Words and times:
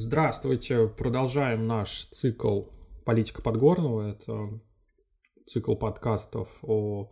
Здравствуйте, 0.00 0.86
продолжаем 0.86 1.66
наш 1.66 2.04
цикл 2.04 2.66
«Политика 3.04 3.42
Подгорного». 3.42 4.12
Это 4.12 4.60
цикл 5.44 5.74
подкастов 5.74 6.56
о 6.62 7.10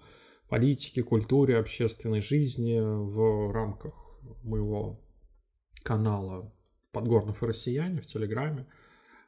политике, 0.49 1.03
культуре, 1.03 1.59
общественной 1.59 2.21
жизни 2.21 2.79
в 2.79 3.53
рамках 3.53 3.93
моего 4.45 5.01
канала 5.83 6.55
«Подгорнов 6.93 7.43
и 7.43 7.47
россияне» 7.47 8.01
в 8.01 8.07
Телеграме. 8.07 8.69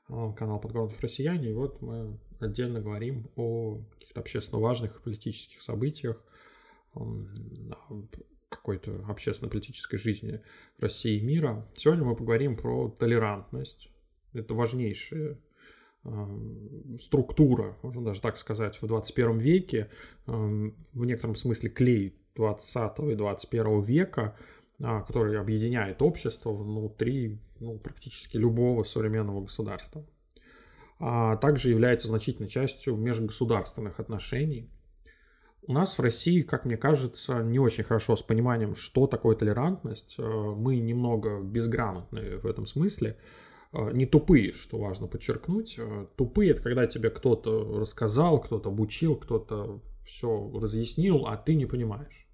А, 0.06 0.32
канал 0.34 0.60
«Подгорнов 0.60 0.96
и 0.96 1.02
россияне». 1.02 1.50
И 1.50 1.54
вот 1.54 1.82
мы 1.82 2.16
отдельно 2.38 2.80
говорим 2.80 3.28
о 3.34 3.82
каких-то 3.94 4.20
общественно 4.20 4.60
важных 4.60 5.02
политических 5.02 5.60
событиях, 5.60 6.22
какой-то 8.68 9.02
общественно-политической 9.08 9.96
жизни 9.96 10.42
России 10.78 11.18
и 11.18 11.22
мира. 11.22 11.66
Сегодня 11.74 12.04
мы 12.04 12.14
поговорим 12.14 12.54
про 12.54 12.90
толерантность. 12.90 13.90
Это 14.34 14.52
важнейшая 14.52 15.38
э, 16.04 16.98
структура, 17.00 17.78
можно 17.82 18.04
даже 18.04 18.20
так 18.20 18.36
сказать, 18.36 18.80
в 18.82 18.86
21 18.86 19.38
веке, 19.38 19.90
э, 20.26 20.32
в 20.32 21.04
некотором 21.06 21.34
смысле 21.34 21.70
клей 21.70 22.14
20 22.34 22.98
и 23.10 23.14
21 23.14 23.82
века, 23.82 24.36
э, 24.78 24.82
который 25.06 25.40
объединяет 25.40 26.02
общество 26.02 26.52
внутри 26.52 27.38
ну, 27.60 27.78
практически 27.78 28.36
любого 28.36 28.82
современного 28.82 29.40
государства. 29.40 30.04
А 30.98 31.36
также 31.36 31.70
является 31.70 32.08
значительной 32.08 32.50
частью 32.50 32.96
межгосударственных 32.96 33.98
отношений– 33.98 34.68
у 35.68 35.72
нас 35.72 35.98
в 35.98 36.02
России, 36.02 36.42
как 36.42 36.64
мне 36.64 36.76
кажется, 36.76 37.42
не 37.42 37.58
очень 37.58 37.84
хорошо 37.84 38.16
с 38.16 38.22
пониманием, 38.22 38.74
что 38.74 39.06
такое 39.06 39.36
толерантность. 39.36 40.16
Э, 40.18 40.22
мы 40.22 40.78
немного 40.78 41.40
безграмотные 41.40 42.38
в 42.38 42.46
этом 42.46 42.66
смысле. 42.66 43.18
Э, 43.72 43.90
не 43.92 44.06
тупые, 44.06 44.52
что 44.52 44.78
важно 44.78 45.08
подчеркнуть. 45.08 45.78
Э, 45.78 46.06
тупые– 46.16 46.50
это 46.52 46.62
когда 46.62 46.86
тебе 46.86 47.10
кто-то 47.10 47.80
рассказал, 47.80 48.40
кто-то 48.40 48.70
обучил, 48.70 49.16
кто-то 49.16 49.82
все 50.04 50.50
разъяснил, 50.54 51.26
а 51.26 51.36
ты 51.36 51.54
не 51.54 51.66
понимаешь. 51.66 52.26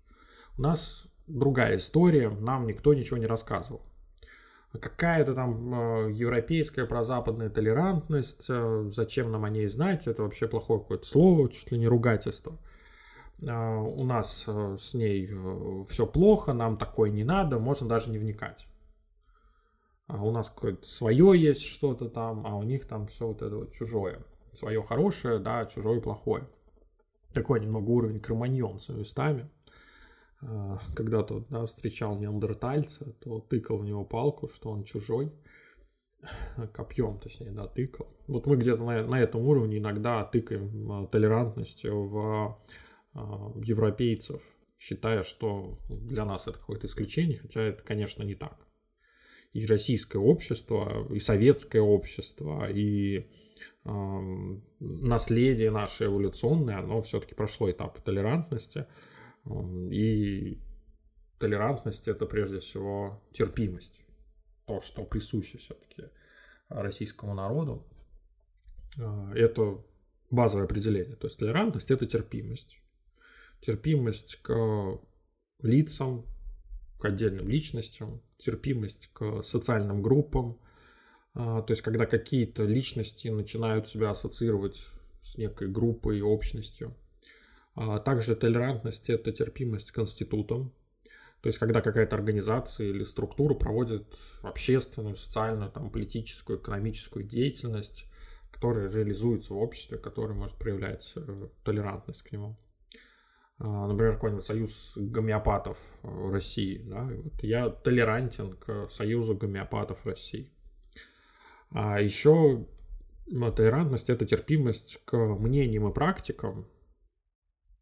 У 0.56 0.62
нас 0.62 1.06
другая 1.26 1.78
история, 1.78 2.30
нам 2.30 2.66
никто 2.66 2.94
ничего 2.94 3.16
не 3.16 3.26
рассказывал. 3.26 3.82
Какая-то 4.72 5.34
там 5.34 6.08
европейская 6.12 6.84
прозападная 6.84 7.48
толерантность, 7.48 8.48
зачем 8.92 9.30
нам 9.30 9.44
о 9.44 9.50
ней 9.50 9.68
знать, 9.68 10.08
это 10.08 10.22
вообще 10.22 10.48
плохое 10.48 10.80
какое-то 10.80 11.06
слово, 11.06 11.48
чуть 11.48 11.70
ли 11.70 11.78
не 11.78 11.88
ругательство– 11.88 12.58
у 13.40 14.04
нас 14.04 14.44
э, 14.46 14.76
с 14.78 14.94
ней 14.94 15.28
э, 15.30 15.84
все 15.88 16.06
плохо, 16.06 16.52
нам 16.52 16.78
такое 16.78 17.10
не 17.10 17.24
надо, 17.24 17.58
можно 17.58 17.88
даже 17.88 18.10
не 18.10 18.18
вникать. 18.18 18.66
А 20.06 20.22
у 20.22 20.30
нас 20.30 20.50
какое-то 20.50 20.86
свое 20.86 21.32
есть 21.40 21.62
что-то 21.62 22.08
там, 22.08 22.46
а 22.46 22.56
у 22.56 22.62
них 22.62 22.86
там 22.86 23.06
все 23.06 23.26
вот 23.26 23.42
это 23.42 23.56
вот 23.56 23.72
чужое. 23.72 24.24
Свое 24.52 24.82
хорошее, 24.82 25.38
да, 25.38 25.66
чужое 25.66 26.00
плохое. 26.00 26.48
Такой 27.32 27.60
немного 27.60 27.90
уровень 27.90 28.20
кроманьонца 28.20 28.92
местами. 28.92 29.50
А, 30.42 30.78
когда-то 30.94 31.44
да, 31.48 31.66
встречал 31.66 32.18
неандертальца, 32.18 33.12
то 33.24 33.40
тыкал 33.40 33.78
в 33.78 33.84
него 33.84 34.04
палку, 34.04 34.48
что 34.48 34.70
он 34.70 34.84
чужой. 34.84 35.32
Копьем, 36.74 37.18
точнее, 37.18 37.50
да, 37.50 37.66
тыкал. 37.66 38.08
Вот 38.26 38.46
мы 38.46 38.56
где-то 38.56 38.82
на, 38.84 39.06
на 39.06 39.20
этом 39.20 39.42
уровне 39.42 39.78
иногда 39.78 40.24
тыкаем 40.24 41.08
толерантностью 41.08 42.08
в 42.08 42.18
а, 42.18 42.58
европейцев, 43.14 44.42
считая, 44.78 45.22
что 45.22 45.78
для 45.88 46.24
нас 46.24 46.48
это 46.48 46.58
какое-то 46.58 46.86
исключение, 46.86 47.38
хотя 47.38 47.62
это, 47.62 47.82
конечно, 47.82 48.22
не 48.22 48.34
так. 48.34 48.66
И 49.52 49.66
российское 49.66 50.18
общество, 50.18 51.06
и 51.12 51.18
советское 51.20 51.80
общество, 51.80 52.68
и 52.70 53.30
э, 53.84 54.58
наследие 54.80 55.70
наше 55.70 56.06
эволюционное, 56.06 56.78
оно 56.78 57.02
все-таки 57.02 57.34
прошло 57.34 57.70
этап 57.70 58.00
толерантности. 58.02 58.86
И 59.90 60.58
толерантность 61.38 62.08
это 62.08 62.26
прежде 62.26 62.58
всего 62.58 63.22
терпимость. 63.32 64.04
То, 64.66 64.80
что 64.80 65.04
присуще 65.04 65.58
все-таки 65.58 66.04
российскому 66.68 67.34
народу. 67.34 67.86
А, 68.98 69.32
это 69.34 69.84
базовое 70.30 70.64
определение. 70.64 71.16
То 71.16 71.26
есть 71.26 71.38
толерантность 71.38 71.90
это 71.90 72.06
терпимость 72.06 72.80
терпимость 73.64 74.36
к 74.42 75.00
лицам, 75.62 76.26
к 76.98 77.04
отдельным 77.06 77.48
личностям, 77.48 78.22
терпимость 78.36 79.08
к 79.12 79.42
социальным 79.42 80.02
группам. 80.02 80.60
А, 81.34 81.62
то 81.62 81.72
есть, 81.72 81.82
когда 81.82 82.04
какие-то 82.04 82.64
личности 82.64 83.28
начинают 83.28 83.88
себя 83.88 84.10
ассоциировать 84.10 84.76
с 85.22 85.38
некой 85.38 85.68
группой, 85.68 86.20
общностью. 86.20 86.94
А 87.74 87.98
также 87.98 88.36
толерантность– 88.36 89.08
это 89.10 89.32
терпимость 89.32 89.90
к 89.92 89.98
институтам. 89.98 90.72
То 91.40 91.48
есть, 91.48 91.58
когда 91.58 91.80
какая-то 91.80 92.16
организация 92.16 92.88
или 92.88 93.04
структура 93.04 93.54
проводит 93.54 94.06
общественную, 94.42 95.16
социальную, 95.16 95.70
там, 95.70 95.90
политическую, 95.90 96.58
экономическую 96.58 97.24
деятельность, 97.24 98.06
которая 98.52 98.90
реализуется 98.90 99.54
в 99.54 99.58
обществе, 99.58 99.98
которая 99.98 100.36
может 100.36 100.56
проявлять 100.56 101.12
э, 101.16 101.48
толерантность 101.64 102.22
к 102.22 102.32
нему. 102.32 102.56
А, 103.58 103.86
например, 103.86 104.14
какой-нибудь 104.14 104.44
союз 104.44 104.94
гомеопатов 104.96 105.78
России, 106.02 106.82
да, 106.84 107.04
вот 107.04 107.42
я 107.42 107.70
толерантен 107.70 108.56
к 108.56 108.88
союзу 108.88 109.36
гомеопатов 109.36 110.04
России. 110.06 110.50
А 111.70 112.00
еще 112.00 112.66
ну, 113.26 113.52
толерантность– 113.52 114.08
это 114.10 114.26
терпимость 114.26 115.00
к 115.04 115.16
мнениям 115.16 115.88
и 115.88 115.92
практикам, 115.92 116.68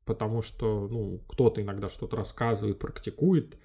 потому 0.04 0.42
что, 0.42 0.88
ну, 0.88 1.18
кто-то 1.28 1.62
иногда 1.62 1.88
что-то 1.88 2.16
рассказывает, 2.16 2.78
практикует, 2.78 3.58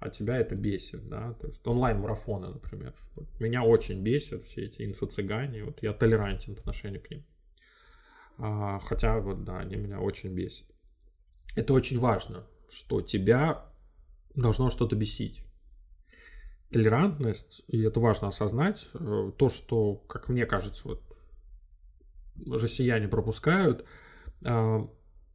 а 0.00 0.10
тебя 0.10 0.38
это 0.38 0.56
бесит, 0.56 1.08
да, 1.08 1.32
то 1.34 1.46
есть 1.46 1.64
онлайн-марафоны, 1.64 2.48
например. 2.48 2.92
Вот 3.14 3.28
меня 3.40 3.62
очень 3.62 4.02
бесят 4.02 4.42
все 4.42 4.64
эти 4.64 4.82
инфо-цыгане, 4.82 5.64
вот 5.64 5.80
я 5.80 5.92
толерантен 5.92 6.56
по 6.56 6.60
отношению 6.60 7.00
к 7.00 7.10
ним. 7.10 7.24
А, 8.38 8.80
хотя, 8.80 9.20
вот, 9.20 9.44
да, 9.44 9.60
они 9.60 9.76
меня 9.76 10.00
очень 10.00 10.34
бесят 10.34 10.71
это 11.54 11.72
очень 11.72 11.98
важно, 11.98 12.46
что 12.68 13.00
тебя 13.00 13.66
должно 14.34 14.70
что-то 14.70 14.96
бесить. 14.96 15.44
Толерантность, 16.70 17.64
и 17.68 17.82
это 17.82 18.00
важно 18.00 18.28
осознать, 18.28 18.88
э, 18.94 19.32
то, 19.36 19.48
что, 19.50 19.96
как 19.96 20.28
мне 20.30 20.46
кажется, 20.46 20.88
вот 20.88 21.02
россияне 22.46 23.08
пропускают, 23.08 23.84
э, 24.42 24.86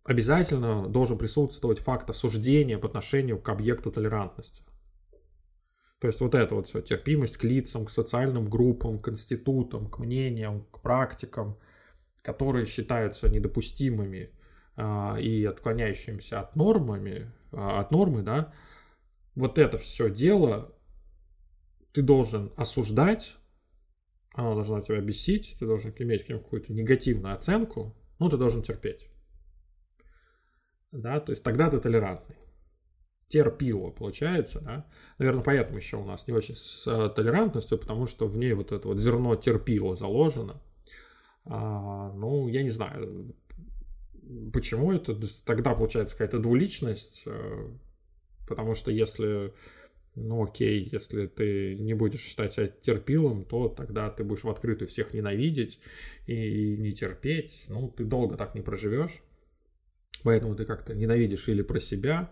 обязательно 0.04 0.88
должен 0.88 1.18
присутствовать 1.18 1.80
факт 1.80 2.10
осуждения 2.10 2.80
по 2.80 2.88
отношению 2.88 3.40
к 3.40 3.50
объекту 3.50 3.92
толерантности. 3.92 4.64
То 6.00 6.08
есть 6.08 6.22
вот 6.22 6.36
это 6.36 6.56
вот 6.56 6.68
все, 6.68 6.82
терпимость 6.82 7.38
к 7.38 7.44
лицам, 7.44 7.86
к 7.86 7.90
социальным 7.90 8.50
группам, 8.50 9.00
к 9.00 9.10
институтам, 9.10 9.90
к 9.90 9.98
мнениям, 10.00 10.66
к 10.72 10.82
практикам, 10.82 11.58
которые 12.22 12.66
считаются 12.66 13.30
недопустимыми 13.30 14.32
и 15.20 15.44
отклоняющимся 15.46 16.40
от 16.40 16.56
нормами, 16.56 17.32
а, 17.52 17.82
от 17.82 17.92
нормы, 17.92 18.22
да, 18.22 18.54
вот 19.36 19.58
это 19.58 19.78
все 19.78 20.10
дело 20.10 20.74
ты 21.94 22.02
должен 22.04 22.54
осуждать, 22.58 23.38
оно 24.34 24.54
должно 24.54 24.82
тебя 24.82 25.02
бесить, 25.02 25.56
ты 25.60 25.66
должен 25.66 25.94
иметь 25.98 26.26
к 26.26 26.30
нему 26.30 26.42
какую-то 26.42 26.74
негативную 26.74 27.34
оценку, 27.34 27.96
ну, 28.20 28.30
ты 28.30 28.38
должен 28.38 28.62
терпеть. 28.62 29.10
Да, 30.92 31.20
то 31.20 31.32
есть 31.32 31.44
тогда 31.44 31.70
ты 31.70 31.80
толерантный. 31.80 32.36
Терпило, 33.28 33.90
получается, 33.90 34.62
да. 34.62 34.86
Наверное, 35.18 35.44
поэтому 35.44 35.78
еще 35.78 35.98
у 35.98 36.06
нас 36.06 36.28
не 36.28 36.34
очень 36.34 36.56
с 36.56 36.88
э, 36.88 37.10
толерантностью, 37.10 37.78
потому 37.78 38.06
что 38.06 38.28
в 38.28 38.38
ней 38.38 38.54
вот 38.54 38.72
это 38.72 38.88
вот 38.88 39.00
зерно 39.00 39.36
терпило 39.36 39.96
заложено. 39.96 40.62
А, 41.46 42.12
ну, 42.14 42.48
я 42.48 42.64
не 42.64 42.70
знаю, 42.70 43.36
Почему 44.52 44.92
это? 44.92 45.18
Тогда 45.46 45.74
получается 45.74 46.16
какая-то 46.16 46.40
двуличность, 46.40 47.24
э, 47.26 47.70
потому 48.48 48.74
что 48.74 48.92
если, 48.92 49.54
ну 50.16 50.44
окей, 50.44 50.90
если 50.92 51.28
ты 51.28 51.76
не 51.76 51.94
будешь 51.94 52.22
считать 52.22 52.54
себя 52.54 52.68
терпилом, 52.68 53.46
то 53.46 53.70
тогда 53.70 54.10
ты 54.10 54.24
будешь 54.24 54.44
в 54.44 54.50
открытую 54.50 54.88
всех 54.88 55.14
ненавидеть 55.14 55.80
и 56.26 56.76
не 56.78 56.92
терпеть, 56.92 57.66
ну 57.70 57.90
ты 57.90 58.04
долго 58.04 58.36
так 58.36 58.54
не 58.56 58.62
проживешь, 58.62 59.22
поэтому 60.24 60.56
ты 60.56 60.66
как-то 60.66 60.94
ненавидишь 60.94 61.48
или 61.48 61.62
про 61.62 61.80
себя, 61.80 62.32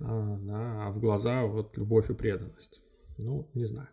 а, 0.00 0.38
да, 0.40 0.86
а 0.86 0.90
в 0.90 1.00
глаза 1.00 1.44
вот 1.46 1.76
любовь 1.78 2.10
и 2.10 2.14
преданность. 2.14 2.82
Ну, 3.16 3.48
не 3.54 3.64
знаю 3.64 3.88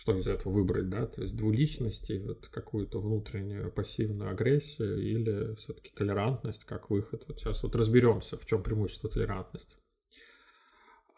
что 0.00 0.16
из 0.16 0.26
этого 0.28 0.54
выбрать, 0.54 0.88
да, 0.88 1.06
то 1.06 1.20
есть 1.20 1.36
двуличность 1.36 2.08
и 2.08 2.18
вот 2.20 2.48
какую-то 2.48 3.00
внутреннюю 3.00 3.70
пассивную 3.70 4.30
агрессию 4.30 4.96
или 4.96 5.54
все-таки 5.56 5.90
толерантность 5.94 6.64
как 6.64 6.88
выход. 6.88 7.24
Вот 7.28 7.38
сейчас 7.38 7.62
вот 7.62 7.76
разберемся, 7.76 8.38
в 8.38 8.46
чем 8.46 8.62
преимущество 8.62 9.10
толерантности. 9.10 9.76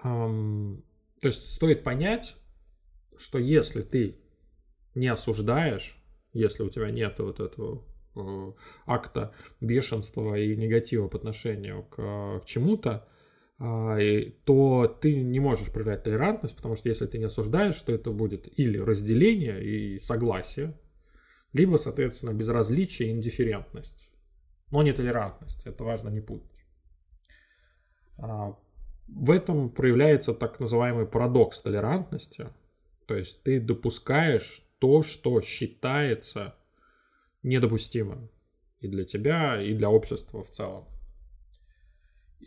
Um, 0.02 0.82
то 1.20 1.28
есть 1.28 1.54
стоит 1.54 1.84
понять, 1.84 2.36
что 3.16 3.38
если 3.38 3.82
ты 3.82 4.18
не 4.96 5.06
осуждаешь, 5.06 6.02
если 6.32 6.64
у 6.64 6.68
тебя 6.68 6.90
нет 6.90 7.20
вот 7.20 7.38
этого 7.38 7.84
э, 8.16 8.52
акта 8.86 9.32
бешенства 9.60 10.34
и 10.34 10.56
негатива 10.56 11.06
по 11.06 11.18
отношению 11.18 11.84
к, 11.84 12.40
к 12.40 12.46
чему-то, 12.46 13.06
э, 13.06 13.11
то 14.44 14.98
ты 15.00 15.22
не 15.22 15.38
можешь 15.38 15.72
проявлять 15.72 16.02
толерантность, 16.02 16.56
потому 16.56 16.74
что 16.74 16.88
если 16.88 17.06
ты 17.06 17.18
не 17.18 17.26
осуждаешь, 17.26 17.80
то 17.80 17.92
это 17.92 18.10
будет 18.10 18.58
или 18.58 18.78
разделение 18.78 19.62
и 19.64 19.98
согласие, 20.00 20.74
либо, 21.52 21.76
соответственно, 21.76 22.32
безразличие 22.32 23.08
и 23.08 23.12
индифферентность. 23.12 24.12
Но 24.70 24.82
не 24.82 24.92
толерантность, 24.92 25.64
это 25.66 25.84
важно 25.84 26.08
не 26.08 26.20
путать. 26.20 26.56
А, 28.18 28.56
в 29.06 29.30
этом 29.30 29.70
проявляется 29.70 30.34
так 30.34 30.58
называемый 30.58 31.06
парадокс 31.06 31.60
толерантности. 31.60 32.48
То 33.06 33.16
есть 33.16 33.42
ты 33.44 33.60
допускаешь 33.60 34.62
то, 34.78 35.02
что 35.02 35.40
считается 35.40 36.56
недопустимым 37.42 38.28
и 38.80 38.88
для 38.88 39.04
тебя, 39.04 39.62
и 39.62 39.74
для 39.74 39.90
общества 39.90 40.42
в 40.42 40.50
целом. 40.50 40.86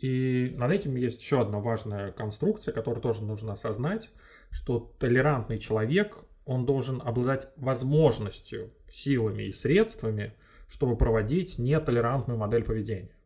И 0.00 0.52
над 0.56 0.70
этим 0.70 0.94
есть 0.96 1.20
еще 1.20 1.40
одна 1.40 1.58
важная 1.58 2.12
конструкция, 2.12 2.72
которую 2.72 3.00
тоже 3.00 3.24
нужно 3.24 3.54
осознать, 3.54 4.10
что 4.50 4.94
толерантный 4.98 5.58
человек, 5.58 6.18
он 6.44 6.66
должен 6.66 7.00
обладать 7.02 7.48
возможностью, 7.56 8.74
силами 8.88 9.44
и 9.44 9.52
средствами, 9.52 10.34
чтобы 10.68 10.96
проводить 10.96 11.58
нетолерантную 11.58 12.38
модель 12.38 12.62
поведения. 12.62 13.16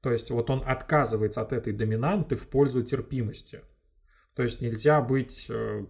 То 0.00 0.10
есть 0.10 0.30
вот 0.30 0.48
он 0.48 0.62
отказывается 0.64 1.42
от 1.42 1.52
этой 1.52 1.74
доминанты 1.74 2.36
в 2.36 2.48
пользу 2.48 2.82
терпимости. 2.82 3.60
То 4.34 4.42
есть 4.42 4.62
нельзя 4.62 5.02
быть 5.02 5.46
э, 5.50 5.84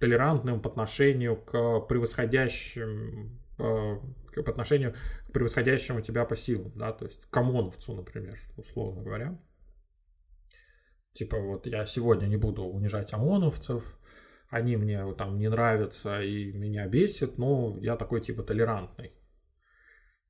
толерантным 0.00 0.60
по 0.60 0.68
отношению 0.68 1.36
к 1.36 1.80
превосходящим 1.86 3.40
по 4.42 4.50
отношению 4.50 4.94
к 5.28 5.32
превосходящему 5.32 6.00
тебя 6.00 6.24
по 6.24 6.36
силам, 6.36 6.72
да, 6.76 6.92
то 6.92 7.04
есть 7.04 7.26
к 7.26 7.36
ОМОНовцу, 7.36 7.94
например, 7.94 8.38
условно 8.56 9.02
говоря. 9.02 9.38
Типа 11.12 11.38
вот 11.38 11.66
я 11.66 11.86
сегодня 11.86 12.26
не 12.26 12.36
буду 12.36 12.64
унижать 12.64 13.12
ОМОНовцев, 13.12 13.98
они 14.48 14.76
мне 14.76 15.12
там 15.14 15.38
не 15.38 15.48
нравятся 15.48 16.20
и 16.20 16.52
меня 16.52 16.86
бесит, 16.86 17.38
но 17.38 17.76
я 17.80 17.96
такой 17.96 18.20
типа 18.20 18.42
толерантный. 18.42 19.12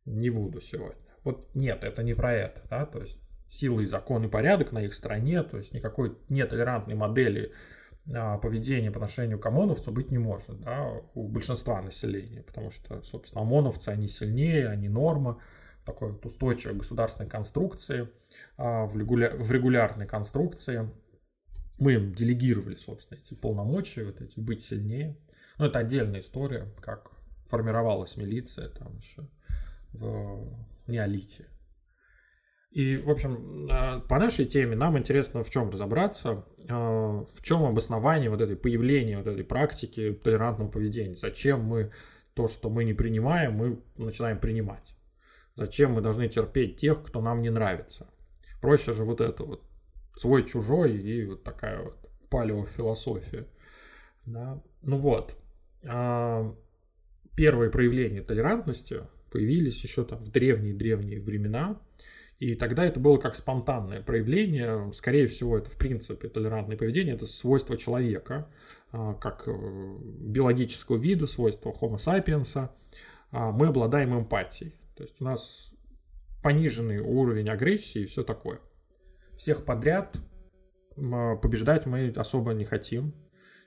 Не 0.05 0.31
буду 0.31 0.61
сегодня. 0.61 1.03
Вот 1.25 1.53
нет, 1.55 1.83
это 1.83 2.03
не 2.03 2.15
про 2.15 2.33
это, 2.33 2.63
да, 2.71 2.87
то 2.87 3.01
есть 3.01 3.19
сила 3.49 3.81
и 3.81 3.85
закон 3.85 4.25
и 4.25 4.29
порядок 4.29 4.73
на 4.73 4.85
их 4.85 4.95
стороне, 4.95 5.43
то 5.43 5.57
есть 5.57 5.75
никакой 5.75 6.17
нетолерантной 6.29 6.95
модели 6.95 7.53
а, 8.15 8.39
поведения 8.39 8.91
по 8.91 8.99
отношению 8.99 9.39
к 9.39 9.47
ОМОНовцу 9.47 9.93
быть 9.93 10.11
не 10.11 10.19
может, 10.19 10.61
да, 10.61 10.93
у 11.15 11.29
большинства 11.29 11.81
населения, 11.83 12.43
потому 12.43 12.71
что, 12.71 13.03
собственно, 13.03 13.43
ОМОНовцы, 13.43 13.89
они 13.89 14.09
сильнее, 14.09 14.69
они 14.69 14.89
норма, 14.89 15.41
такой 15.85 16.13
вот 16.13 16.25
устойчивой 16.27 16.77
государственной 16.77 17.29
конструкции, 17.29 18.09
а, 18.57 18.87
в, 18.87 18.95
в 18.95 19.53
регулярной 19.53 20.07
конструкции. 20.07 20.91
Мы 21.79 21.95
им 21.95 22.13
делегировали, 22.15 22.77
собственно, 22.77 23.19
эти 23.19 23.35
полномочия, 23.35 24.05
вот 24.05 24.21
эти 24.21 24.41
быть 24.41 24.63
сильнее. 24.63 25.17
Но 25.59 25.67
это 25.67 25.79
отдельная 25.79 26.21
история, 26.21 26.73
как 26.81 27.13
формировалась 27.47 28.17
милиция 28.17 28.69
там 28.71 28.97
еще 28.97 29.29
в 29.93 30.57
неолите. 30.87 31.47
И, 32.77 32.99
в 32.99 33.09
общем, 33.09 33.71
по 34.07 34.19
нашей 34.19 34.45
теме 34.45 34.77
нам 34.77 34.99
интересно 34.99 35.43
в 35.43 35.49
чем 35.49 35.71
разобраться, 35.71 36.45
а, 36.69 37.25
в 37.25 37.43
чем 37.43 37.65
обоснование 37.65 38.29
вот 38.29 38.43
этой 38.43 38.55
появления 38.55 39.17
вот 39.17 39.27
этой 39.27 39.45
практики 39.45 40.13
толерантного 40.13 40.69
поведения. 40.69 41.15
Зачем 41.15 41.63
мы 41.63 41.91
то, 42.35 42.49
что 42.49 42.69
мы 42.69 42.85
не 42.85 42.93
принимаем, 42.93 43.55
мы 43.55 43.81
начинаем 43.97 44.39
принимать. 44.39 44.95
Зачем 45.55 45.93
мы 45.93 46.03
должны 46.03 46.29
терпеть 46.29 46.77
тех, 46.77 47.03
кто 47.03 47.23
нам 47.23 47.41
не 47.41 47.49
нравится. 47.49 48.11
Проще 48.61 48.93
же 48.93 49.05
вот 49.05 49.23
это 49.23 49.43
вот 49.43 49.63
свой-чужой 50.15 50.99
и 50.99 51.25
вот 51.25 51.45
такая 51.45 51.83
вот 51.83 51.97
палеофилософия. 52.29 53.47
Да? 54.27 54.63
Ну 54.83 54.99
вот, 54.99 55.39
а, 55.83 56.55
первые 57.35 57.71
проявления 57.71 58.21
толерантности 58.21 59.01
появились 59.31 59.83
еще 59.83 60.05
там 60.05 60.23
в 60.23 60.31
древние-древние 60.31 61.23
времена. 61.23 61.81
И 62.39 62.55
тогда 62.55 62.85
это 62.85 63.01
было 63.01 63.17
как 63.17 63.35
спонтанное 63.35 64.03
проявление. 64.03 64.93
Скорее 64.93 65.27
всего, 65.27 65.57
это 65.57 65.71
в 65.71 65.77
принципе 65.77 66.29
толерантное 66.29 66.77
поведение, 66.77 67.15
это 67.15 67.27
свойство 67.27 67.77
человека, 67.79 68.49
а, 68.93 69.15
как 69.15 69.45
э, 69.47 69.53
биологического 69.53 70.97
вида, 70.97 71.27
свойство 71.27 71.71
Homo 71.71 71.97
sapiens. 71.97 72.71
А, 73.31 73.53
мы 73.53 73.69
обладаем 73.69 74.19
эмпатией. 74.19 74.75
То 74.97 75.03
есть 75.03 75.21
у 75.21 75.25
нас 75.25 75.75
пониженный 76.43 76.99
уровень 76.99 77.49
агрессии 77.49 78.03
и 78.03 78.07
все 78.07 78.23
такое. 78.23 78.61
Всех 79.35 79.65
подряд 79.65 80.17
побеждать 80.95 81.85
мы 81.85 82.09
особо 82.17 82.53
не 82.53 82.65
хотим. 82.65 83.15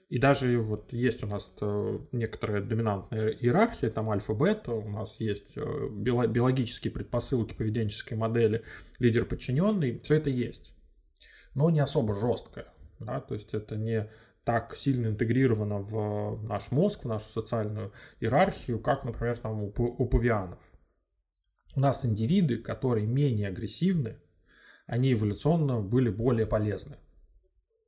И 0.10 0.18
даже 0.18 0.60
вот 0.60 0.92
есть 0.92 1.24
у 1.24 1.28
нас 1.28 1.54
э, 1.62 2.00
некоторая 2.12 2.64
доминантная 2.64 3.30
иерархия, 3.30 3.92
там 3.92 4.10
альфа-бета, 4.10 4.74
у 4.74 4.90
нас 4.90 5.20
есть 5.20 5.56
э, 5.56 5.62
биологические 5.62 6.92
предпосылки 6.92 7.54
поведенческой 7.54 8.18
модели 8.18 8.64
лидер-подчиненный, 8.98 10.00
все 10.00 10.16
это 10.16 10.32
есть. 10.32 10.74
Но 11.54 11.70
не 11.70 11.80
особо 11.80 12.16
жесткое. 12.16 12.66
Да? 13.00 13.22
То 13.22 13.36
есть 13.36 13.54
это 13.54 13.76
не 13.76 14.10
так 14.46 14.76
сильно 14.76 15.08
интегрировано 15.08 15.78
в 15.78 16.42
наш 16.44 16.72
мозг, 16.72 17.04
в 17.04 17.08
нашу 17.08 17.30
социальную 17.30 17.94
иерархию, 18.20 18.80
как, 18.80 19.04
например, 19.04 19.38
там 19.38 19.62
у, 19.62 19.68
у 19.78 20.08
павианов. 20.08 20.60
У 21.76 21.80
нас 21.82 22.04
индивиды, 22.04 22.58
которые 22.58 23.06
менее 23.06 23.50
агрессивны, 23.50 24.18
они 24.88 25.14
эволюционно 25.14 25.82
были 25.82 26.10
более 26.10 26.48
полезны. 26.48 26.98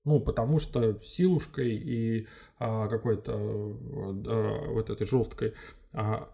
Ну, 0.03 0.19
потому 0.19 0.57
что 0.57 0.99
силушкой 1.01 1.75
и 1.75 2.27
а, 2.57 2.87
какой-то 2.87 3.33
а, 3.33 4.67
вот 4.71 4.89
этой 4.89 5.05
жесткой 5.05 5.53
а, 5.93 6.27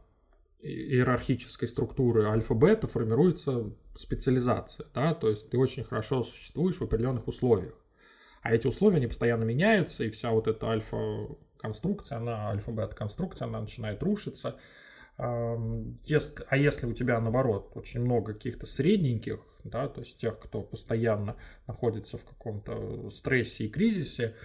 иерархической 0.61 1.67
структуры 1.67 2.29
альфа-бета 2.29 2.87
формируется 2.87 3.69
специализация, 3.93 4.87
да, 4.93 5.13
то 5.13 5.29
есть 5.29 5.49
ты 5.49 5.57
очень 5.57 5.83
хорошо 5.83 6.23
существуешь 6.23 6.77
в 6.77 6.83
определенных 6.83 7.27
условиях. 7.27 7.73
А 8.41 8.53
эти 8.53 8.67
условия, 8.67 8.97
они 8.97 9.07
постоянно 9.07 9.43
меняются, 9.43 10.05
и 10.05 10.09
вся 10.09 10.31
вот 10.31 10.47
эта 10.47 10.67
альфа-конструкция, 10.67 12.19
она, 12.19 12.49
альфа-бета-конструкция, 12.49 13.47
она 13.47 13.59
начинает 13.59 14.01
рушиться, 14.01 14.57
а 15.17 15.57
если 16.55 16.85
у 16.85 16.93
тебя, 16.93 17.19
наоборот, 17.19 17.71
очень 17.73 18.01
много 18.01 18.33
каких-то 18.33 18.67
средненьких, 18.67 19.39
да, 19.67 19.87
то 19.87 20.01
есть 20.01 20.17
тех, 20.17 20.39
кто 20.39 20.61
постоянно 20.61 21.35
находится 21.67 22.17
в 22.17 22.25
каком-то 22.25 23.09
стрессе 23.09 23.65
и 23.65 23.69
кризисе, 23.69 24.35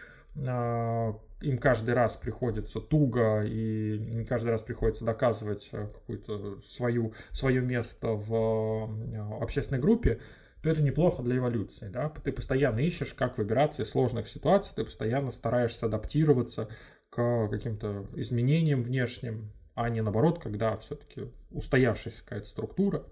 а, 0.47 1.19
им 1.43 1.59
каждый 1.59 1.95
раз 1.95 2.17
приходится 2.17 2.81
туго 2.81 3.43
и 3.45 4.25
каждый 4.25 4.51
раз 4.51 4.63
приходится 4.63 5.05
доказывать 5.05 5.69
э, 5.73 5.89
какую-то 5.89 6.61
свою, 6.61 7.13
свое 7.33 7.61
место 7.61 8.09
в 8.09 8.33
э, 8.33 9.43
общественной 9.43 9.81
группе, 9.81 10.21
то 10.63 10.71
это 10.71 10.83
неплохо 10.83 11.23
для 11.23 11.39
эволюции. 11.39 11.89
Да? 11.89 12.09
Ты 12.09 12.33
постоянно 12.33 12.79
ищешь, 12.79 13.13
как 13.15 13.39
выбираться 13.39 13.83
из 13.83 13.91
сложных 13.91 14.29
ситуаций, 14.29 14.73
ты 14.75 14.85
постоянно 14.85 15.33
стараешься 15.33 15.87
адаптироваться 15.87 16.69
к 17.11 17.49
каким-то 17.49 18.07
изменениям 18.15 18.83
внешним, 18.83 19.53
а 19.75 19.91
не 19.91 20.01
наоборот, 20.01 20.41
когда 20.41 20.77
все-таки 20.77 21.31
устоявшаяся 21.51 22.23
какая-то 22.23 22.49
структура. 22.49 23.05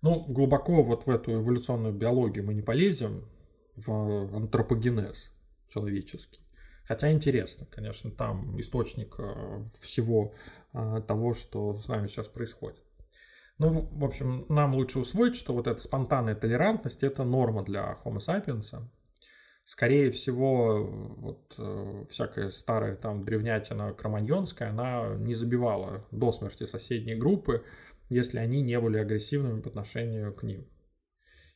Ну, 0.00 0.24
глубоко 0.28 0.82
вот 0.82 1.06
в 1.06 1.10
эту 1.10 1.32
эволюционную 1.32 1.92
биологию 1.92 2.44
мы 2.44 2.54
не 2.54 2.62
полезем, 2.62 3.24
в 3.86 4.36
антропогенез 4.36 5.30
человеческий. 5.68 6.40
Хотя 6.84 7.12
интересно, 7.12 7.66
конечно, 7.70 8.10
там 8.10 8.58
источник 8.58 9.16
э, 9.18 9.64
всего 9.78 10.32
э, 10.72 11.02
того, 11.06 11.34
что 11.34 11.74
с 11.74 11.86
нами 11.86 12.06
сейчас 12.06 12.28
происходит. 12.28 12.82
Ну, 13.58 13.88
в 13.92 14.04
общем, 14.04 14.46
нам 14.48 14.74
лучше 14.74 15.00
усвоить, 15.00 15.36
что 15.36 15.52
вот 15.52 15.66
эта 15.66 15.80
спонтанная 15.80 16.34
толерантность– 16.34 17.02
это 17.04 17.24
норма 17.24 17.62
для 17.62 17.98
Homo 18.04 18.18
sapiens, 18.18 18.88
скорее 19.64 20.10
всего, 20.12 20.86
вот 21.18 21.54
э, 21.58 22.04
всякая 22.08 22.48
старая 22.48 22.96
там 22.96 23.22
древнятина 23.22 23.92
кроманьонская, 23.92 24.70
она 24.70 25.14
не 25.16 25.34
забивала 25.34 26.06
до 26.10 26.32
смерти 26.32 26.64
соседние 26.64 27.16
группы, 27.16 27.64
если 28.08 28.38
они 28.38 28.62
не 28.62 28.78
были 28.80 28.98
агрессивными 28.98 29.60
по 29.60 29.68
отношению 29.68 30.32
к 30.34 30.42
ним. 30.42 30.66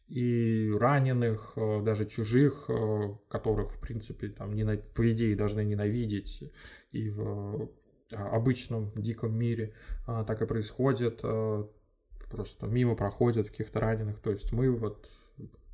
И 0.09 0.71
раненых, 0.79 1.53
э, 1.57 1.83
даже 1.83 2.05
чужих, 2.07 2.67
э, 2.69 3.17
которых, 3.29 3.71
в 3.71 3.81
принципе, 3.81 4.29
там, 4.29 4.53
по 4.95 5.11
идее, 5.11 5.37
должны 5.37 5.65
ненавидеть 5.65 6.53
и 6.91 7.09
в 7.09 7.71
обычном 8.11 8.93
диком 8.95 9.35
мире 9.35 9.73
а, 10.07 10.23
так 10.25 10.43
и 10.43 10.47
происходит, 10.47 11.23
просто 12.31 12.67
мимо 12.67 12.95
проходят 12.95 13.49
каких-то 13.49 13.81
раненых. 13.81 14.21
То 14.21 14.31
есть 14.31 14.53
мы 14.53 14.71
вот, 14.71 15.09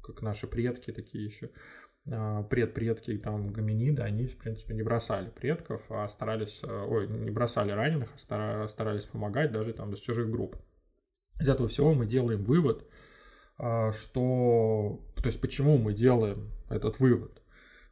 как 0.02 0.22
наши 0.22 0.46
предки, 0.46 0.92
такие 0.92 1.24
еще 1.24 1.50
а, 2.10 2.42
предпредки 2.44 3.16
там 3.18 3.52
гоминиды, 3.52 4.02
они, 4.02 4.26
в 4.26 4.36
принципе, 4.36 4.74
не 4.74 4.82
бросали 4.82 5.30
предков, 5.30 5.90
а 5.90 6.06
старались, 6.08 6.62
э, 6.62 6.84
ой, 6.88 7.06
не 7.08 7.30
бросали 7.30 7.72
раненых, 7.72 8.10
а 8.30 8.66
старались 8.68 9.06
помогать 9.06 9.52
даже 9.52 9.72
там 9.72 9.92
из 9.92 10.00
чужих 10.00 10.30
групп. 10.30 10.56
Из 11.40 11.48
этого 11.48 11.68
всего 11.68 11.94
мы 11.94 12.06
делаем 12.06 12.42
вывод, 12.44 12.84
а, 13.58 13.92
что, 13.92 15.00
то 15.16 15.26
есть 15.26 15.40
почему 15.40 15.78
мы 15.78 15.92
делаем 15.92 16.50
этот 16.68 17.00
вывод? 17.00 17.42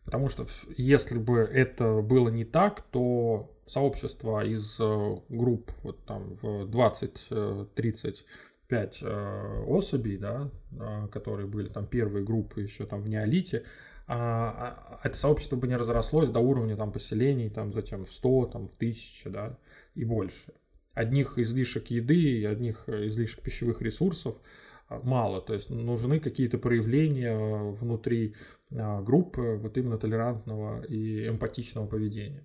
Потому 0.05 0.29
что 0.29 0.47
если 0.77 1.19
бы 1.19 1.39
это 1.39 2.01
было 2.01 2.29
не 2.29 2.45
так, 2.45 2.83
то 2.93 3.53
сообщество 3.67 4.45
из 4.47 4.79
э, 4.81 5.17
групп 5.29 5.73
вот 5.83 6.05
там 6.07 6.35
в 6.35 6.67
20-30 6.71 8.25
5 8.69 9.03
э, 9.03 9.65
особей, 9.67 10.17
да, 10.17 10.51
э, 10.73 11.09
которые 11.09 11.47
были 11.47 11.69
там 11.69 11.87
первые 11.87 12.25
группы 12.25 12.63
еще 12.63 12.87
там 12.87 13.01
в 13.01 13.09
неолите, 13.09 13.65
а, 14.09 14.99
а, 15.01 15.01
это 15.03 15.17
сообщество 15.17 15.57
бы 15.57 15.67
не 15.67 15.77
разрослось 15.77 16.29
до 16.29 16.39
уровня 16.39 16.77
там 16.77 16.93
поселений, 16.93 17.51
там 17.51 17.73
затем 17.73 18.05
в 18.05 18.11
100, 18.11 18.47
там 18.47 18.69
в 18.69 18.75
1000, 18.77 19.31
да, 19.31 19.59
и 19.95 20.05
больше. 20.05 20.53
Одних 20.97 21.39
излишек 21.39 21.89
еды 21.89 22.17
и 22.17 22.45
одних 22.47 22.89
излишек 22.89 23.43
пищевых 23.43 23.83
ресурсов 23.83 24.41
а, 24.89 24.99
мало, 25.03 25.43
то 25.43 25.53
есть 25.53 25.69
нужны 25.69 26.21
какие-то 26.21 26.57
проявления 26.57 27.37
внутри 27.37 28.35
а, 28.71 29.03
группы 29.03 29.59
вот 29.61 29.77
именно 29.77 29.99
толерантного 29.99 30.83
и 30.87 31.29
эмпатичного 31.29 31.87
поведения. 31.87 32.43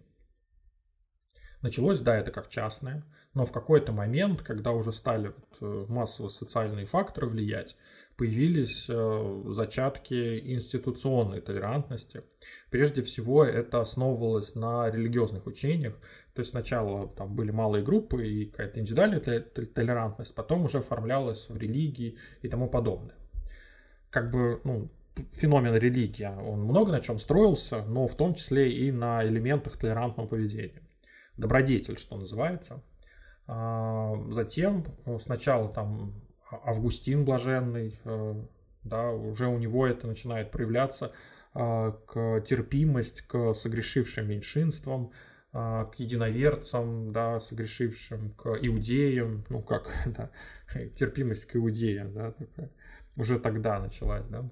Началось, 1.62 2.00
да, 2.00 2.18
это 2.18 2.32
как 2.32 2.50
частное, 2.50 3.04
но 3.36 3.46
в 3.46 3.52
какой-то 3.52 3.92
момент, 3.92 4.42
когда 4.42 4.72
уже 4.72 4.92
стали 4.92 5.28
вот 5.28 5.58
э, 5.62 5.86
массово 5.88 6.28
социальные 6.28 6.88
факторы 6.88 7.28
влиять, 7.28 7.78
появились 8.18 8.88
э, 8.90 9.44
зачатки 9.46 10.40
институционной 10.56 11.40
толерантности. 11.40 12.24
Прежде 12.72 13.04
всего, 13.04 13.46
это 13.46 13.80
основывалось 13.80 14.56
на 14.56 14.90
религиозных 14.90 15.46
учениях. 15.46 15.94
То 16.34 16.40
есть 16.42 16.50
сначала 16.50 17.08
там 17.10 17.36
были 17.36 17.52
малые 17.52 17.84
группы 17.84 18.28
и 18.28 18.46
какая-то 18.46 18.80
индивидуальная 18.80 19.20
толерантность, 19.20 20.34
потом 20.34 20.66
уже 20.66 20.80
оформлялась 20.80 21.48
в 21.48 21.58
религии 21.58 22.18
и 22.42 22.48
тому 22.50 22.70
подобное. 22.70 23.16
Как 24.10 24.32
бы, 24.32 24.60
ну, 24.64 24.90
феномен 25.34 25.76
религия, 25.76 26.32
он 26.32 26.64
много 26.64 26.92
на 26.92 27.02
чем 27.02 27.20
строился, 27.20 27.86
но 27.86 28.08
в 28.08 28.16
том 28.18 28.34
числе 28.34 28.72
и 28.72 28.92
на 28.92 29.24
элементах 29.24 29.78
толерантного 29.78 30.28
поведения 30.28 30.82
добродетель, 31.38 31.98
что 31.98 32.18
называется. 32.18 32.84
А, 33.48 34.14
затем 34.30 34.86
э, 35.06 35.18
сначала 35.18 35.68
там 35.68 36.14
а, 36.50 36.70
Августин 36.70 37.26
Блаженный, 37.26 38.00
э, 38.06 38.46
да, 38.84 39.12
уже 39.12 39.48
у 39.48 39.58
него 39.58 39.86
это 39.88 40.08
начинает 40.08 40.52
проявляться, 40.52 41.12
а, 41.54 41.92
к 41.92 42.42
терпимость 42.42 43.24
к 43.24 43.54
согрешившим 43.54 44.30
меньшинствам, 44.30 45.12
к 45.54 45.92
единоверцам, 45.98 47.12
да, 47.12 47.42
согрешившим, 47.42 48.32
к 48.36 48.58
иудеям, 48.62 49.44
ну 49.50 49.62
как, 49.62 49.92
да, 50.06 50.32
терпимость 50.96 51.46
к 51.46 51.58
иудеям, 51.58 52.14
да, 52.14 52.32
такая, 52.32 52.72
уже 53.18 53.38
тогда 53.38 53.82
началась, 53.82 54.28
да. 54.28 54.50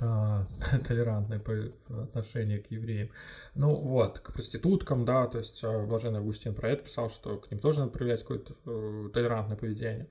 А, 0.00 0.46
толерантное 0.88 1.40
отношение 1.88 2.58
к 2.58 2.70
евреям. 2.70 3.10
Ну 3.54 3.74
вот, 3.74 4.18
к 4.18 4.32
проституткам, 4.32 5.04
да, 5.04 5.26
то 5.26 5.38
есть 5.38 5.62
а, 5.62 5.84
Блаженный 5.86 6.18
Августин 6.18 6.54
про 6.54 6.70
это 6.70 6.84
писал, 6.84 7.08
что 7.08 7.38
к 7.38 7.50
ним 7.50 7.60
тоже 7.60 7.80
надо 7.80 7.92
проявлять 7.92 8.22
какое-то 8.22 8.54
э, 8.66 9.10
толерантное 9.12 9.56
поведение. 9.56 10.08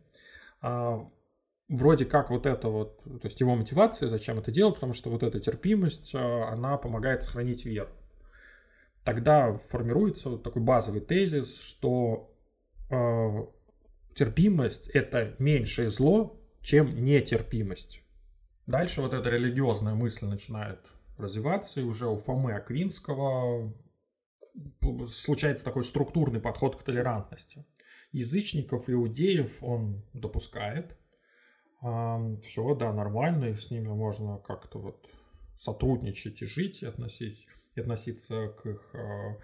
А, 0.62 1.06
вроде 1.68 2.06
как 2.06 2.30
вот 2.30 2.46
это 2.46 2.70
вот, 2.70 3.04
то 3.04 3.26
есть 3.26 3.40
его 3.42 3.56
мотивация, 3.56 4.08
зачем 4.08 4.40
это 4.40 4.52
делать, 4.52 4.76
потому 4.76 4.94
что 4.94 5.10
вот 5.10 5.24
эта 5.24 5.40
терпимость, 5.40 6.16
она 6.16 6.78
помогает 6.78 7.24
сохранить 7.24 7.66
веру. 7.66 7.90
Тогда 9.04 9.58
формируется 9.58 10.30
вот 10.30 10.44
такой 10.44 10.62
базовый 10.62 11.02
тезис, 11.02 11.60
что 11.60 12.30
терпимость– 14.16 14.88
это 14.94 15.36
меньшее 15.40 15.90
зло, 15.90 16.40
чем 16.62 17.04
нетерпимость. 17.04 18.03
Дальше 18.66 19.02
вот 19.02 19.14
эта 19.14 19.30
религиозная 19.30 19.94
мысль 19.94 20.26
начинает 20.26 20.80
развиваться, 21.18 21.82
и 21.82 21.84
уже 21.84 22.08
у 22.08 22.18
Фомы 22.18 22.54
Аквинского 22.54 23.74
случается 25.08 25.66
такой 25.66 25.84
структурный 25.84 26.40
подход 26.40 26.76
к 26.76 26.84
толерантности. 26.84 27.66
Язычников, 28.12 28.90
иудеев 28.90 29.64
он 29.64 30.06
допускает. 30.14 30.98
Все, 31.80 32.76
да, 32.76 32.94
нормально, 32.94 33.46
и 33.46 33.56
с 33.56 33.70
ними 33.70 33.90
можно 33.90 34.38
как-то 34.38 34.80
вот 34.80 35.10
сотрудничать 35.58 36.42
и 36.42 36.46
жить, 36.46 36.84
и, 36.84 36.86
относить, 36.86 37.48
и 37.76 37.82
относиться 37.82 38.48
к 38.50 38.66
их 38.66 38.96
а, 38.96 39.38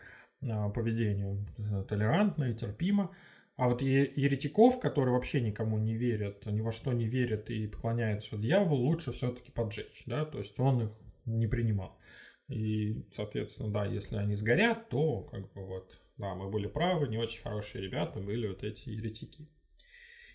а, 0.44 0.70
поведению 0.70 1.46
толерантно 1.88 2.46
и 2.46 2.56
терпимо. 2.56 3.14
А 3.60 3.68
вот 3.68 3.82
еретиков, 3.82 4.80
которые 4.80 5.14
вообще 5.14 5.42
никому 5.42 5.78
не 5.78 5.94
верят, 5.94 6.46
ни 6.46 6.62
во 6.62 6.72
что 6.72 6.94
не 6.94 7.10
верят 7.10 7.50
и 7.50 7.68
поклоняются 7.68 8.38
дьяволу, 8.38 8.86
лучше 8.86 9.12
все-таки 9.12 9.52
поджечь, 9.52 10.04
да, 10.06 10.24
то 10.24 10.38
есть 10.38 10.58
он 10.62 10.84
их 10.84 10.92
не 11.26 11.46
принимал. 11.46 12.00
И, 12.48 13.04
соответственно, 13.14 13.70
да, 13.70 13.86
если 13.86 14.16
они 14.16 14.36
сгорят, 14.36 14.88
то 14.88 15.24
как 15.24 15.52
бы 15.52 15.66
вот, 15.66 15.92
да, 16.16 16.36
мы 16.36 16.50
были 16.50 16.68
правы, 16.68 17.10
не 17.10 17.18
очень 17.18 17.42
хорошие 17.42 17.84
ребята 17.84 18.22
были 18.22 18.48
вот 18.48 18.64
эти 18.64 18.92
еретики. 18.92 19.50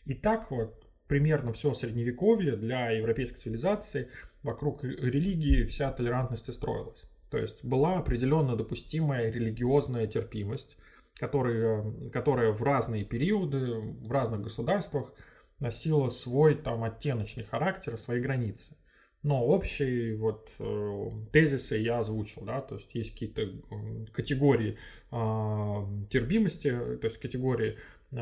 И 0.04 0.12
так 0.12 0.50
вот 0.50 0.86
примерно 1.08 1.54
все 1.54 1.72
средневековье 1.72 2.56
для 2.56 2.90
европейской 2.90 3.38
цивилизации 3.38 4.10
вокруг 4.42 4.84
религии 4.84 5.64
вся 5.64 5.90
толерантность 5.90 6.50
и 6.50 6.52
строилась. 6.52 7.04
То 7.30 7.38
есть 7.38 7.64
была 7.64 7.96
определенно 7.96 8.54
допустимая 8.54 9.30
религиозная 9.30 10.06
терпимость– 10.06 10.76
которые, 11.18 12.10
которая 12.10 12.52
в 12.52 12.62
разные 12.62 13.04
периоды, 13.04 13.76
в 13.76 14.10
разных 14.10 14.42
государствах 14.42 15.14
носила 15.60 16.08
свой 16.08 16.56
там 16.56 16.84
оттеночный 16.84 17.44
характер, 17.44 17.96
свои 17.96 18.20
границы. 18.20 18.76
Но 19.22 19.42
общие 19.42 20.18
вот 20.18 20.50
э, 20.58 21.10
тезисы 21.32 21.76
я 21.76 22.00
озвучил, 22.00 22.42
да, 22.42 22.60
то 22.60 22.74
есть 22.74 22.94
есть 22.94 23.12
какие-то 23.12 23.40
э, 23.40 24.06
категории 24.12 24.76
э, 25.10 26.06
терпимости, 26.10 26.68
то 26.70 27.04
есть 27.04 27.16
категории 27.16 27.78
э, 28.10 28.16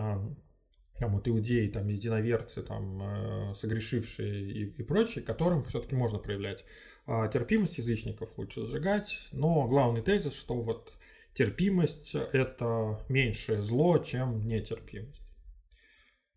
там 1.03 1.15
вот 1.15 1.27
иудеи, 1.27 1.67
там 1.67 1.89
единоверцы, 1.89 2.63
там 2.63 3.03
э, 3.03 3.55
согрешившие 3.55 4.53
и, 4.53 4.65
и 4.67 4.83
прочие, 4.85 5.25
которым 5.25 5.65
все-таки 5.65 5.97
можно 5.97 6.21
проявлять 6.21 6.65
э, 7.09 7.29
терпимость 7.33 7.79
язычников 7.79 8.39
лучше 8.39 8.65
сжигать, 8.65 9.29
но 9.33 9.67
главный 9.67 10.03
тезис, 10.03 10.35
что 10.35 10.55
вот 10.55 10.93
терпимость– 11.35 12.15
это 12.33 13.01
меньшее 13.09 13.63
зло, 13.63 13.99
чем 13.99 14.47
нетерпимость. 14.47 15.23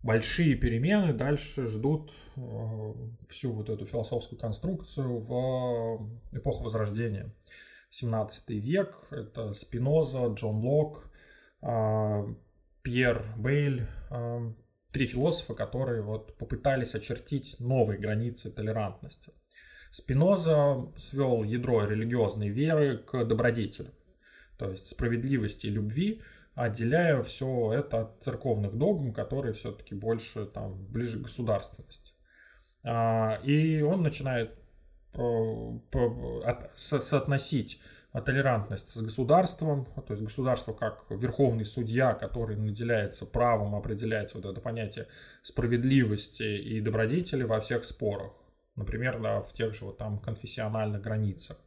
Большие 0.02 0.56
перемены 0.56 1.14
дальше 1.14 1.66
ждут 1.66 2.12
э, 2.36 2.42
всю 3.28 3.54
вот 3.54 3.70
эту 3.70 3.86
философскую 3.86 4.40
конструкцию 4.40 5.20
в 5.20 6.12
эпоху 6.32 6.64
Возрождения. 6.64 7.34
17 7.90 8.50
век– 8.50 8.96
это 9.10 9.54
Спиноза, 9.54 10.28
Джон 10.28 10.58
Лок, 10.58 11.12
э, 11.64 12.24
Пьер 12.84 13.26
Бейль, 13.36 13.88
э, 14.12 14.54
три 14.92 15.08
философа, 15.08 15.56
которые 15.56 16.04
вот 16.04 16.38
попытались 16.38 16.94
очертить 16.94 17.56
новые 17.60 18.00
границы 18.00 18.52
толерантности. 18.52 19.34
Спиноза 19.92 20.86
свел 20.98 21.44
ядро 21.44 21.84
религиозной 21.86 22.50
веры 22.50 23.00
к 23.00 23.26
добродетели 23.26 23.92
то 24.58 24.70
есть 24.70 24.88
справедливости 24.88 25.68
и 25.68 25.72
любви, 25.72 26.22
отделяя 26.54 27.22
все 27.24 27.74
это 27.74 28.02
от 28.02 28.24
церковных 28.24 28.78
догм, 28.78 29.14
которые 29.14 29.54
все-таки 29.54 29.96
больше 29.96 30.46
там 30.46 30.86
ближе 30.88 31.20
к 31.20 31.24
государственности. 31.24 32.14
А, 32.84 33.40
и 33.44 33.82
он 33.82 34.04
начинает 34.04 34.58
соотносить 36.76 37.80
толерантность 38.26 38.90
с 38.90 39.02
государством, 39.02 39.86
то 39.86 40.12
есть 40.14 40.24
государство 40.24 40.74
как 40.74 41.06
верховный 41.10 41.66
судья, 41.66 42.14
который 42.14 42.56
наделяется 42.56 43.26
правом 43.26 43.76
определять 43.76 44.34
вот 44.36 44.46
это 44.46 44.62
понятие 44.62 45.08
справедливости 45.42 46.44
и 46.44 46.80
добродетели 46.82 47.44
во 47.44 47.60
всех 47.60 47.84
спорах. 47.84 48.34
Например, 48.76 49.22
да, 49.22 49.42
в 49.42 49.54
тех 49.54 49.74
же 49.74 49.86
вот 49.86 49.98
там 49.98 50.20
конфессиональных 50.20 51.02
границах. 51.02 51.58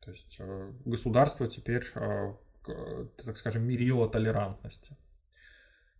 То 0.00 0.10
есть 0.10 0.36
э, 0.40 0.72
государство 0.84 1.46
теперь, 1.46 1.84
э, 1.94 2.34
так 3.24 3.36
скажем, 3.36 3.64
мерило 3.64 4.08
толерантности. 4.08 4.96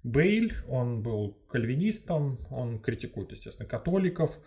Бейль, 0.02 0.52
он 0.68 1.02
был 1.02 1.34
кальвинистом, 1.48 2.46
он 2.50 2.80
критикует, 2.80 3.32
естественно, 3.32 3.68
католиков, 3.68 4.38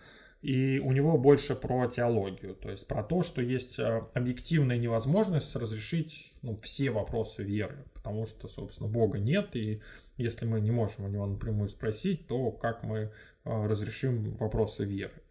и 0.42 0.80
у 0.80 0.90
него 0.92 1.16
больше 1.16 1.54
про 1.54 1.86
теологию, 1.86 2.56
то 2.56 2.68
есть 2.68 2.88
про 2.88 3.04
то, 3.04 3.22
что 3.22 3.40
есть 3.40 3.78
э, 3.78 4.02
объективная 4.12 4.76
невозможность 4.76 5.54
разрешить 5.54 6.34
ну, 6.42 6.56
все 6.56 6.90
вопросы 6.90 7.44
веры, 7.44 7.86
потому 7.94 8.26
что, 8.26 8.48
собственно, 8.48 8.88
Бога 8.88 9.20
нет, 9.20 9.54
и 9.54 9.80
если 10.16 10.46
мы 10.46 10.60
не 10.60 10.72
можем 10.72 11.04
у 11.04 11.08
него 11.08 11.26
напрямую 11.26 11.68
спросить, 11.68 12.26
то 12.26 12.50
как 12.50 12.82
мы 12.82 13.12
разрешим 13.44 14.34
вопросы 14.34 14.84
веры. 14.84 15.23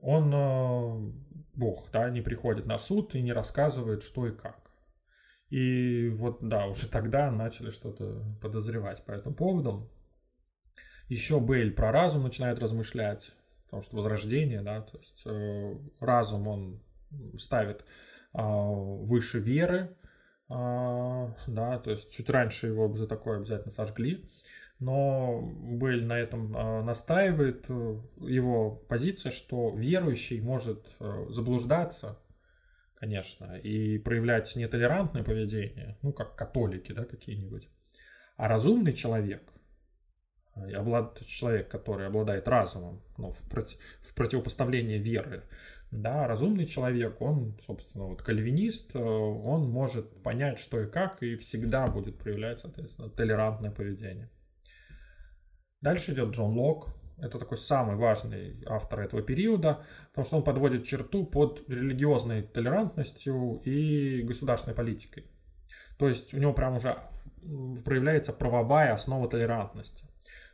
Он, 0.00 0.32
э, 0.34 1.12
Бог, 1.54 1.90
да, 1.92 2.10
не 2.10 2.20
приходит 2.20 2.66
на 2.66 2.78
суд 2.78 3.14
и 3.14 3.22
не 3.22 3.32
рассказывает, 3.32 4.02
что 4.02 4.26
и 4.26 4.32
как. 4.32 4.70
И 5.50 6.08
вот, 6.10 6.38
да, 6.40 6.66
уже 6.66 6.88
тогда 6.88 7.30
начали 7.30 7.70
что-то 7.70 8.24
подозревать 8.40 9.04
по 9.04 9.12
этому 9.12 9.34
поводу. 9.34 9.90
Еще 11.08 11.40
Бейль 11.40 11.74
про 11.74 11.90
разум 11.90 12.22
начинает 12.22 12.60
размышлять, 12.60 13.34
потому 13.64 13.82
что 13.82 13.96
возрождение, 13.96 14.62
да, 14.62 14.80
то 14.80 14.98
есть 14.98 15.22
э, 15.26 15.76
разум 15.98 16.46
он 16.46 16.82
ставит 17.36 17.84
э, 18.32 18.38
выше 18.40 19.40
веры, 19.40 19.96
э, 20.48 21.34
да, 21.48 21.78
то 21.80 21.90
есть 21.90 22.12
чуть 22.12 22.30
раньше 22.30 22.68
его 22.68 22.94
за 22.94 23.08
такое 23.08 23.38
обязательно 23.38 23.72
сожгли, 23.72 24.30
но 24.80 25.42
Бейль 25.42 26.06
на 26.06 26.18
этом 26.18 26.56
э, 26.56 26.82
настаивает, 26.82 27.68
его 27.68 28.70
позиция, 28.88 29.30
что 29.30 29.74
верующий 29.76 30.40
может 30.40 30.86
э, 30.98 31.26
заблуждаться, 31.28 32.18
конечно, 32.94 33.58
и 33.58 33.98
проявлять 33.98 34.56
нетолерантное 34.56 35.22
поведение, 35.22 35.98
ну, 36.00 36.12
как 36.12 36.34
католики, 36.34 36.92
да, 36.92 37.04
какие-нибудь. 37.04 37.68
А 38.36 38.48
разумный 38.48 38.94
человек, 38.94 39.42
облад... 40.54 41.20
человек, 41.26 41.68
который 41.68 42.06
обладает 42.06 42.48
разумом, 42.48 43.02
ну, 43.18 43.32
в, 43.32 43.38
против... 43.50 43.78
в 44.00 44.14
противопоставлении 44.14 44.98
веры, 44.98 45.44
да, 45.90 46.26
разумный 46.26 46.64
человек, 46.64 47.20
он, 47.20 47.58
собственно, 47.60 48.04
вот 48.04 48.22
кальвинист, 48.22 48.96
э, 48.96 48.98
он 48.98 49.68
может 49.68 50.22
понять, 50.22 50.58
что 50.58 50.80
и 50.80 50.90
как, 50.90 51.22
и 51.22 51.36
всегда 51.36 51.88
будет 51.88 52.16
проявлять, 52.16 52.60
соответственно, 52.60 53.10
толерантное 53.10 53.70
поведение. 53.70 54.30
Дальше 55.80 56.12
идет 56.12 56.30
Джон 56.30 56.56
Лок, 56.56 56.88
это 57.18 57.38
такой 57.38 57.56
самый 57.56 57.96
важный 57.96 58.62
автор 58.66 59.00
этого 59.00 59.22
периода, 59.22 59.84
потому 60.08 60.24
что 60.24 60.36
он 60.38 60.44
подводит 60.44 60.84
черту 60.84 61.24
под 61.24 61.68
религиозной 61.68 62.42
толерантностью 62.42 63.60
и 63.64 64.22
государственной 64.22 64.74
политикой. 64.74 65.26
То 65.98 66.08
есть 66.08 66.32
у 66.32 66.38
него 66.38 66.52
прям 66.52 66.76
уже 66.76 66.98
проявляется 67.84 68.32
правовая 68.32 68.92
основа 68.92 69.28
толерантности. 69.28 70.06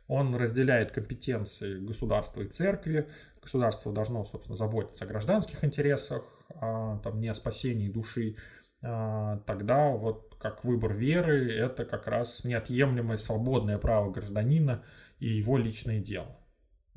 Он 0.07 0.35
разделяет 0.35 0.91
компетенции 0.91 1.79
государства 1.79 2.41
и 2.41 2.47
церкви. 2.47 3.09
Государство 3.41 3.91
должно, 3.91 4.23
собственно, 4.23 4.55
заботиться 4.55 5.05
о 5.05 5.07
гражданских 5.07 5.63
интересах, 5.63 6.23
а, 6.55 6.99
там, 6.99 7.19
не 7.19 7.27
о 7.27 7.33
спасении 7.33 7.89
души. 7.89 8.37
А, 8.81 9.39
тогда 9.45 9.89
вот 9.89 10.35
как 10.39 10.63
выбор 10.63 10.93
веры– 10.93 11.51
это 11.57 11.83
как 11.83 12.07
раз 12.07 12.43
неотъемлемое 12.43 13.17
свободное 13.17 13.77
право 13.77 14.11
гражданина 14.11 14.83
и 15.19 15.27
его 15.27 15.57
личное 15.57 15.99
дело 15.99 16.37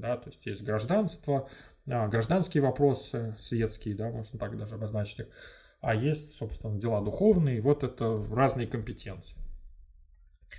да, 0.00 0.16
то 0.16 0.30
есть 0.30 0.44
есть 0.46 0.62
гражданство, 0.62 1.48
а, 1.88 2.08
гражданские 2.08 2.62
вопросы, 2.62 3.36
светские, 3.40 3.94
да, 3.94 4.10
можно 4.10 4.38
так 4.38 4.56
даже 4.56 4.74
обозначить 4.74 5.20
их, 5.20 5.26
а 5.80 5.94
есть, 5.94 6.34
собственно, 6.34 6.78
дела 6.78 7.00
духовные, 7.00 7.60
вот 7.60 7.84
это 7.84 8.24
разные 8.30 8.66
компетенции. 8.66 9.38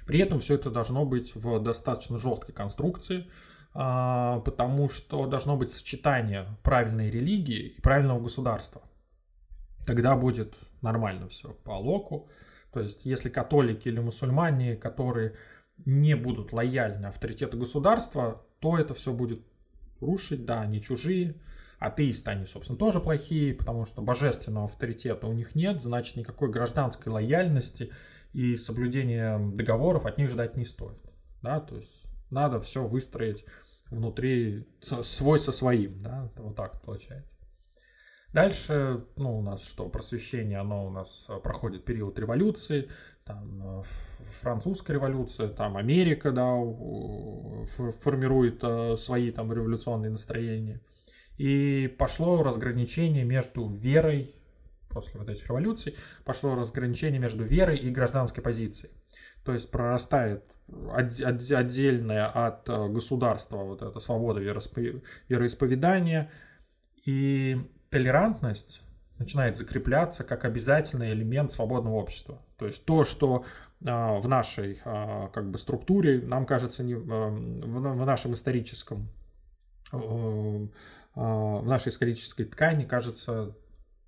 При 0.06 0.20
этом 0.20 0.40
все 0.40 0.56
это 0.56 0.72
должно 0.72 1.06
быть 1.06 1.36
в 1.36 1.60
достаточно 1.62 2.18
жесткой 2.18 2.54
конструкции, 2.54 3.30
а, 3.74 4.40
потому 4.42 4.90
что 4.90 5.28
должно 5.28 5.58
быть 5.58 5.72
сочетание 5.72 6.48
правильной 6.64 7.10
религии 7.10 7.70
и 7.70 7.82
правильного 7.82 8.20
государства. 8.20 8.82
Тогда 9.86 10.16
будет 10.16 10.56
нормально 10.82 11.28
все 11.30 11.54
по 11.66 11.72
локу. 11.72 12.30
То 12.72 12.80
есть, 12.80 13.06
если 13.06 13.30
католики 13.30 13.90
или 13.90 14.00
мусульмане, 14.00 14.76
которые 14.76 15.36
не 15.86 16.16
будут 16.16 16.54
лояльны 16.54 17.08
авторитету 17.08 17.58
государства, 17.58 18.46
то 18.60 18.78
это 18.78 18.94
все 18.94 19.14
будет 19.14 19.42
рушить, 20.00 20.46
да, 20.46 20.62
они 20.62 20.82
чужие. 20.82 21.36
Атеисты, 21.80 22.30
они, 22.30 22.46
собственно, 22.46 22.78
тоже 22.78 23.00
плохие, 23.00 23.56
потому 23.56 23.86
что 23.86 24.04
божественного 24.04 24.66
авторитета 24.66 25.26
у 25.26 25.34
них 25.34 25.56
нет, 25.56 25.82
значит, 25.82 26.16
никакой 26.16 26.52
гражданской 26.52 27.12
лояльности 27.12 27.92
и 28.34 28.56
соблюдения 28.56 29.40
договоров 29.40 30.06
от 30.06 30.20
них 30.20 30.30
ждать 30.30 30.56
не 30.58 30.66
стоит. 30.66 31.00
Да, 31.42 31.60
то 31.60 31.78
есть 31.78 32.06
надо 32.30 32.60
все 32.60 32.86
выстроить 32.86 33.46
внутри 33.90 34.68
свой 34.82 35.40
со 35.40 35.52
своим, 35.52 36.04
да, 36.04 36.32
вот 36.38 36.56
так 36.56 36.80
получается. 36.82 37.38
Дальше, 38.34 39.06
ну, 39.18 39.40
у 39.40 39.42
нас 39.42 39.62
что, 39.62 39.90
просвещение, 39.90 40.60
оно 40.60 40.86
у 40.86 40.90
нас 40.90 41.26
э, 41.28 41.38
проходит 41.40 41.84
период 41.84 42.18
революции, 42.18 42.90
там, 43.32 43.80
э, 43.80 43.84
французская 44.42 44.94
революция, 44.94 45.48
там, 45.50 45.78
Америка, 45.78 46.32
да, 46.32 46.54
формирует 48.02 48.60
э, 48.64 48.98
свои 48.98 49.32
там 49.32 49.52
революционные 49.54 50.12
настроения. 50.12 50.82
И 51.38 51.94
пошло 51.98 52.44
разграничение 52.44 53.24
между 53.24 53.68
верой, 53.68 54.30
после 54.90 55.20
вот 55.20 55.30
этих 55.30 55.48
революций, 55.48 55.96
пошло 56.26 56.56
разграничение 56.56 57.20
между 57.20 57.44
верой 57.44 57.78
и 57.78 57.90
гражданской 57.90 58.44
позицией. 58.44 58.92
То 59.46 59.54
есть 59.54 59.72
прорастает 59.72 60.44
отдельная 60.98 62.28
от 62.28 62.68
государства 62.68 63.58
вот 63.58 63.82
эта 63.82 64.00
свобода 64.00 64.40
вероисповедания, 64.40 66.30
и 67.06 67.58
толерантность 67.90 68.82
начинает 69.22 69.56
закрепляться 69.56 70.24
как 70.24 70.46
обязательный 70.46 71.14
элемент 71.14 71.52
свободного 71.52 71.96
общества. 71.96 72.42
То 72.58 72.66
есть 72.66 72.84
то, 72.86 73.06
что 73.06 73.46
а, 73.86 74.20
в 74.20 74.28
нашей 74.28 74.82
а, 74.84 75.30
как 75.30 75.50
бы 75.50 75.58
структуре 75.58 76.22
нам 76.22 76.46
кажется 76.46 76.84
не, 76.84 76.96
а, 76.96 77.30
в 77.30 78.06
нашем 78.06 78.34
историческом 78.34 79.10
в 79.94 80.70
нашей 81.66 81.90
исторической 81.90 82.46
ткани 82.46 82.86
кажется 82.86 83.58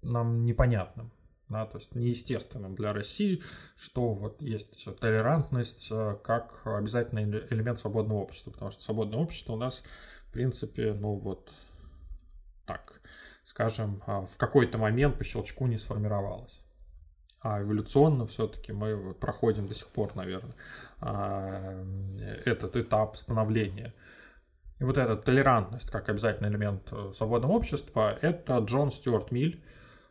нам 0.01 0.45
непонятным, 0.45 1.11
да, 1.49 1.65
то 1.65 1.77
есть 1.77 1.93
неестественным 1.93 2.73
для 2.73 2.93
России, 2.93 3.43
что 3.75 4.13
вот 4.13 4.41
есть 4.41 4.87
толерантность 5.01 5.91
как 6.23 6.61
обязательный 6.63 7.23
элемент 7.49 7.79
свободного 7.79 8.19
общества, 8.19 8.51
потому 8.51 8.71
что 8.71 8.81
свободное 8.81 9.19
общество 9.19 9.53
у 9.53 9.57
нас 9.57 9.83
в 10.29 10.31
принципе, 10.31 10.93
ну 10.93 11.15
вот 11.15 11.51
так, 12.65 13.01
скажем, 13.45 14.01
а, 14.05 14.21
в 14.25 14.37
какой-то 14.37 14.77
момент 14.77 15.17
по 15.17 15.23
щелчку 15.23 15.67
не 15.67 15.77
сформировалось. 15.77 16.61
А 17.41 17.61
эволюционно 17.61 18.25
все-таки 18.25 18.71
мы 18.71 19.13
проходим 19.13 19.67
до 19.67 19.75
сих 19.75 19.87
пор, 19.87 20.15
наверное, 20.15 20.55
а, 21.01 21.83
этот 22.45 22.77
этап 22.77 23.17
становления. 23.17 23.93
И 24.79 24.85
вот 24.85 24.97
эта 24.97 25.17
толерантность 25.17 25.89
как 25.89 26.09
обязательный 26.09 26.49
элемент 26.49 26.91
э, 26.91 27.11
свободного 27.13 27.53
общества, 27.53 28.17
это 28.21 28.57
Джон 28.57 28.91
Стюарт 28.91 29.31
Миль, 29.31 29.63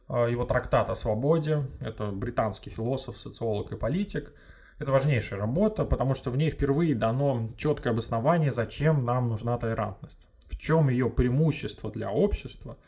а, 0.08 0.26
его 0.26 0.44
трактат 0.44 0.88
о 0.90 0.94
свободе, 0.94 1.66
это 1.80 2.10
британский 2.10 2.70
философ, 2.70 3.16
социолог 3.16 3.72
и 3.72 3.76
политик. 3.76 4.32
Это 4.78 4.92
важнейшая 4.92 5.40
работа, 5.40 5.84
потому 5.84 6.14
что 6.14 6.30
в 6.30 6.36
ней 6.36 6.50
впервые 6.50 6.94
дано 6.94 7.50
четкое 7.56 7.92
обоснование, 7.92 8.52
зачем 8.52 9.04
нам 9.04 9.28
нужна 9.28 9.56
толерантность, 9.58 10.28
в 10.46 10.58
чем 10.58 10.90
ее 10.90 11.08
преимущество 11.08 11.90
для 11.90 12.10
общества– 12.10 12.76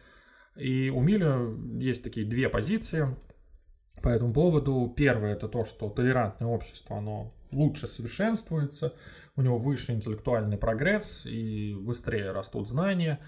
и 0.56 0.90
у 0.90 1.00
Миля 1.00 1.38
есть 1.78 2.04
такие 2.04 2.26
две 2.26 2.48
позиции 2.48 3.08
по 4.02 4.08
этому 4.08 4.32
поводу. 4.32 4.92
Первое 4.96 5.32
это 5.32 5.48
то, 5.48 5.64
что 5.64 5.88
толерантное 5.88 6.48
общество, 6.48 6.98
оно 6.98 7.32
лучше 7.50 7.86
совершенствуется, 7.86 8.94
у 9.36 9.42
него 9.42 9.58
выше 9.58 9.92
интеллектуальный 9.92 10.58
прогресс 10.58 11.26
и 11.26 11.74
быстрее 11.74 12.32
растут 12.32 12.68
знания 12.68 13.20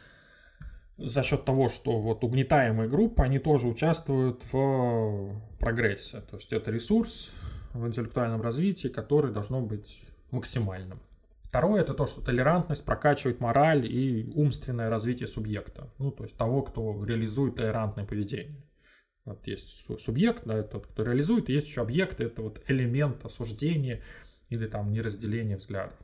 за 0.99 1.23
счет 1.23 1.45
того, 1.45 1.69
что 1.69 2.01
вот 2.01 2.25
угнетаемые 2.25 2.89
группы, 2.89 3.23
они 3.23 3.39
тоже 3.39 3.69
участвуют 3.69 4.43
в 4.51 5.41
прогрессе. 5.59 6.23
То 6.23 6.37
есть 6.37 6.53
это 6.53 6.71
ресурс 6.71 7.35
в 7.73 7.87
интеллектуальном 7.87 8.41
развитии, 8.41 8.89
который 8.89 9.33
должно 9.33 9.61
быть 9.61 10.07
максимальным. 10.31 11.01
Второе 11.57 11.81
это 11.81 11.95
то, 11.95 12.07
что 12.07 12.21
толерантность 12.21 12.85
прокачивает 12.85 13.41
мораль 13.41 13.87
и 13.87 14.31
умственное 14.35 14.91
развитие 14.91 15.27
субъекта, 15.27 15.91
ну, 15.97 16.11
то 16.11 16.25
есть 16.25 16.37
того, 16.37 16.61
кто 16.61 17.03
реализует 17.03 17.55
толерантное 17.55 18.05
поведение. 18.05 18.63
Вот 19.25 19.47
есть 19.47 19.87
субъект, 19.99 20.43
да, 20.45 20.63
тот, 20.63 20.87
кто 20.87 21.03
реализует, 21.03 21.49
и 21.49 21.55
есть 21.55 21.69
еще 21.69 21.81
объект, 21.81 22.21
это 22.21 22.43
вот 22.43 22.63
элемент 22.69 23.25
осуждения 23.25 24.03
или 24.51 24.67
там 24.67 24.93
неразделения 24.93 25.57
взглядов. 25.57 25.97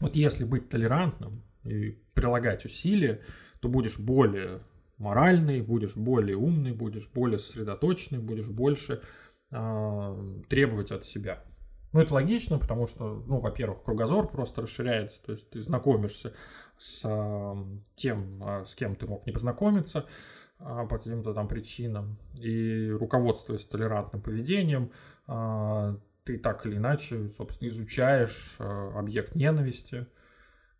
Вот 0.00 0.16
если 0.16 0.44
быть 0.44 0.70
толерантным 0.70 1.42
и 1.62 1.90
прилагать 2.14 2.64
усилия, 2.64 3.20
то 3.60 3.68
будешь 3.68 3.98
более 3.98 4.62
моральный, 4.96 5.60
будешь 5.60 5.96
более 5.96 6.38
умный, 6.38 6.72
будешь 6.72 7.10
более 7.10 7.38
сосредоточенный, 7.38 8.22
будешь 8.22 8.48
больше 8.48 9.02
э, 9.50 10.42
требовать 10.48 10.92
от 10.92 11.04
себя. 11.04 11.44
Ну, 11.96 12.02
это 12.02 12.12
логично, 12.12 12.58
потому 12.58 12.86
что, 12.86 13.24
ну, 13.26 13.38
во-первых, 13.38 13.82
кругозор 13.82 14.28
просто 14.28 14.60
расширяется, 14.60 15.18
то 15.22 15.32
есть 15.32 15.48
ты 15.48 15.62
знакомишься 15.62 16.34
с 16.76 17.00
тем, 17.94 18.42
а, 18.44 18.66
с 18.66 18.74
кем 18.74 18.96
ты 18.96 19.06
мог 19.06 19.24
не 19.24 19.32
познакомиться 19.32 20.04
а, 20.58 20.84
по 20.84 20.98
каким-то 20.98 21.32
там 21.32 21.48
причинам, 21.48 22.18
и 22.38 22.90
руководствуясь 22.90 23.64
толерантным 23.64 24.20
поведением, 24.20 24.92
а, 25.26 25.98
ты 26.24 26.38
так 26.38 26.66
или 26.66 26.76
иначе, 26.76 27.30
собственно, 27.30 27.68
изучаешь 27.68 28.56
объект 28.58 29.34
ненависти, 29.34 30.06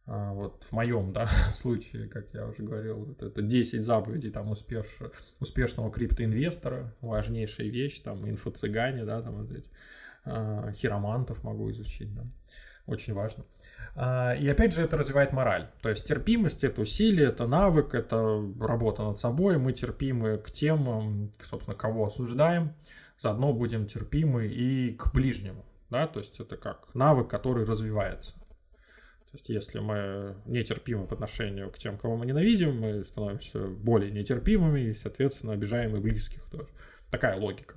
вот 0.05 0.65
в 0.65 0.73
моем 0.73 1.15
да, 1.15 1.27
случае, 1.55 2.09
как 2.09 2.35
я 2.35 2.47
уже 2.47 2.63
говорил, 2.63 3.07
вот 3.07 3.23
это 3.23 3.41
10 3.41 3.83
заповедей 3.83 4.31
там 4.31 4.51
успеш, 4.51 4.99
успешного 5.41 5.91
криптоинвестора, 5.91 6.95
важнейшая 7.01 7.69
вещь, 7.69 8.01
там 8.01 8.29
инфо-цыгане, 8.29 9.07
да, 9.07 9.23
там 9.23 9.37
вот 9.37 9.51
эти, 9.51 9.71
хиромантов 10.73 11.43
могу 11.45 11.71
изучить, 11.71 12.15
да. 12.15 12.25
Очень 12.87 13.15
важно. 13.15 13.45
И 13.97 14.49
опять 14.49 14.73
же, 14.73 14.83
это 14.83 14.97
развивает 14.97 15.33
мораль. 15.33 15.69
То 15.83 15.89
есть 15.89 16.05
терпимость 16.05 16.62
это 16.62 16.83
усилие, 16.83 17.31
это 17.31 17.47
навык, 17.49 17.95
это 17.95 18.41
работа 18.61 19.03
над 19.03 19.19
собой. 19.19 19.59
Мы 19.59 19.73
терпимы 19.73 20.39
к 20.39 20.53
тем, 20.53 21.33
собственно, 21.43 21.77
кого 21.77 22.07
осуждаем. 22.07 22.75
Заодно 23.19 23.53
будем 23.53 23.87
терпимы 23.87 24.47
и 24.47 24.95
к 24.95 25.12
ближнему. 25.12 25.65
Да? 25.91 26.07
То 26.07 26.21
есть 26.21 26.39
это 26.39 26.57
как 26.57 26.95
навык, 26.95 27.29
который 27.29 27.65
развивается. 27.65 28.35
То 28.35 29.33
есть 29.33 29.49
если 29.49 29.81
мы 29.81 30.37
нетерпимы 30.47 31.09
по 31.09 31.15
отношению 31.15 31.73
к 31.73 31.79
тем, 31.79 31.99
кого 31.99 32.17
мы 32.17 32.27
ненавидим, 32.27 32.81
мы 32.81 33.03
становимся 33.03 33.67
более 33.67 34.12
нетерпимыми 34.12 34.81
и, 34.83 34.93
соответственно, 34.93 35.55
обижаем 35.55 35.97
и 35.97 36.01
близких 36.01 36.45
тоже. 36.51 36.69
Такая 37.11 37.37
логика. 37.37 37.75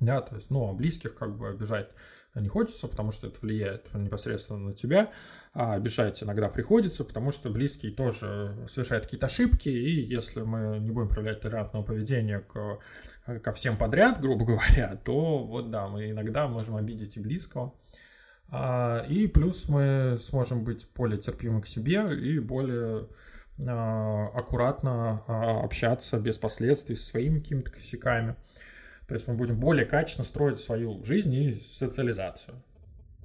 Да, 0.00 0.22
то 0.22 0.34
есть, 0.34 0.50
ну, 0.50 0.72
близких 0.74 1.14
как 1.14 1.36
бы 1.36 1.48
обижать 1.48 1.90
не 2.34 2.48
хочется, 2.48 2.88
потому 2.88 3.12
что 3.12 3.26
это 3.26 3.38
влияет 3.40 3.92
непосредственно 3.92 4.58
на 4.60 4.74
тебя, 4.74 5.10
а 5.52 5.74
обижать 5.74 6.22
иногда 6.22 6.48
приходится, 6.48 7.04
потому 7.04 7.32
что 7.32 7.50
близкий 7.50 7.90
тоже 7.90 8.56
совершает 8.66 9.04
какие-то 9.04 9.26
ошибки, 9.26 9.68
и 9.68 10.06
если 10.06 10.42
мы 10.42 10.78
не 10.78 10.90
будем 10.90 11.08
проявлять 11.08 11.40
толерантного 11.40 11.82
поведения 11.82 12.38
к, 12.38 12.78
ко 13.40 13.52
всем 13.52 13.76
подряд, 13.76 14.20
грубо 14.20 14.44
говоря, 14.46 14.96
то 15.04 15.44
вот 15.44 15.70
да, 15.70 15.88
мы 15.88 16.10
иногда 16.10 16.46
можем 16.48 16.76
обидеть 16.76 17.16
и 17.16 17.20
близкого. 17.20 17.74
А, 18.48 19.04
и 19.08 19.26
плюс 19.26 19.68
мы 19.68 20.18
сможем 20.20 20.64
быть 20.64 20.88
более 20.94 21.18
терпимы 21.18 21.62
к 21.62 21.66
себе 21.66 22.16
и 22.16 22.38
более 22.38 23.08
а, 23.66 24.26
аккуратно 24.34 25.24
а, 25.26 25.64
общаться 25.64 26.18
без 26.18 26.38
последствий 26.38 26.96
со 26.96 27.06
своими 27.06 27.40
какими-то 27.40 27.70
косяками. 27.72 28.36
То 29.10 29.14
есть 29.14 29.26
мы 29.26 29.34
будем 29.34 29.58
более 29.58 29.86
качественно 29.86 30.24
строить 30.24 30.60
свою 30.60 31.02
жизнь 31.02 31.34
и 31.34 31.52
социализацию. 31.52 32.62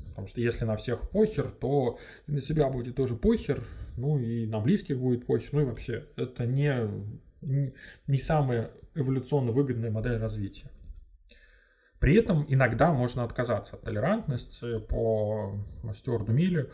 Потому 0.07 0.25
что 0.25 0.41
если 0.41 0.65
на 0.65 0.77
всех 0.77 1.11
похер, 1.11 1.51
то 1.51 1.99
и 2.25 2.31
на 2.31 2.41
себя 2.41 2.71
будет 2.71 2.95
тоже 2.95 3.15
похер, 3.15 3.63
ну 3.95 4.17
и 4.17 4.47
на 4.47 4.59
близких 4.59 4.97
будет 4.97 5.27
похер, 5.27 5.49
ну 5.51 5.61
и 5.61 5.65
вообще 5.65 6.07
это 6.15 6.47
не, 6.47 6.89
не 8.07 8.17
самая 8.17 8.71
эволюционно 8.95 9.51
выгодная 9.51 9.91
модель 9.91 10.17
развития. 10.17 10.71
При 11.99 12.15
этом 12.15 12.47
иногда 12.49 12.91
можно 12.91 13.23
отказаться 13.23 13.75
от 13.75 13.83
толерантности 13.83 14.79
по 14.79 15.53
Стюарду 15.93 16.33
Милли, 16.33 16.71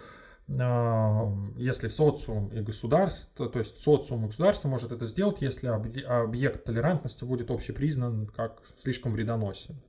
если 0.51 1.87
социум 1.87 2.49
и 2.49 2.61
государство, 2.61 3.47
то 3.47 3.59
есть 3.59 3.79
социум 3.79 4.25
и 4.25 4.27
государство 4.27 4.67
может 4.67 4.91
это 4.91 5.05
сделать, 5.05 5.41
если 5.41 5.67
объект 5.67 6.65
толерантности 6.65 7.23
будет 7.23 7.51
общепризнан 7.51 8.27
как 8.27 8.61
слишком 8.77 9.13
вредоносен 9.13 9.81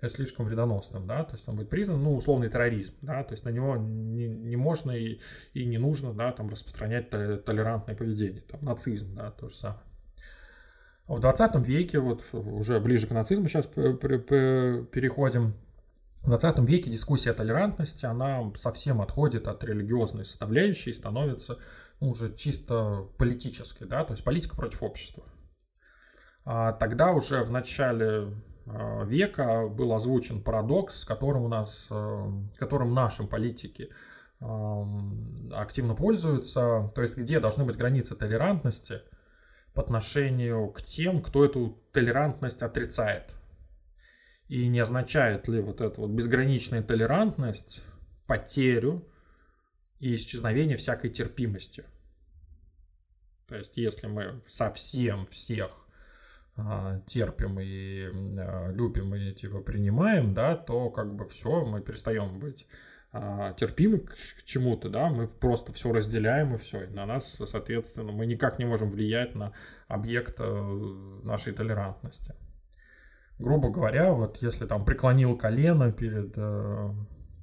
э, 0.00 0.08
слишком 0.08 0.46
вредоносным, 0.46 1.06
да, 1.06 1.22
то 1.22 1.34
есть 1.34 1.48
он 1.48 1.56
будет 1.56 1.70
признан, 1.70 2.02
ну, 2.02 2.16
условный 2.16 2.48
терроризм, 2.48 2.94
да, 3.02 3.22
то 3.22 3.34
есть 3.34 3.44
на 3.44 3.50
него 3.50 3.76
не, 3.76 4.26
не 4.26 4.56
можно 4.56 4.90
и, 4.90 5.20
и 5.54 5.64
не 5.64 5.78
нужно, 5.78 6.12
да, 6.12 6.32
там 6.32 6.48
распространять 6.48 7.10
толерантное 7.10 7.94
поведение, 7.94 8.42
там, 8.42 8.64
нацизм, 8.64 9.14
да, 9.14 9.30
то 9.30 9.48
же 9.48 9.54
самое. 9.54 9.84
В 11.06 11.20
20 11.20 11.54
веке, 11.66 12.00
вот 12.00 12.22
уже 12.32 12.80
ближе 12.80 13.06
к 13.06 13.10
нацизму 13.10 13.48
сейчас 13.48 13.66
переходим, 13.66 15.54
в 16.22 16.26
20 16.26 16.58
веке 16.60 16.90
дискуссия 16.90 17.30
о 17.30 17.34
толерантности, 17.34 18.04
она 18.04 18.52
совсем 18.54 19.00
отходит 19.00 19.48
от 19.48 19.64
религиозной 19.64 20.24
составляющей 20.24 20.90
и 20.90 20.94
становится 20.94 21.58
ну, 22.00 22.10
уже 22.10 22.34
чисто 22.34 23.08
политической, 23.16 23.86
да, 23.86 24.04
то 24.04 24.12
есть 24.12 24.22
политика 24.22 24.54
против 24.54 24.82
общества. 24.82 25.24
А 26.44 26.72
тогда 26.72 27.12
уже 27.12 27.42
в 27.42 27.50
начале 27.50 28.34
а, 28.66 29.04
века 29.04 29.66
был 29.68 29.94
озвучен 29.94 30.42
парадокс, 30.42 31.00
с 31.00 31.04
которым 31.04 31.44
у 31.44 31.48
нас, 31.48 31.88
а, 31.90 32.30
которым 32.56 32.92
нашим 32.92 33.26
политики 33.26 33.90
а, 34.40 34.86
активно 35.52 35.94
пользуются, 35.94 36.92
то 36.94 37.02
есть 37.02 37.16
где 37.16 37.40
должны 37.40 37.64
быть 37.64 37.76
границы 37.76 38.14
толерантности 38.14 39.02
по 39.74 39.82
отношению 39.82 40.68
к 40.68 40.82
тем, 40.82 41.22
кто 41.22 41.44
эту 41.44 41.78
толерантность 41.92 42.62
отрицает. 42.62 43.39
И 44.50 44.66
не 44.66 44.80
означает 44.80 45.46
ли 45.46 45.60
вот 45.60 45.80
эта 45.80 46.00
вот 46.00 46.10
безграничная 46.10 46.82
толерантность 46.82 47.84
потерю 48.26 49.08
и 50.00 50.16
исчезновение 50.16 50.76
всякой 50.76 51.10
терпимости? 51.10 51.84
То 53.46 53.54
есть, 53.54 53.76
если 53.76 54.08
мы 54.08 54.42
совсем 54.48 55.24
всех 55.26 55.70
а, 56.56 56.98
терпим 57.06 57.60
и 57.60 58.08
а, 58.40 58.72
любим 58.72 59.14
и 59.14 59.32
типа 59.32 59.60
принимаем, 59.60 60.34
да, 60.34 60.56
то 60.56 60.90
как 60.90 61.14
бы 61.14 61.26
все, 61.26 61.64
мы 61.64 61.80
перестаем 61.80 62.40
быть 62.40 62.66
а, 63.12 63.52
терпимы 63.52 64.00
к, 64.00 64.16
к 64.16 64.42
чему-то, 64.44 64.88
да, 64.88 65.10
мы 65.10 65.28
просто 65.28 65.72
все 65.72 65.92
разделяем 65.92 66.56
и 66.56 66.58
все, 66.58 66.82
и 66.82 66.86
на 66.88 67.06
нас, 67.06 67.36
соответственно, 67.46 68.10
мы 68.10 68.26
никак 68.26 68.58
не 68.58 68.64
можем 68.64 68.90
влиять 68.90 69.36
на 69.36 69.52
объект 69.86 70.40
э, 70.40 70.44
нашей 71.22 71.52
толерантности 71.52 72.34
грубо 73.40 73.70
говоря, 73.70 74.12
вот 74.12 74.36
если 74.42 74.66
там 74.66 74.84
преклонил 74.84 75.36
колено 75.36 75.90
перед 75.90 76.34
э, 76.36 76.90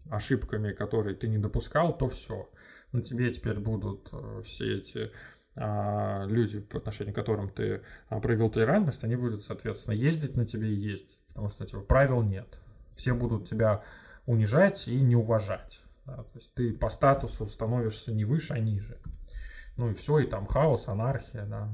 ошибками, 0.10 0.71
которые 0.71 1.15
ты 1.15 1.27
не 1.27 1.38
допускал, 1.38 1.97
то 1.97 2.07
все. 2.07 2.49
На 2.91 3.01
тебе 3.01 3.33
теперь 3.33 3.60
будут 3.60 4.07
э, 4.12 4.41
все 4.43 4.77
эти 4.77 5.12
э, 5.55 6.25
люди, 6.27 6.60
по 6.60 6.77
отношению 6.77 7.13
к 7.13 7.17
которым 7.17 7.49
ты 7.49 7.81
э, 8.10 8.21
проявил 8.21 8.49
толерантность, 8.49 9.03
они 9.03 9.15
будут, 9.15 9.43
соответственно, 9.43 9.95
ездить 9.95 10.38
на 10.38 10.45
тебе 10.45 10.69
и 10.69 10.75
ездить, 10.75 11.19
потому 11.29 11.49
что 11.49 11.65
типа, 11.65 11.81
правил 11.81 12.21
нет. 12.21 12.60
Все 12.95 13.13
будут 13.13 13.49
тебя 13.49 13.83
унижать 14.25 14.88
и 14.88 15.01
не 15.01 15.15
уважать. 15.15 15.83
Да? 16.05 16.17
То 16.17 16.31
есть 16.36 16.53
ты 16.53 16.73
по 16.73 16.89
статусу 16.89 17.45
становишься 17.47 18.13
не 18.13 18.23
выше, 18.23 18.53
а 18.53 18.60
ниже. 18.60 18.99
Ну 19.77 19.89
и 19.89 19.93
все, 19.93 20.19
и 20.19 20.27
там 20.27 20.45
хаос, 20.45 20.88
анархия, 20.88 21.45
да. 21.45 21.69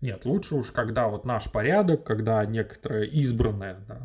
Нет, 0.00 0.24
лучше 0.26 0.56
уж, 0.56 0.72
когда 0.72 1.08
вот 1.08 1.24
наш 1.24 1.50
порядок, 1.50 2.04
когда 2.04 2.44
некоторая 2.44 3.04
избранная 3.04 3.80
да, 3.88 4.02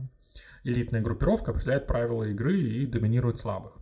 элитная 0.63 1.01
группировка 1.01 1.51
определяет 1.51 1.85
правила 1.85 2.23
игры 2.23 2.59
и 2.59 2.85
доминирует 2.85 3.37
слабых. 3.37 3.73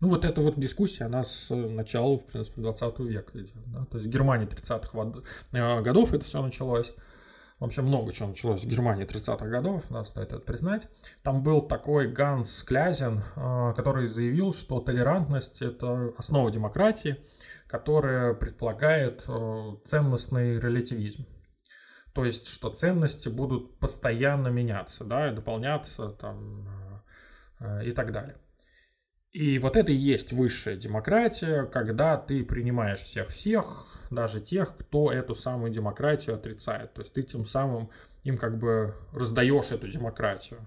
Ну, 0.00 0.08
вот 0.08 0.24
эта 0.24 0.42
вот 0.42 0.58
дискуссия, 0.58 1.04
она 1.04 1.22
с 1.22 1.48
начала, 1.54 2.18
в 2.18 2.26
принципе, 2.26 2.60
20 2.60 2.98
века 3.00 3.38
идет. 3.40 3.72
Да? 3.72 3.86
То 3.86 3.96
есть 3.96 4.08
в 4.08 4.10
Германии 4.10 4.46
30-х 4.46 5.22
э, 5.52 5.80
годов 5.80 6.12
это 6.12 6.24
все 6.24 6.42
началось. 6.42 6.92
Вообще 7.60 7.80
много 7.80 8.12
чего 8.12 8.28
началось 8.28 8.64
в 8.64 8.68
Германии 8.68 9.06
30-х 9.06 9.46
годов, 9.46 9.88
надо 9.88 10.04
стоит 10.04 10.32
это 10.32 10.40
признать. 10.40 10.88
Там 11.22 11.42
был 11.42 11.62
такой 11.62 12.08
Ганс 12.08 12.62
Клязин, 12.62 13.22
э, 13.36 13.72
который 13.74 14.08
заявил, 14.08 14.52
что 14.52 14.80
толерантность– 14.80 15.62
это 15.62 16.12
основа 16.18 16.50
демократии– 16.50 17.16
которая 17.68 18.34
предполагает 18.34 19.24
э, 19.28 19.76
ценностный 19.84 20.58
релятивизм. 20.60 21.26
То 22.12 22.24
есть, 22.24 22.48
что 22.48 22.70
ценности 22.70 23.28
будут 23.28 23.78
постоянно 23.78 24.48
меняться, 24.48 25.04
да, 25.04 25.30
дополняться 25.32 26.10
там, 26.10 26.66
э, 27.60 27.86
и 27.86 27.92
так 27.92 28.12
далее. 28.12 28.36
И 29.32 29.58
вот 29.58 29.76
это 29.76 29.92
и 29.92 29.96
есть 29.96 30.32
высшая 30.32 30.76
демократия, 30.76 31.64
когда 31.66 32.16
ты 32.16 32.42
принимаешь 32.42 33.00
всех-всех, 33.00 33.86
даже 34.10 34.40
тех, 34.40 34.74
кто 34.78 35.12
эту 35.12 35.34
самую 35.34 35.70
демократию 35.70 36.36
отрицает. 36.36 36.94
То 36.94 37.02
есть 37.02 37.12
ты 37.12 37.22
тем 37.22 37.44
самым 37.44 37.90
им 38.22 38.38
как 38.38 38.58
бы 38.58 38.94
раздаешь 39.12 39.72
эту 39.72 39.88
демократию. 39.88 40.66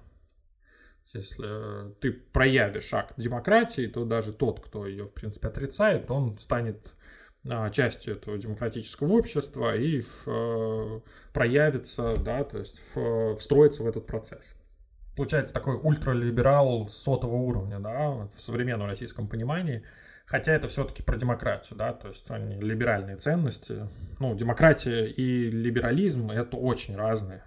Если 1.13 1.93
ты 2.01 2.11
проявишь 2.11 2.93
акт 2.93 3.15
демократии, 3.17 3.87
то 3.87 4.05
даже 4.05 4.31
тот, 4.31 4.59
кто 4.59 4.85
ее, 4.85 5.05
в 5.05 5.13
принципе, 5.13 5.47
отрицает, 5.47 6.09
он 6.11 6.37
станет 6.37 6.93
а, 7.47 7.69
частью 7.69 8.15
этого 8.15 8.37
демократического 8.37 9.13
общества 9.13 9.75
и 9.75 10.01
в, 10.01 10.27
э, 10.27 10.99
проявится, 11.33 12.17
да, 12.17 12.43
то 12.43 12.59
есть 12.59 12.81
в, 12.93 13.35
встроится 13.37 13.83
в 13.83 13.87
этот 13.87 14.05
процесс. 14.05 14.55
Получается 15.15 15.53
такой 15.53 15.75
ультралиберал 15.81 16.87
сотого 16.89 17.35
уровня, 17.35 17.79
да, 17.79 18.27
в 18.27 18.39
современном 18.39 18.87
российском 18.87 19.27
понимании, 19.27 19.83
хотя 20.25 20.53
это 20.53 20.67
все-таки 20.67 21.01
про 21.01 21.15
демократию, 21.15 21.77
да, 21.77 21.93
то 21.93 22.09
есть 22.09 22.29
они 22.29 22.55
либеральные 22.55 23.15
ценности. 23.15 23.87
Ну, 24.19 24.35
демократия 24.35 25.07
и 25.07 25.49
либерализм— 25.49 26.29
это 26.31 26.57
очень 26.57 26.95
разные, 26.97 27.41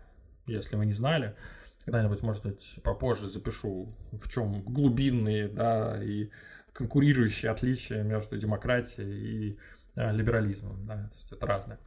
если 0.47 0.77
вы 0.77 0.87
не 0.87 0.95
знали. 0.95 1.37
Когда-нибудь, 1.85 2.23
может 2.23 2.45
быть, 2.45 2.81
попозже 2.85 3.29
запишу, 3.29 3.95
в 4.13 4.29
чем 4.29 4.63
глубинные, 4.63 5.49
да, 5.49 6.03
и 6.03 6.31
конкурирующие 6.73 7.51
отличия 7.51 8.03
между 8.03 8.39
демократией 8.39 9.51
и 9.51 9.59
э, 9.97 10.13
либерализмом, 10.13 10.87
да, 10.87 10.95
то 10.95 11.15
есть 11.15 11.33
это 11.33 11.47
разное. 11.47 11.79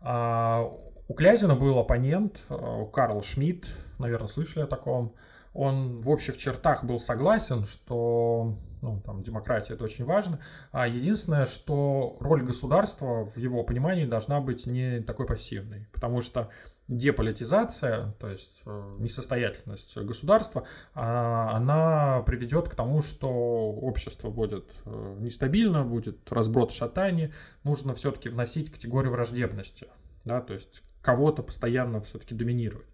А 0.00 0.62
у 1.08 1.14
Клязина 1.14 1.56
был 1.56 1.78
оппонент, 1.78 2.40
э, 2.48 2.86
Карл 2.92 3.22
Шмидт, 3.22 3.66
наверное, 3.98 4.28
слышали 4.28 4.64
о 4.64 4.66
таком. 4.66 5.14
Он 5.52 6.00
в 6.00 6.10
общих 6.10 6.36
чертах 6.36 6.84
был 6.84 6.98
согласен, 6.98 7.64
что 7.64 8.58
ну, 8.82 9.00
там, 9.00 9.22
демократия 9.22 9.74
это 9.74 9.84
очень 9.84 10.04
важно. 10.04 10.40
А 10.72 10.86
единственное, 10.86 11.46
что 11.46 12.16
роль 12.20 12.42
государства 12.42 13.24
в 13.24 13.36
его 13.38 13.62
понимании 13.64 14.04
должна 14.04 14.40
быть 14.40 14.66
не 14.66 15.00
такой 15.00 15.26
пассивной, 15.26 15.88
потому 15.92 16.22
что 16.22 16.50
деполитизация, 16.88 18.12
то 18.20 18.28
есть 18.28 18.62
э, 18.66 18.96
несостоятельность 18.98 19.96
государства, 19.96 20.66
а, 20.94 21.56
она 21.56 22.22
приведет 22.22 22.68
к 22.68 22.74
тому, 22.74 23.00
что 23.00 23.28
общество 23.28 24.30
будет 24.30 24.70
э, 24.84 25.16
нестабильно, 25.18 25.84
будет 25.84 26.30
разброд 26.30 26.72
шатания, 26.72 27.32
нужно 27.62 27.94
все-таки 27.94 28.28
вносить 28.28 28.70
категорию 28.70 29.12
враждебности, 29.12 29.88
да, 30.24 30.40
то 30.42 30.52
есть 30.52 30.82
кого-то 31.00 31.42
постоянно 31.42 32.02
все-таки 32.02 32.34
доминировать 32.34 32.88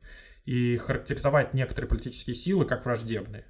и 0.44 0.76
характеризовать 0.76 1.54
некоторые 1.54 1.88
политические 1.88 2.36
силы 2.36 2.64
как 2.64 2.84
враждебные. 2.84 3.44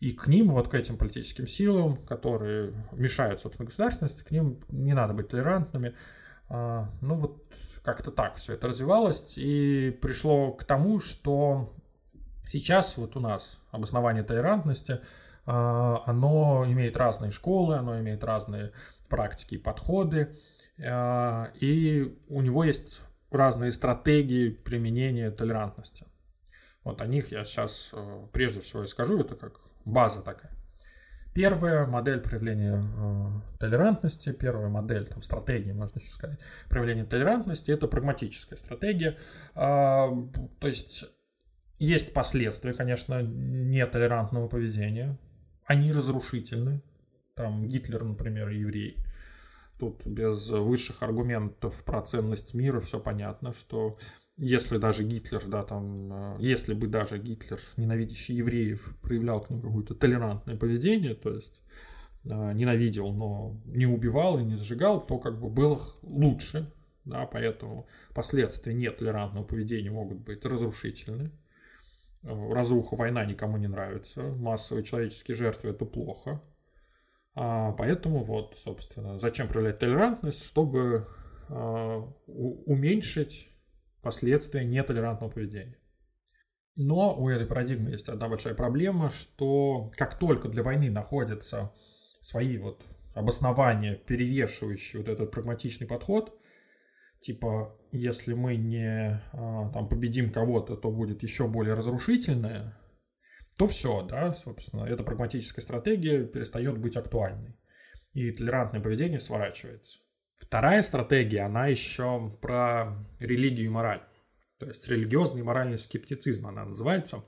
И 0.00 0.12
к 0.12 0.28
ним, 0.28 0.50
вот 0.50 0.68
к 0.68 0.74
этим 0.74 0.96
политическим 0.96 1.46
силам, 1.46 1.96
которые 2.04 2.72
мешают, 2.92 3.40
собственно, 3.40 3.66
государственности, 3.66 4.22
к 4.22 4.30
ним 4.30 4.60
не 4.68 4.94
надо 4.94 5.12
быть 5.12 5.28
толерантными. 5.28 5.94
А, 6.48 6.88
ну 7.00 7.16
вот 7.16 7.42
как-то 7.82 8.10
так 8.10 8.36
все 8.36 8.54
это 8.54 8.68
развивалось 8.68 9.36
и 9.36 9.90
пришло 10.02 10.52
к 10.52 10.64
тому, 10.64 11.00
что 11.00 11.74
сейчас 12.46 12.96
вот 12.96 13.16
у 13.16 13.20
нас 13.20 13.60
обоснование 13.70 14.22
толерантности, 14.22 15.00
а, 15.46 16.02
оно 16.06 16.64
имеет 16.66 16.96
разные 16.96 17.32
школы, 17.32 17.76
оно 17.76 17.98
имеет 18.00 18.24
разные 18.24 18.72
практики 19.08 19.54
и 19.54 19.58
подходы, 19.58 20.36
а, 20.82 21.50
и 21.60 22.18
у 22.28 22.40
него 22.40 22.64
есть 22.64 23.02
разные 23.30 23.72
стратегии 23.72 24.48
применения 24.48 25.30
толерантности. 25.30 26.06
Вот 26.84 27.02
о 27.02 27.06
них 27.06 27.32
я 27.32 27.44
сейчас 27.44 27.90
э, 27.92 28.26
прежде 28.32 28.60
всего 28.60 28.82
и 28.84 28.86
скажу, 28.86 29.20
это 29.20 29.36
как 29.36 29.60
база 29.84 30.22
такая. 30.22 30.57
Первая 31.38 31.86
модель 31.86 32.18
проявления 32.18 32.82
э, 32.82 33.58
толерантности, 33.60 34.32
первая 34.32 34.68
модель 34.68 35.06
там, 35.06 35.22
стратегии, 35.22 35.70
можно 35.70 36.00
еще 36.00 36.10
сказать, 36.10 36.40
проявления 36.68 37.04
толерантности– 37.04 37.70
это 37.70 37.86
прагматическая 37.86 38.58
стратегия. 38.58 39.16
Э, 39.54 40.08
то 40.58 40.66
есть 40.66 41.04
есть 41.78 42.12
последствия, 42.12 42.74
конечно, 42.74 43.22
нетолерантного 43.22 44.48
поведения. 44.48 45.16
Они 45.64 45.92
разрушительны. 45.92 46.82
Там 47.36 47.68
Гитлер, 47.68 48.02
например, 48.02 48.48
еврей. 48.48 48.96
Тут 49.78 50.04
без 50.04 50.50
высших 50.50 51.04
аргументов 51.04 51.84
про 51.84 52.02
ценность 52.02 52.52
мира 52.52 52.80
все 52.80 52.98
понятно, 52.98 53.54
что 53.54 53.96
если 54.38 54.78
даже 54.78 55.04
Гитлер, 55.04 55.44
да, 55.46 55.64
там, 55.64 56.12
э, 56.12 56.36
если 56.38 56.72
бы 56.72 56.86
даже 56.86 57.18
Гитлер, 57.18 57.60
ненавидящий 57.76 58.36
евреев, 58.36 58.96
проявлял 59.02 59.40
к 59.40 59.50
ним 59.50 59.60
какое-то 59.60 59.94
толерантное 59.94 60.56
поведение, 60.56 61.14
то 61.14 61.34
есть 61.34 61.60
э, 62.24 62.52
ненавидел, 62.52 63.12
но 63.12 63.60
не 63.66 63.86
убивал 63.86 64.38
и 64.38 64.44
не 64.44 64.56
сжигал, 64.56 65.04
то 65.04 65.18
как 65.18 65.40
бы 65.40 65.50
было 65.50 65.80
лучше, 66.02 66.72
да, 67.04 67.26
поэтому 67.26 67.88
последствия 68.14 68.74
нетолерантного 68.74 69.44
поведения 69.44 69.90
могут 69.90 70.18
быть 70.18 70.44
разрушительны. 70.44 71.32
Э, 72.22 72.52
разруха, 72.52 72.94
война 72.94 73.24
никому 73.24 73.56
не 73.56 73.66
нравится, 73.66 74.22
массовые 74.22 74.84
человеческие 74.84 75.36
жертвы– 75.36 75.70
это 75.70 75.84
плохо. 75.84 76.40
А 77.34 77.72
поэтому 77.72 78.22
вот, 78.22 78.56
собственно, 78.56 79.18
зачем 79.18 79.48
проявлять 79.48 79.78
толерантность, 79.78 80.44
чтобы 80.44 81.08
уменьшить 82.26 83.48
последствия 84.08 84.64
нетолерантного 84.64 85.30
поведения. 85.30 85.76
Но 86.76 87.14
у 87.14 87.28
этой 87.28 87.46
парадигмы 87.46 87.90
есть 87.90 88.08
одна 88.08 88.26
большая 88.28 88.54
проблема, 88.54 89.10
что 89.10 89.90
как 89.96 90.18
только 90.18 90.48
для 90.48 90.62
войны 90.62 90.90
находятся 90.90 91.74
свои 92.22 92.56
вот 92.56 92.82
обоснования, 93.14 93.96
перевешивающие 93.96 95.02
вот 95.02 95.08
этот 95.10 95.30
прагматичный 95.30 95.86
подход, 95.86 96.40
типа, 97.20 97.76
если 97.92 98.32
мы 98.32 98.56
не 98.56 99.20
а, 99.32 99.70
там, 99.72 99.88
победим 99.90 100.32
кого-то, 100.32 100.76
то 100.76 100.90
будет 100.90 101.22
еще 101.22 101.48
более 101.48 101.74
разрушительное, 101.74 102.78
то 103.58 103.66
все, 103.66 104.06
да, 104.06 104.32
собственно, 104.32 104.84
эта 104.84 105.02
прагматическая 105.02 105.62
стратегия 105.62 106.24
перестает 106.24 106.78
быть 106.78 106.96
актуальной. 106.96 107.58
И 108.14 108.30
толерантное 108.30 108.80
поведение 108.80 109.20
сворачивается. 109.20 109.98
Вторая 110.38 110.82
стратегия, 110.82 111.42
она 111.42 111.66
еще 111.66 112.30
про 112.40 112.96
религию 113.18 113.66
и 113.66 113.70
мораль. 113.70 114.02
То 114.58 114.66
есть 114.66 114.88
религиозный 114.88 115.40
и 115.40 115.44
моральный 115.44 115.78
скептицизм 115.78 116.46
она 116.46 116.64
называется. 116.64 117.24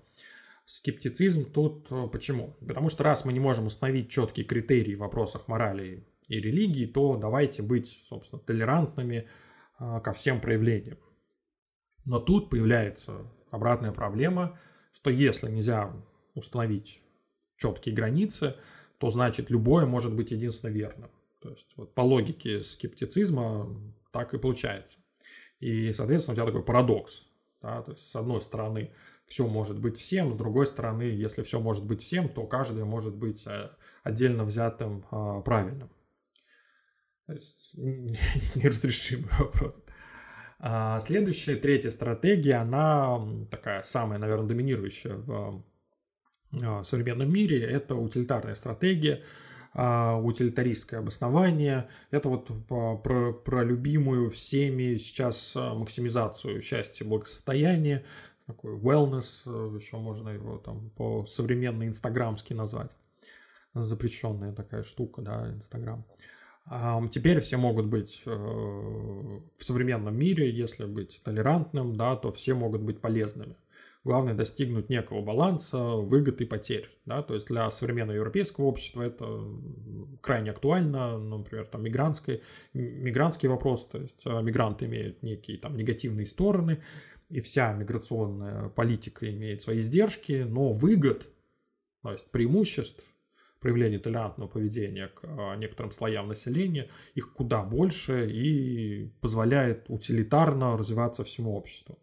Скептицизм 0.65 1.51
тут 1.51 1.89
э, 1.91 2.09
почему? 2.13 2.57
Потому 2.67 2.91
что 2.91 3.03
раз 3.03 3.25
мы 3.25 3.33
не 3.33 3.41
можем 3.41 3.67
установить 3.67 4.09
четкие 4.09 4.47
критерии 4.47 4.95
в 4.95 5.01
вопросах 5.01 5.49
морали 5.49 6.07
и 6.29 6.39
религии, 6.39 6.87
то 6.87 7.17
давайте 7.17 7.63
быть, 7.63 7.89
собственно, 7.89 8.41
толерантными 8.41 9.29
э, 9.79 10.01
ко 10.03 10.13
всем 10.13 10.41
проявлениям. 10.41 10.99
Но 12.05 12.21
тут 12.21 12.51
появляется 12.51 13.27
обратная 13.51 13.93
проблема, 13.93 14.59
что 14.93 15.11
если 15.11 15.51
нельзя 15.51 15.93
установить 16.35 17.03
четкие 17.57 17.95
границы, 17.95 18.57
то 18.99 19.11
значит 19.11 19.51
любое 19.51 19.87
может 19.87 20.15
быть 20.15 20.31
единственно 20.31 20.71
верным. 20.71 21.11
То 21.41 21.51
есть 21.51 21.67
вот 21.77 21.95
по 21.95 22.03
логике 22.03 22.63
скептицизма 22.63 23.69
так 24.13 24.35
и 24.35 24.39
получается. 24.39 24.99
И, 25.59 25.93
соответственно, 25.93 26.33
у 26.33 26.37
тебя 26.37 26.47
такой 26.47 26.63
парадокс. 26.63 27.27
Да? 27.63 27.83
То 27.83 27.93
есть, 27.93 28.11
с 28.11 28.17
одной 28.17 28.41
стороны, 28.41 28.93
все 29.27 29.47
может 29.47 29.79
быть 29.79 29.97
всем, 29.97 30.33
с 30.33 30.37
другой 30.37 30.67
стороны, 30.67 31.03
если 31.03 31.43
все 31.43 31.61
может 31.61 31.85
быть 31.85 32.03
всем, 32.03 32.29
то 32.29 32.47
каждое 32.47 32.85
может 32.85 33.15
быть 33.15 33.47
э, 33.47 33.71
отдельно 34.03 34.45
взятым 34.45 35.05
а, 35.11 35.41
правильным. 35.41 35.91
То 37.27 37.35
есть 37.35 37.75
неразрешимый 38.57 39.31
вопрос. 39.39 39.85
А 40.59 40.99
следующая, 41.01 41.57
третья 41.57 41.91
стратегия, 41.91 42.57
она 42.57 43.21
такая 43.51 43.83
самая, 43.83 44.19
наверное, 44.19 44.49
доминирующая 44.49 45.15
в 45.15 45.65
а, 46.61 46.83
современном 46.83 47.33
мире, 47.33 47.63
это 47.63 47.95
утилитарная 47.95 48.55
стратегия, 48.55 49.23
утилитаристское 49.73 50.99
обоснование. 50.99 51.89
Это 52.11 52.29
вот 52.29 52.51
про, 52.67 53.33
про 53.33 53.63
любимую 53.63 54.31
всеми 54.31 54.97
сейчас 54.97 55.53
а, 55.55 55.75
максимизацию 55.75 56.61
счастья, 56.61 57.05
благосостояния, 57.05 58.05
такой 58.47 58.77
wellness, 58.77 59.43
э, 59.47 59.77
еще 59.77 59.99
можно 59.99 60.31
его 60.31 60.59
там 60.59 60.91
по 60.91 61.25
современной 61.25 61.87
инстаграмски 61.87 62.53
назвать. 62.53 62.97
Запрещенная 63.73 64.53
такая 64.53 64.83
штука, 64.83 65.23
да, 65.23 65.49
Инстаграм. 65.51 66.05
Теперь 67.11 67.41
все 67.41 67.57
могут 67.57 67.87
быть 67.87 68.25
в 68.27 69.43
современном 69.59 70.17
мире, 70.17 70.51
если 70.51 70.85
быть 70.85 71.21
толерантным, 71.25 71.97
да, 71.97 72.17
то 72.17 72.33
все 72.33 72.55
могут 72.55 72.83
быть 72.83 73.01
полезными. 73.01 73.57
Главное 74.03 74.33
достигнуть 74.33 74.89
некого 74.89 75.21
баланса 75.21 75.79
выгод 75.79 76.41
и 76.41 76.47
потерь. 76.47 76.89
Да? 77.05 77.23
То 77.23 77.35
есть 77.35 77.49
для 77.49 77.71
современного 77.71 78.17
европейского 78.17 78.65
общества 78.65 79.03
это 79.03 79.45
крайне 80.23 80.53
актуально. 80.53 81.19
Например, 81.19 81.67
там 81.67 81.83
мигрантский, 81.83 82.43
мигрантский 82.73 83.49
вопрос, 83.49 83.87
то 83.87 83.99
есть 83.99 84.23
а, 84.25 84.41
мигранты 84.41 84.87
имеют 84.87 85.23
некие 85.23 85.59
там 85.59 85.77
негативные 85.77 86.25
стороны, 86.25 86.83
и 87.29 87.41
вся 87.41 87.75
миграционная 87.75 88.71
политика 88.71 89.31
имеет 89.31 89.61
свои 89.61 89.81
издержки, 89.81 90.47
но 90.49 90.73
выгод, 90.73 91.29
то 92.03 92.13
есть 92.13 92.31
преимуществ 92.31 93.05
проявления 93.61 93.99
толерантного 93.99 94.49
поведения 94.49 95.09
к 95.09 95.21
а, 95.25 95.57
некоторым 95.57 95.93
слоям 95.93 96.27
населения, 96.27 96.89
их 97.15 97.35
куда 97.35 97.63
больше 97.63 98.31
и 98.31 99.13
позволяет 99.21 99.85
утилитарно 99.89 100.79
развиваться 100.79 101.23
всему 101.23 101.55
обществу. 101.55 101.99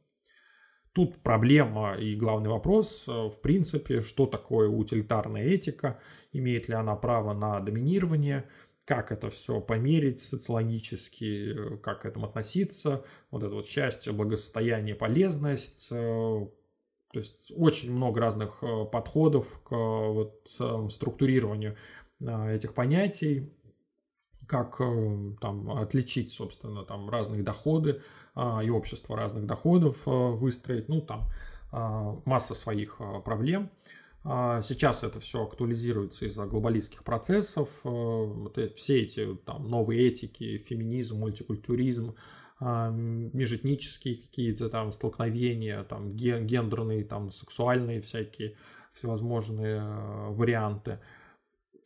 Тут 0.98 1.18
проблема 1.18 1.94
и 1.94 2.16
главный 2.16 2.50
вопрос, 2.50 3.08
э, 3.08 3.12
в 3.12 3.40
принципе, 3.42 4.02
что 4.02 4.26
такое 4.26 4.68
утилитарная 4.68 5.44
этика, 5.44 6.00
имеет 6.34 6.70
ли 6.70 6.74
она 6.74 6.96
право 6.96 7.34
на 7.34 7.60
доминирование, 7.60 8.46
как 8.84 9.12
это 9.12 9.30
все 9.30 9.62
померить 9.62 10.20
социологически, 10.20 11.54
э, 11.54 11.78
как 11.78 12.02
к 12.02 12.06
этому 12.08 12.26
относиться, 12.26 13.06
вот 13.30 13.44
это 13.44 13.54
вот 13.54 13.68
счастье, 13.68 14.12
благосостояние, 14.12 14.96
полезность, 14.96 15.90
э, 15.92 15.96
то 15.96 17.20
есть 17.20 17.54
очень 17.56 17.94
много 17.94 18.20
разных 18.20 18.64
подходов 18.92 19.62
к 19.66 19.76
вот 19.76 20.50
структурированию 20.90 21.78
этих 22.20 22.74
понятий, 22.74 23.54
как 24.48 24.78
там 25.42 25.72
отличить, 25.72 26.32
собственно, 26.32 26.84
там 26.84 27.10
разные 27.10 27.44
доходы 27.44 28.02
а, 28.34 28.62
и 28.64 28.70
общество 28.70 29.18
разных 29.18 29.46
доходов 29.46 30.04
а, 30.06 30.10
выстроить, 30.32 30.90
ну 30.90 31.02
там 31.02 31.26
а, 31.72 32.20
масса 32.26 32.56
своих 32.56 33.00
проблем. 33.26 33.70
Сейчас 34.24 35.04
это 35.06 35.22
все 35.22 35.44
актуализируется 35.44 36.26
из-за 36.26 36.46
глобалистских 36.48 37.06
процессов, 37.06 37.70
все 38.76 39.02
эти 39.02 39.36
там, 39.46 39.70
новые 39.70 40.06
этики, 40.06 40.58
феминизм, 40.58 41.20
мультикультуризм, 41.20 42.14
межэтнические 42.60 44.16
какие-то 44.16 44.68
там 44.68 44.92
столкновения, 44.92 45.82
там 45.84 46.14
гендерные, 46.14 47.06
там 47.06 47.32
сексуальные 47.32 48.02
всякие 48.02 48.58
всевозможные 48.92 49.82
варианты. 50.32 51.00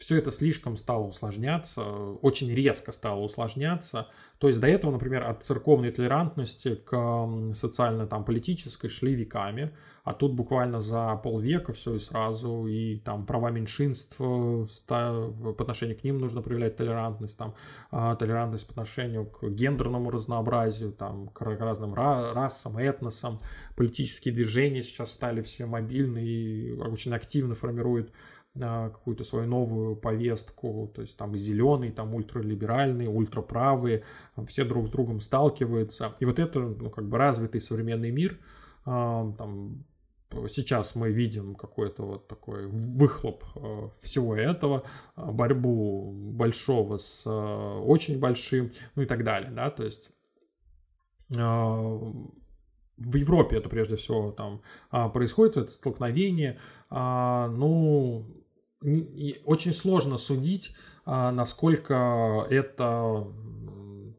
Все 0.02 0.18
это 0.18 0.32
слишком 0.32 0.76
стало 0.78 1.04
усложняться, 1.04 1.84
очень 1.84 2.52
резко 2.52 2.92
стало 2.92 3.20
усложняться. 3.20 4.08
То 4.40 4.48
есть 4.48 4.60
до 4.60 4.68
этого, 4.68 4.92
например, 4.92 5.24
от 5.24 5.44
церковной 5.44 5.92
толерантности 5.92 6.74
к 6.74 7.30
социально 7.54 8.08
там 8.08 8.26
политической 8.26 8.90
шли 8.90 9.14
веками, 9.14 9.72
а 10.04 10.14
тут 10.14 10.34
буквально 10.34 10.82
за 10.82 11.16
полвека 11.24 11.74
все 11.74 11.94
и 11.94 12.00
сразу, 12.00 12.66
и 12.66 12.98
там 12.98 13.28
права 13.28 13.52
меньшинств, 13.52 14.18
по 14.18 15.54
отношению 15.60 16.00
к 16.00 16.04
ним 16.04 16.18
нужно 16.18 16.42
проявлять 16.42 16.78
толерантность, 16.78 17.38
там 17.38 17.54
а, 17.92 18.16
толерантность 18.16 18.66
по 18.66 18.72
отношению 18.72 19.28
к 19.28 19.48
гендерному 19.50 20.10
разнообразию, 20.10 20.94
там 20.94 21.28
к 21.28 21.42
разным 21.42 21.94
расам, 21.94 22.80
этносам, 22.80 23.40
политические 23.76 24.34
движения 24.34 24.82
сейчас 24.82 25.12
стали 25.12 25.44
все 25.44 25.68
мобильны 25.68 26.26
и 26.26 26.72
очень 26.72 27.14
активно 27.14 27.54
формируют 27.54 28.12
какую-то 28.60 29.24
свою 29.24 29.48
новую 29.48 29.96
повестку, 29.96 30.92
то 30.94 31.02
есть 31.02 31.18
там 31.18 31.38
зеленый, 31.38 31.92
там 31.92 32.14
ультралиберальный, 32.14 33.08
ультраправые, 33.08 34.04
все 34.46 34.66
друг 34.66 34.88
с 34.88 34.90
другом 34.90 35.22
сталкиваются. 35.22 36.16
И 36.20 36.26
вот 36.26 36.38
это, 36.38 36.60
ну, 36.60 36.90
как 36.90 37.08
бы 37.08 37.18
развитый 37.18 37.62
современный 37.62 38.12
мир, 38.12 38.40
а, 38.86 39.32
там, 39.38 39.86
сейчас 40.48 40.96
мы 40.96 41.12
видим 41.12 41.56
какой-то 41.56 42.04
вот 42.04 42.28
такой 42.28 42.68
выхлоп 42.68 43.44
а, 43.56 43.90
всего 44.00 44.36
этого, 44.36 44.84
а, 45.16 45.32
борьбу 45.32 46.12
большого 46.12 46.98
с 46.98 47.26
очень 47.30 48.20
большим, 48.20 48.72
ну 48.96 49.04
и 49.04 49.06
так 49.06 49.24
далее, 49.24 49.52
да, 49.52 49.70
то 49.70 49.84
есть 49.84 50.12
в 51.30 53.16
Европе 53.16 53.56
это 53.56 53.70
прежде 53.70 53.96
всего 53.96 54.32
там 54.32 54.62
происходит, 55.14 55.56
это 55.56 55.72
столкновение, 55.72 56.60
ну, 56.90 58.41
очень 59.46 59.74
сложно 59.74 60.18
судить, 60.18 60.74
а, 61.06 61.32
насколько 61.32 62.48
это 62.50 63.28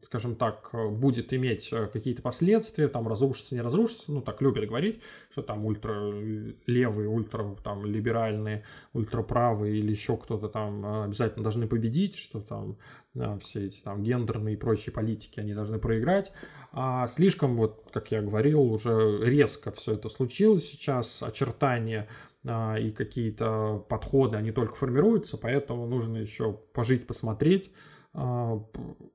скажем 0.03 0.35
так, 0.35 0.69
будет 0.91 1.33
иметь 1.33 1.71
э, 1.71 1.87
какие-то 1.87 2.21
последствия, 2.21 2.87
там 2.87 3.07
разрушится, 3.07 3.55
не 3.55 3.61
разрушится, 3.61 4.11
ну 4.11 4.21
так 4.21 4.41
любят 4.41 4.67
говорить, 4.67 5.01
что 5.31 5.41
там 5.41 5.65
ультралевые, 5.65 7.07
ультра 7.07 7.55
там 7.63 7.85
либеральные, 7.85 8.63
ультраправые 8.93 9.77
или 9.77 9.91
еще 9.91 10.17
кто-то 10.17 10.49
там 10.49 10.85
э, 10.85 11.03
обязательно 11.05 11.43
должны 11.43 11.67
победить, 11.67 12.15
что 12.15 12.41
там 12.41 12.77
э, 13.15 13.39
все 13.39 13.65
эти 13.65 13.81
там 13.81 14.03
гендерные 14.03 14.55
и 14.55 14.57
прочие 14.57 14.93
политики, 14.93 15.39
они 15.39 15.53
должны 15.53 15.79
проиграть. 15.79 16.31
А 16.71 17.07
слишком, 17.07 17.55
вот, 17.55 17.89
как 17.91 18.11
я 18.11 18.21
говорил, 18.21 18.61
уже 18.61 19.19
резко 19.23 19.71
все 19.71 19.93
это 19.93 20.09
случилось 20.09 20.69
сейчас, 20.69 21.23
очертания 21.23 22.07
и 22.43 22.91
какие-то 22.91 23.85
подходы, 23.89 24.37
они 24.37 24.51
только 24.51 24.75
формируются, 24.75 25.37
поэтому 25.37 25.87
нужно 25.87 26.17
еще 26.17 26.53
пожить, 26.73 27.07
посмотреть. 27.07 27.71
А, 28.15 28.63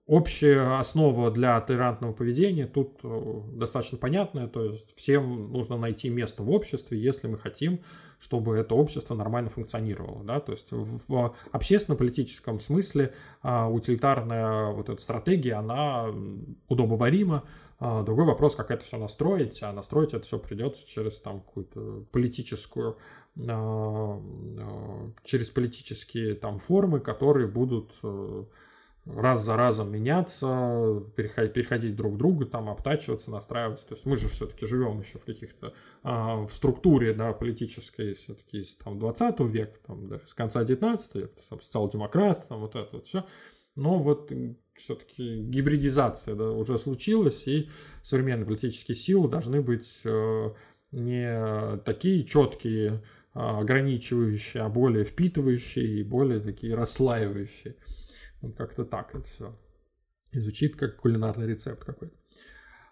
общая 0.06 0.80
основа 0.80 1.30
для 1.30 1.60
толерантного 1.60 2.12
поведения 2.12 2.66
тут 2.66 2.98
э, 3.04 3.42
достаточно 3.52 3.96
понятная, 3.96 4.48
то 4.48 4.64
есть 4.64 4.96
всем 4.96 5.52
нужно 5.52 5.76
найти 5.76 6.08
место 6.08 6.42
в 6.42 6.50
обществе, 6.50 7.00
если 7.00 7.28
мы 7.28 7.38
хотим, 7.38 7.80
чтобы 8.18 8.56
это 8.56 8.74
общество 8.74 9.14
нормально 9.14 9.50
функционировало. 9.50 10.24
Да? 10.24 10.40
То 10.40 10.50
есть 10.50 10.72
в 10.72 11.32
общественно-политическом 11.52 12.58
смысле 12.58 13.14
а, 13.40 13.68
утилитарная 13.68 14.72
вот 14.72 14.88
эта 14.88 15.00
стратегия, 15.00 15.54
она 15.54 16.12
удобоварима, 16.66 17.44
а, 17.78 18.02
другой 18.02 18.24
вопрос, 18.24 18.56
как 18.56 18.72
это 18.72 18.84
все 18.84 18.98
настроить, 18.98 19.62
а 19.62 19.72
настроить 19.72 20.12
это 20.12 20.24
все 20.24 20.40
придется 20.40 20.84
через 20.84 21.20
там 21.20 21.42
какую-то 21.42 22.04
политическую, 22.10 22.96
через 23.36 23.50
политические 25.50 26.34
там 26.34 26.58
формы, 26.58 26.98
которые 26.98 27.46
будут 27.46 27.94
э, 28.02 28.44
раз 29.14 29.44
за 29.44 29.56
разом 29.56 29.90
меняться, 29.90 31.02
переходить, 31.16 31.52
переходить 31.52 31.96
друг 31.96 32.14
к 32.14 32.16
другу, 32.18 32.46
там 32.46 32.68
обтачиваться, 32.68 33.30
настраиваться. 33.30 33.86
То 33.86 33.94
есть 33.94 34.06
мы 34.06 34.16
же 34.16 34.28
все-таки 34.28 34.66
живем 34.66 35.00
еще 35.00 35.18
в 35.18 35.24
каких-то 35.24 35.72
в 36.02 36.48
структуре 36.50 37.12
да, 37.12 37.32
политической 37.32 38.14
все-таки 38.14 38.58
из 38.58 38.74
там, 38.76 38.98
20 38.98 39.40
века, 39.40 39.78
там, 39.86 40.08
да, 40.08 40.20
с 40.26 40.34
конца 40.34 40.64
19 40.64 41.14
века, 41.14 41.34
там, 41.48 41.60
социал-демократ, 41.60 42.48
там 42.48 42.60
вот 42.60 42.74
это 42.76 42.88
вот 42.92 43.06
все. 43.06 43.24
Но 43.74 43.98
вот 43.98 44.32
все-таки 44.74 45.40
гибридизация 45.42 46.34
да, 46.34 46.50
уже 46.50 46.78
случилась, 46.78 47.46
и 47.46 47.68
современные 48.02 48.46
политические 48.46 48.96
силы 48.96 49.28
должны 49.28 49.62
быть 49.62 50.00
э, 50.04 50.50
не 50.90 51.76
такие 51.84 52.24
четкие, 52.24 53.02
а, 53.34 53.60
ограничивающие, 53.60 54.62
а 54.64 54.68
более 54.68 55.04
впитывающие 55.04 56.00
и 56.00 56.02
более 56.02 56.40
такие 56.40 56.74
расслаивающие. 56.74 57.76
Вот 58.40 58.56
как-то 58.56 58.84
так 58.84 59.14
это 59.14 59.24
все. 59.24 59.58
Изучит 60.32 60.76
как 60.76 60.96
кулинарный 60.96 61.46
рецепт 61.46 61.84
какой-то. 61.84 62.14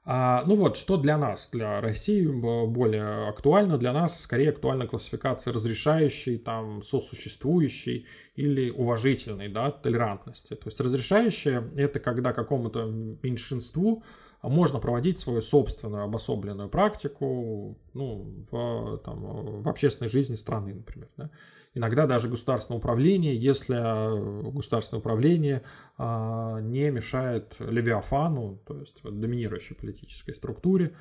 А, 0.08 0.44
ну 0.46 0.54
вот, 0.54 0.76
что 0.76 0.96
для 0.96 1.18
нас, 1.18 1.48
для 1.50 1.80
России 1.80 2.24
более 2.26 3.28
актуально, 3.28 3.76
для 3.76 3.92
нас 3.92 4.20
скорее 4.20 4.50
актуальна 4.50 4.86
классификация 4.86 5.52
разрешающей, 5.52 6.38
там, 6.38 6.82
сосуществующей 6.82 8.06
или 8.36 8.70
уважительной, 8.70 9.48
да, 9.48 9.72
толерантности. 9.72 10.54
То 10.54 10.66
есть 10.68 10.80
разрешающая– 10.80 11.68
это 11.76 11.98
когда 11.98 12.32
какому-то 12.32 12.84
меньшинству 12.84 14.04
можно 14.42 14.78
проводить 14.78 15.18
свою 15.18 15.40
собственную 15.40 16.04
обособленную 16.04 16.68
практику 16.68 17.76
ну, 17.92 18.44
в, 18.48 18.98
там, 18.98 19.62
в 19.62 19.68
общественной 19.68 20.08
жизни 20.08 20.36
страны, 20.36 20.72
например. 20.72 21.08
Да 21.16 21.30
иногда 21.76 22.06
даже 22.06 22.28
государственное 22.28 22.78
управление, 22.78 23.36
если 23.36 23.76
э, 23.76 24.50
государственное 24.50 25.00
управление 25.00 25.62
а, 25.98 26.58
не 26.60 26.90
мешает 26.90 27.56
Левиафану, 27.60 28.58
то 28.66 28.80
есть 28.80 29.02
доминирующей 29.02 29.76
политической 29.76 30.32
структуре. 30.32 30.96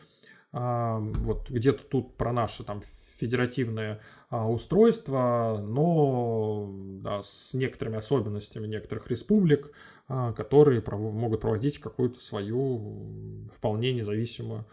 А, 0.51 0.99
вот 0.99 1.49
где-то 1.49 1.83
тут 1.83 2.17
про 2.17 2.33
наше 2.33 2.63
там 2.63 2.81
федеративное 3.17 4.01
а, 4.29 4.49
устройство, 4.49 5.63
но 5.65 6.69
да, 7.01 7.21
с 7.23 7.53
некоторыми 7.53 7.97
особенностями 7.97 8.67
некоторых 8.67 9.09
республик, 9.09 9.71
которые 10.07 10.83
могут 10.87 11.41
проводить 11.41 11.79
какую-то 11.79 12.19
свою 12.19 13.47
вполне 13.51 13.91
независимую 13.91 14.59
а, 14.61 14.65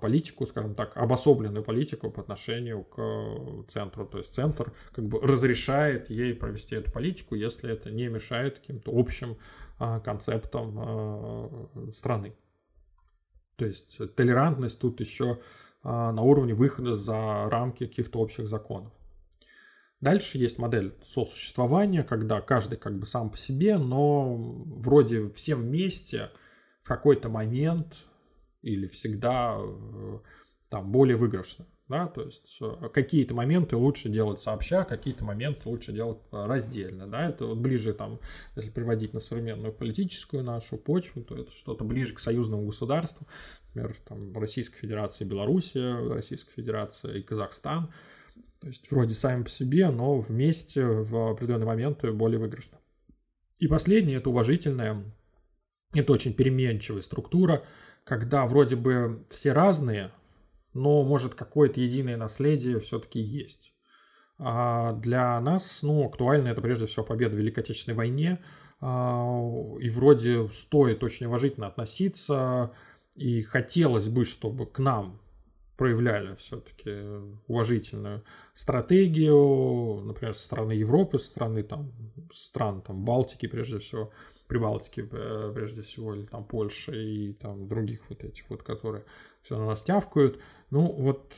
политику, 0.00 0.46
скажем 0.46 0.74
так, 0.74 0.96
обособленную 0.96 1.64
политику 1.64 2.10
по 2.10 2.20
отношению 2.20 2.84
к 2.84 2.98
э, 2.98 3.62
центру. 3.66 4.06
То 4.06 4.18
есть 4.18 4.34
центр 4.34 4.72
как 4.92 5.06
бы 5.06 5.20
разрешает 5.20 6.10
ей 6.10 6.34
провести 6.34 6.76
эту 6.76 6.92
политику, 6.92 7.34
если 7.34 7.72
это 7.72 7.90
не 7.90 8.08
мешает 8.08 8.58
каким-то 8.58 8.92
общим 8.94 9.38
а, 9.78 10.00
концептам 10.00 10.74
а, 10.78 11.90
страны. 11.92 12.36
То 13.56 13.64
есть 13.64 14.14
толерантность 14.16 14.80
тут 14.80 15.00
еще 15.00 15.40
на 15.82 16.22
уровне 16.22 16.54
выхода 16.54 16.96
за 16.96 17.48
рамки 17.50 17.86
каких-то 17.86 18.18
общих 18.18 18.48
законов. 18.48 18.90
Дальше 20.00 20.38
есть 20.38 20.58
модель 20.58 20.94
сосуществования, 21.02 22.02
когда 22.02 22.40
каждый 22.40 22.78
как 22.78 22.98
бы 22.98 23.06
сам 23.06 23.30
по 23.30 23.36
себе, 23.36 23.78
но 23.78 24.34
вроде 24.36 25.30
всем 25.30 25.62
вместе 25.62 26.30
в 26.82 26.88
какой-то 26.88 27.28
момент 27.28 28.06
или 28.64 28.86
всегда 28.86 29.56
э, 29.58 30.18
там 30.70 30.90
более 30.90 31.16
выигрышно. 31.16 31.66
Да, 31.86 32.06
то 32.06 32.22
есть 32.22 32.62
какие-то 32.94 33.34
моменты 33.34 33.76
лучше 33.76 34.08
делать 34.08 34.40
сообща, 34.40 34.84
какие-то 34.84 35.22
моменты 35.22 35.68
лучше 35.68 35.92
делать 35.92 36.18
э, 36.32 36.46
раздельно. 36.46 37.06
Да, 37.06 37.28
это 37.28 37.44
вот 37.44 37.58
ближе, 37.58 37.92
там, 37.92 38.20
если 38.56 38.70
приводить 38.70 39.12
на 39.12 39.20
современную 39.20 39.70
политическую 39.70 40.42
нашу 40.42 40.78
почву, 40.78 41.22
то 41.22 41.36
это 41.36 41.50
что-то 41.50 41.84
ближе 41.84 42.14
к 42.14 42.20
союзному 42.20 42.64
государству, 42.64 43.26
например, 43.74 43.94
там, 44.08 44.34
Российская 44.34 44.78
Федерация, 44.78 45.26
Белоруссия, 45.26 46.08
Российская 46.08 46.52
Федерация 46.52 47.16
и 47.16 47.22
Казахстан. 47.22 47.92
То 48.60 48.68
есть 48.68 48.90
вроде 48.90 49.12
сами 49.12 49.42
по 49.42 49.50
себе, 49.50 49.90
но 49.90 50.18
вместе 50.20 50.86
в 50.86 51.32
определенный 51.32 51.66
момент 51.66 52.02
более 52.02 52.40
выигрышно. 52.40 52.78
И 53.58 53.68
последнее– 53.68 54.16
это 54.18 54.30
уважительная, 54.30 55.04
это 55.92 56.14
очень 56.14 56.32
переменчивая 56.32 57.02
структура– 57.02 57.62
когда 58.04 58.46
вроде 58.46 58.76
бы 58.76 59.24
все 59.30 59.52
разные, 59.52 60.12
но 60.74 61.02
может 61.02 61.34
какое-то 61.34 61.80
единое 61.80 62.16
наследие 62.16 62.80
все-таки 62.80 63.20
есть. 63.20 63.74
А 64.38 64.92
для 64.92 65.40
нас, 65.40 65.80
ну, 65.82 66.06
актуально 66.06 66.48
это 66.48 66.60
прежде 66.60 66.86
всего 66.86 67.04
победа 67.04 67.36
в 67.36 67.38
Великой 67.38 67.60
Отечественной 67.60 67.96
войне, 67.96 68.44
а, 68.80 69.40
и 69.80 69.88
вроде 69.88 70.48
стоит 70.48 71.02
очень 71.02 71.26
уважительно 71.26 71.68
относиться, 71.68 72.72
и 73.14 73.42
хотелось 73.42 74.08
бы, 74.08 74.24
чтобы 74.24 74.66
к 74.66 74.78
нам 74.80 75.20
проявляли 75.76 76.36
все-таки 76.36 76.90
уважительную 77.46 78.24
стратегию, 78.54 80.02
например, 80.04 80.34
со 80.34 80.44
стороны 80.44 80.72
Европы, 80.72 81.18
со 81.18 81.26
стороны 81.26 81.62
там, 81.62 81.92
стран 82.32 82.82
там, 82.82 83.04
Балтики, 83.04 83.46
прежде 83.46 83.78
всего, 83.78 84.12
Прибалтики, 84.46 85.08
э, 85.10 85.52
прежде 85.54 85.82
всего, 85.82 86.14
или 86.14 86.24
там 86.24 86.44
Польши 86.44 87.02
и 87.02 87.32
там 87.32 87.66
других 87.66 88.02
вот 88.08 88.22
этих 88.24 88.48
вот, 88.50 88.62
которые 88.62 89.04
все 89.42 89.58
на 89.58 89.66
нас 89.66 89.82
тявкают. 89.82 90.40
Ну, 90.70 90.92
вот 90.92 91.34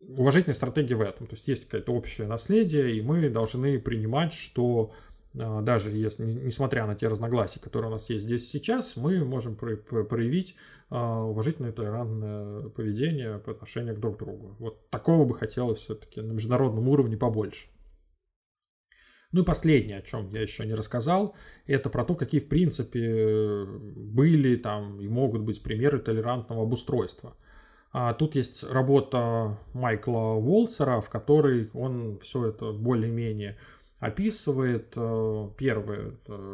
уважительная 0.00 0.54
стратегия 0.54 0.96
в 0.96 1.00
этом. 1.00 1.26
То 1.26 1.34
есть 1.34 1.48
есть 1.48 1.64
какое-то 1.64 1.92
общее 1.92 2.26
наследие, 2.26 2.96
и 2.96 3.02
мы 3.02 3.28
должны 3.30 3.78
принимать, 3.78 4.32
что 4.32 4.92
даже 5.34 5.90
если, 5.90 6.24
несмотря 6.24 6.86
на 6.86 6.94
те 6.94 7.08
разногласия, 7.08 7.58
которые 7.58 7.90
у 7.90 7.92
нас 7.94 8.08
есть 8.08 8.24
здесь 8.24 8.48
сейчас, 8.48 8.96
мы 8.96 9.24
можем 9.24 9.56
проявить 9.56 10.54
а, 10.90 11.24
уважительное 11.24 11.72
толерантное 11.72 12.68
поведение 12.68 13.38
по 13.40 13.50
отношению 13.50 13.96
к 13.96 14.00
друг 14.00 14.18
другу. 14.18 14.54
Вот 14.60 14.88
такого 14.90 15.24
бы 15.24 15.34
хотелось 15.34 15.80
все-таки 15.80 16.20
на 16.20 16.32
международном 16.32 16.88
уровне 16.88 17.16
побольше. 17.16 17.68
Ну 19.32 19.42
и 19.42 19.44
последнее, 19.44 19.98
о 19.98 20.02
чем 20.02 20.30
я 20.30 20.42
еще 20.42 20.64
не 20.64 20.74
рассказал, 20.74 21.34
это 21.66 21.90
про 21.90 22.04
то, 22.04 22.14
какие 22.14 22.40
в 22.40 22.48
принципе 22.48 23.64
были 23.66 24.54
там 24.54 25.00
и 25.00 25.08
могут 25.08 25.42
быть 25.42 25.64
примеры 25.64 25.98
толерантного 25.98 26.62
обустройства. 26.62 27.36
А 27.90 28.14
тут 28.14 28.36
есть 28.36 28.62
работа 28.62 29.58
Майкла 29.72 30.34
Уолсера, 30.34 31.00
в 31.00 31.10
которой 31.10 31.70
он 31.74 32.20
все 32.20 32.46
это 32.46 32.70
более-менее 32.70 33.58
описывает. 34.06 34.92
Э, 34.96 35.50
первый 35.56 36.12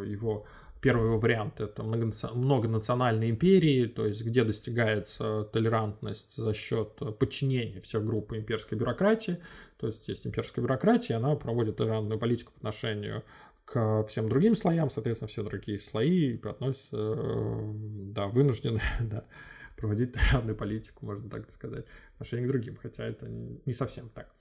его 0.09 0.47
Первый 0.81 1.09
его 1.09 1.19
вариант– 1.19 1.55
это 1.61 1.83
многонациональные 1.83 3.29
империи, 3.29 3.85
то 3.85 4.07
есть 4.07 4.25
где 4.25 4.45
достигается 4.45 5.45
толерантность 5.53 6.37
за 6.37 6.55
счет 6.55 6.95
подчинения 7.19 7.83
всех 7.83 8.07
групп 8.07 8.33
имперской 8.33 8.79
бюрократии. 8.79 9.43
То 9.77 9.89
есть 9.89 10.09
есть 10.09 10.27
имперская 10.27 10.65
бюрократия, 10.65 11.17
она 11.17 11.37
проводит 11.37 11.77
толерантную 11.77 12.19
политику 12.19 12.53
по 12.53 12.59
отношению 12.61 13.25
к 13.67 14.05
всем 14.09 14.31
другим 14.31 14.55
слоям, 14.55 14.89
соответственно, 14.89 15.29
все 15.29 15.43
другие 15.43 15.79
слои 15.79 16.39
относятся, 16.43 16.97
э, 16.97 17.73
да, 18.15 18.29
вынуждены, 18.29 18.81
да, 19.01 19.27
проводить 19.77 20.13
толерантную 20.13 20.57
политику, 20.57 21.05
можно 21.05 21.29
так 21.29 21.51
сказать, 21.51 21.87
в 21.87 22.13
отношении 22.15 22.47
к 22.47 22.49
другим, 22.49 22.79
хотя 22.81 23.05
это 23.05 23.29
не 23.29 23.73
совсем 23.75 24.09
так. 24.09 24.35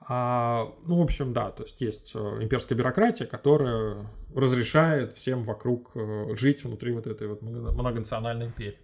А, 0.00 0.72
ну, 0.84 0.98
в 0.98 1.02
общем, 1.02 1.32
да, 1.32 1.50
то 1.50 1.62
есть 1.62 1.80
есть 1.80 2.12
э, 2.14 2.18
имперская 2.18 2.76
бюрократия, 2.76 3.26
которая 3.26 4.06
разрешает 4.34 5.12
всем 5.12 5.44
вокруг 5.44 5.90
э, 5.94 6.34
жить 6.36 6.64
внутри 6.64 6.92
вот 6.92 7.06
этой 7.06 7.28
вот 7.28 7.42
многонациональной 7.42 8.46
империи. 8.46 8.78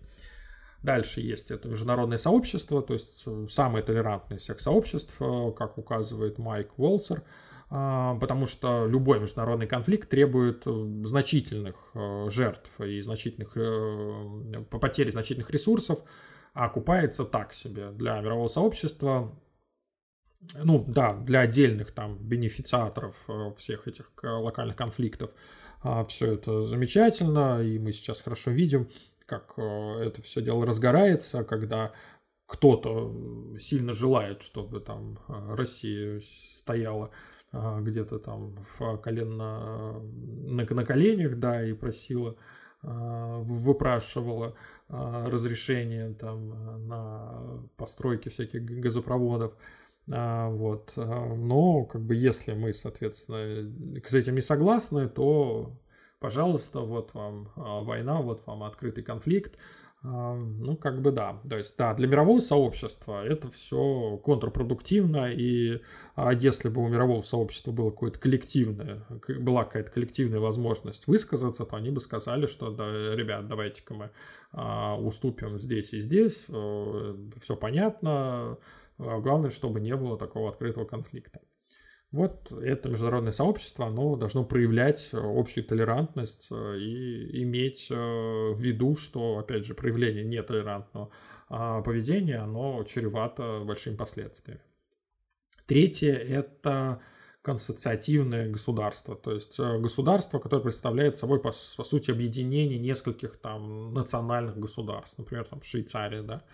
Дальше 0.83 1.21
есть 1.21 1.51
это 1.51 1.69
международное 1.69 2.19
сообщество, 2.19 2.83
то 2.83 2.95
есть 2.95 3.23
э, 3.27 3.47
самое 3.49 3.85
толерантное 3.85 4.39
из 4.39 4.43
всех 4.43 4.59
сообществ, 4.59 5.19
как 5.57 5.79
указывает 5.79 6.39
Майк 6.39 6.77
Уолсер, 6.79 7.23
а, 7.71 8.17
потому 8.17 8.47
что 8.47 8.87
любой 8.87 9.21
международный 9.21 9.67
конфликт 9.67 10.09
требует 10.09 10.65
значительных 11.07 11.77
жертв 12.29 12.81
и 12.81 13.01
значительных 13.01 13.53
потери 14.69 15.11
значительных 15.11 15.51
ресурсов, 15.51 16.03
а 16.53 16.67
окупается 16.67 17.25
так 17.25 17.53
себе 17.53 17.91
для 17.91 18.21
мирового 18.21 18.49
сообщества 18.49 19.33
ну 20.55 20.85
да, 20.87 21.15
для 21.15 21.41
отдельных 21.41 21.93
там 21.93 22.19
бенефициаторов 22.19 23.25
э, 23.29 23.53
всех 23.57 23.89
этих 23.89 24.11
локальных 24.23 24.77
конфликтов 24.77 25.31
а, 25.83 26.05
все 26.05 26.35
это 26.35 26.63
замечательно, 26.63 27.63
и 27.63 27.79
мы 27.79 27.93
сейчас 27.93 28.23
хорошо 28.23 28.51
видим, 28.51 28.89
как 29.27 29.55
э, 29.57 29.63
это 29.63 30.23
все 30.23 30.43
дело 30.43 30.67
разгорается, 30.67 31.45
когда 31.45 31.93
кто-то 32.47 33.57
сильно 33.59 33.93
желает, 33.95 34.43
чтобы 34.43 34.81
там 34.81 35.19
э, 35.29 35.55
Россия 35.55 36.21
стояла 36.21 37.11
где-то 37.55 38.19
там 38.19 38.57
в 38.79 38.97
колено, 38.97 40.01
на, 40.01 40.65
на 40.65 40.85
коленях, 40.87 41.39
да, 41.39 41.63
и 41.63 41.75
просила 41.75 42.35
выпрашивала 42.81 44.57
разрешение 44.89 46.15
там 46.15 46.89
на 46.89 47.63
постройки 47.77 48.31
всяких 48.31 48.65
газопроводов. 48.65 49.53
А, 50.11 50.49
вот. 50.49 50.93
А, 50.97 51.35
но, 51.35 51.85
как 51.85 52.03
бы, 52.03 52.15
если 52.15 52.53
мы, 52.53 52.73
соответственно, 52.73 53.71
с 54.05 54.15
этим 54.15 54.35
не 54.35 54.41
согласны, 54.41 55.09
то, 55.09 55.79
пожалуйста, 56.19 56.81
вот 56.81 57.15
вам 57.15 57.53
а, 57.57 57.81
война, 57.81 58.21
вот 58.21 58.45
вам 58.47 58.65
открытый 58.65 59.05
конфликт. 59.05 59.57
Ну, 60.05 60.77
как 60.79 61.01
бы 61.01 61.13
да. 61.13 61.41
То 61.49 61.57
есть, 61.57 61.77
да, 61.79 61.95
для 61.95 62.09
мирового 62.09 62.41
сообщества 62.41 63.25
это 63.25 63.49
все 63.51 64.17
контрпродуктивно, 64.25 65.31
и 65.33 65.81
если 66.41 66.71
бы 66.71 66.83
у 66.83 66.89
мирового 66.89 67.23
сообщества 67.23 67.71
было 67.71 67.91
какое-то 67.91 68.19
коллективное, 68.19 69.07
была 69.39 69.63
какая-то 69.63 69.93
коллективная 69.93 70.41
возможность 70.41 71.07
высказаться, 71.07 71.65
то 71.65 71.77
они 71.77 71.91
бы 71.91 72.01
сказали, 72.01 72.47
что, 72.47 72.73
да, 72.73 73.15
ребят, 73.15 73.47
давайте-ка 73.47 73.95
мы 73.95 74.11
уступим 75.07 75.57
здесь 75.61 75.95
и 75.95 76.01
здесь, 76.01 76.47
э, 76.49 77.17
все 77.41 77.55
понятно, 77.55 78.59
главное, 79.21 79.51
чтобы 79.51 79.81
не 79.81 79.97
было 79.97 80.19
такого 80.19 80.51
открытого 80.51 80.85
конфликта. 80.85 81.41
Вот 82.13 82.53
это 82.53 82.91
международное 82.91 83.33
сообщество, 83.33 83.87
оно 83.87 84.17
должно 84.17 84.45
проявлять 84.45 85.09
э, 85.15 85.19
общую 85.19 85.65
толерантность 85.65 86.49
э, 86.51 86.77
и 86.79 87.43
иметь 87.43 87.91
э, 87.91 87.95
в 87.95 88.61
виду, 88.61 88.97
что, 88.97 89.39
опять 89.39 89.65
же, 89.65 89.75
проявление 89.75 90.23
нетолерантного 90.23 91.11
а, 91.49 91.81
поведения, 91.81 92.37
оно 92.37 92.85
чревато 92.85 93.63
большими 93.65 93.97
последствиями. 93.97 94.61
Третье– 95.67 96.13
это 96.15 97.01
консоциативное 97.41 98.51
государство, 98.51 99.17
то 99.17 99.33
есть 99.33 99.59
государство, 99.59 100.39
которое 100.39 100.63
представляет 100.63 101.17
собой, 101.17 101.41
по, 101.41 101.51
по 101.51 101.85
сути, 101.85 102.11
объединение 102.11 102.79
нескольких 102.79 103.39
там 103.39 103.95
национальных 103.95 104.59
государств, 104.59 105.19
например, 105.19 105.47
там 105.47 105.63
Швейцария, 105.63 106.23
да, 106.23 106.45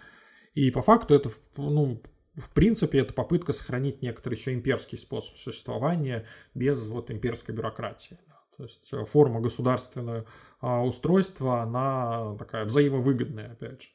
и 0.54 0.70
по 0.70 0.82
факту 0.82 1.14
это, 1.14 1.30
ну, 1.56 2.00
в 2.38 2.50
принципе, 2.50 3.00
это 3.00 3.12
попытка 3.12 3.52
сохранить 3.52 4.02
некоторый 4.02 4.34
еще 4.34 4.54
имперский 4.54 4.98
способ 4.98 5.36
существования 5.36 6.26
без 6.54 6.84
вот 6.86 7.10
имперской 7.10 7.54
бюрократии. 7.54 8.18
То 8.56 8.64
есть 8.64 8.92
э, 8.92 9.04
форма 9.04 9.40
государственного 9.40 10.24
а, 10.60 10.82
устройства, 10.82 11.62
она 11.62 12.34
такая 12.36 12.64
взаимовыгодная, 12.64 13.52
опять 13.52 13.82
же. 13.82 13.88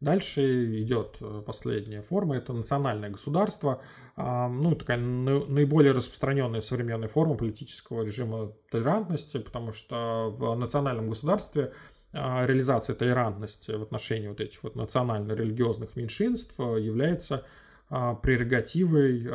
Дальше 0.00 0.80
идет 0.82 1.18
э, 1.20 1.42
последняя 1.46 2.02
форма, 2.02 2.36
это 2.36 2.52
национальное 2.52 3.10
государство, 3.10 3.82
а, 4.16 4.48
ну, 4.48 4.74
такая 4.74 4.96
наиболее 4.96 5.92
распространенная 5.92 6.60
современная 6.60 7.08
форма 7.08 7.36
политического 7.36 8.02
режима 8.02 8.52
толерантности, 8.70 9.38
потому 9.38 9.72
что 9.72 10.34
в 10.36 10.54
национальном 10.56 11.08
государстве 11.08 11.72
реализация 12.12 12.94
толерантности 12.94 13.70
в 13.72 13.82
отношении 13.82 14.28
вот 14.28 14.40
этих 14.40 14.62
вот 14.62 14.76
национально-религиозных 14.76 15.96
меньшинств 15.96 16.58
а, 16.60 16.76
является 16.76 17.44
а, 17.88 18.14
прерогативой 18.14 19.28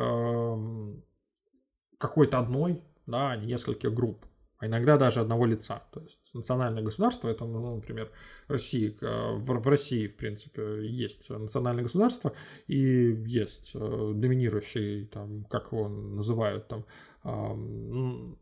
какой-то 1.98 2.38
одной, 2.38 2.80
да, 3.06 3.30
а 3.30 3.36
не 3.36 3.46
нескольких 3.46 3.92
групп, 3.92 4.24
а 4.58 4.66
иногда 4.66 4.96
даже 4.96 5.20
одного 5.20 5.46
лица. 5.46 5.82
То 5.92 6.00
есть 6.00 6.20
национальное 6.32 6.82
государство, 6.84 7.28
это, 7.28 7.44
ну, 7.44 7.74
например, 7.74 8.12
России, 8.46 8.96
в, 9.00 9.58
в 9.58 9.66
России, 9.66 10.06
в 10.06 10.16
принципе, 10.16 10.86
есть 10.86 11.28
национальное 11.28 11.82
государство 11.82 12.32
и 12.68 12.76
есть 13.26 13.72
доминирующий, 13.74 15.06
там, 15.06 15.44
как 15.46 15.72
его 15.72 15.88
называют, 15.88 16.68
там, 16.68 16.86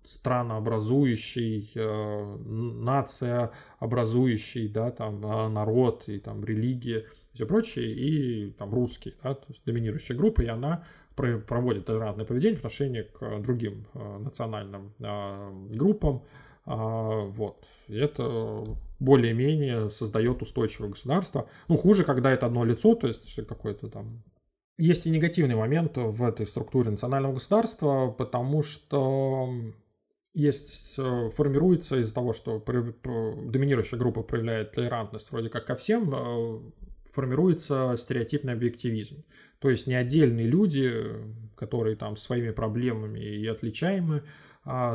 странообразующий, 0.03 1.70
э, 1.74 2.37
нация 2.45 3.53
образующий, 3.78 4.68
да, 4.68 4.91
там 4.91 5.20
народ 5.20 6.05
и 6.09 6.18
там 6.18 6.45
религия 6.45 7.07
и 7.32 7.34
все 7.34 7.47
прочее, 7.47 7.93
и 7.93 8.51
там 8.53 8.72
русский, 8.72 9.14
да, 9.22 9.34
то 9.34 9.47
есть 9.49 9.64
доминирующая 9.64 10.16
группа, 10.16 10.43
и 10.43 10.47
она 10.47 10.84
проводит 11.14 11.87
толерантное 11.87 12.26
поведение 12.26 12.57
в 12.57 12.61
отношении 12.61 13.03
к 13.03 13.41
другим 13.41 13.87
э, 13.95 14.18
национальным 14.18 14.93
э, 15.01 15.53
группам, 15.70 16.22
а, 16.66 17.22
вот. 17.26 17.64
И 17.87 17.97
это 17.97 18.64
более-менее 18.99 19.89
создает 19.89 20.43
устойчивое 20.43 20.91
государство. 20.91 21.49
Ну, 21.68 21.76
хуже, 21.76 22.05
когда 22.05 22.32
это 22.32 22.47
одно 22.47 22.64
лицо, 22.64 22.95
то 22.97 23.07
есть 23.07 23.37
какой-то 23.47 23.89
там 23.89 24.22
есть 24.79 25.07
и 25.07 25.11
негативный 25.11 25.55
момент 25.55 25.97
в 25.97 26.22
этой 26.24 26.47
структуре 26.47 26.91
национального 26.91 27.35
государства, 27.35 28.11
потому 28.11 28.62
что 28.62 29.51
есть, 30.35 30.97
э, 30.99 31.31
формируется 31.31 31.97
из-за 31.97 32.14
того, 32.14 32.35
что 32.35 32.59
доминирующая 32.59 33.99
группа 33.99 34.22
проявляет 34.22 34.72
толерантность 34.72 35.31
вроде 35.33 35.49
как 35.49 35.66
ко 35.66 35.74
всем, 35.74 36.14
э, 36.14 36.61
формируется 37.11 37.95
стереотипный 37.97 38.53
объективизм. 38.53 39.24
То 39.61 39.70
есть 39.70 39.87
не 39.87 39.95
отдельные 39.95 40.47
люди, 40.47 40.93
которые 41.57 41.97
там 41.97 42.16
своими 42.16 42.51
проблемами 42.51 43.20
и 43.20 43.47
отличаемы, 43.47 44.24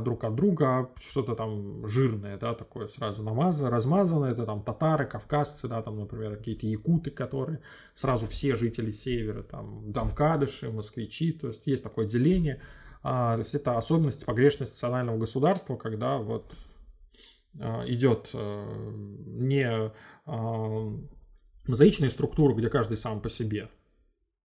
друг 0.02 0.26
от 0.26 0.36
друга, 0.36 0.66
а 0.68 0.90
что-то 1.00 1.34
там 1.34 1.88
жирное, 1.88 2.38
да, 2.38 2.54
такое 2.54 2.88
сразу 2.88 3.24
намазано, 3.24 3.70
размазано, 3.70 4.26
это 4.26 4.46
там 4.46 4.64
татары, 4.64 5.06
кавказцы, 5.06 5.70
да, 5.70 5.82
там, 5.82 5.98
например, 5.98 6.36
какие-то 6.36 6.68
якуты, 6.68 7.10
которые 7.10 7.62
сразу 7.96 8.28
все 8.28 8.56
жители 8.56 8.92
севера, 8.92 9.44
там, 9.44 9.94
замкадыши, 9.94 10.70
москвичи, 10.70 11.32
то 11.32 11.48
есть 11.48 11.68
есть 11.68 11.84
такое 11.84 12.06
деление, 12.06 12.62
а, 13.02 13.36
то 13.36 13.40
есть 13.40 13.56
это 13.56 13.78
особенность 13.78 14.26
погрешности 14.26 14.74
национального 14.74 15.18
государства, 15.18 15.78
когда 15.78 16.18
вот 16.18 16.54
а, 17.60 17.86
идет 17.88 18.30
а, 18.34 18.68
не 19.26 19.92
а, 20.26 21.00
мозаичная 21.66 22.10
структура, 22.10 22.54
где 22.54 22.70
каждый 22.70 22.98
сам 22.98 23.22
по 23.22 23.30
себе, 23.30 23.70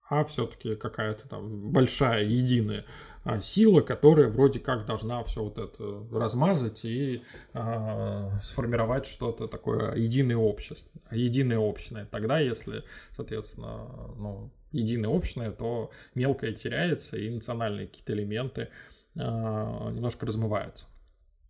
а 0.08 0.24
все-таки 0.24 0.76
какая-то 0.76 1.26
там 1.28 1.70
большая 1.70 2.24
единая 2.24 2.84
а, 3.24 3.40
сила, 3.40 3.80
которая 3.80 4.28
вроде 4.28 4.60
как 4.60 4.84
должна 4.84 5.24
все 5.24 5.42
вот 5.42 5.56
это 5.58 6.06
размазать 6.12 6.84
и 6.84 7.22
а, 7.54 8.38
сформировать 8.42 9.06
что-то 9.06 9.48
такое 9.48 9.94
единое 9.94 10.36
общество, 10.36 11.00
единое 11.10 11.58
общное. 11.58 12.04
Тогда, 12.04 12.38
если, 12.38 12.84
соответственно, 13.16 13.88
ну, 14.18 14.52
единое 14.72 15.08
общее, 15.08 15.50
то 15.52 15.90
мелкое 16.14 16.52
теряется 16.52 17.16
и 17.16 17.30
национальные 17.30 17.86
какие-то 17.86 18.12
элементы 18.12 18.68
а, 19.16 19.90
немножко 19.90 20.26
размываются. 20.26 20.88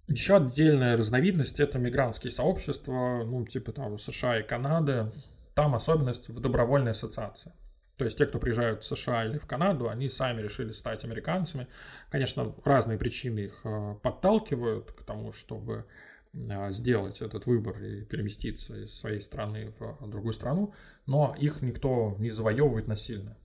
Еще 0.06 0.36
отдельная 0.36 0.96
разновидность 0.96 1.58
это 1.58 1.78
мигрантские 1.78 2.30
сообщества, 2.30 3.24
ну, 3.24 3.44
типа 3.46 3.72
там 3.72 3.98
США 3.98 4.38
и 4.38 4.42
Канады. 4.46 5.10
Там 5.54 5.74
особенность 5.74 6.28
в 6.28 6.40
добровольной 6.40 6.90
ассоциации. 6.90 7.52
То 7.96 8.04
есть 8.04 8.18
те, 8.18 8.26
кто 8.26 8.38
приезжают 8.38 8.82
в 8.82 8.86
США 8.86 9.24
или 9.24 9.38
в 9.38 9.46
Канаду, 9.46 9.88
они 9.88 10.08
сами 10.08 10.42
решили 10.42 10.72
стать 10.72 11.04
американцами. 11.04 11.68
Конечно, 12.10 12.54
разные 12.64 12.98
причины 12.98 13.40
их 13.40 13.60
э, 13.64 13.94
подталкивают 14.02 14.92
к 14.92 15.04
тому, 15.04 15.32
чтобы 15.32 15.86
э, 16.32 16.72
сделать 16.72 17.22
этот 17.22 17.46
выбор 17.46 17.80
и 17.80 18.04
переместиться 18.04 18.76
из 18.82 18.98
своей 18.98 19.20
страны 19.20 19.72
в 19.78 20.08
другую 20.08 20.32
страну, 20.32 20.74
но 21.06 21.36
их 21.38 21.62
никто 21.62 22.16
не 22.18 22.30
завоевывает 22.30 22.88
насильно. 22.88 23.36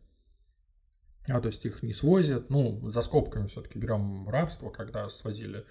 А, 1.28 1.40
то 1.42 1.48
есть 1.48 1.64
их 1.66 1.84
не 1.84 1.94
свозят, 1.94 2.50
ну, 2.50 2.90
за 2.90 3.02
скобками 3.02 3.46
все-таки 3.46 3.78
берем 3.78 4.28
рабство, 4.30 4.72
когда 4.72 5.10
свозили 5.10 5.64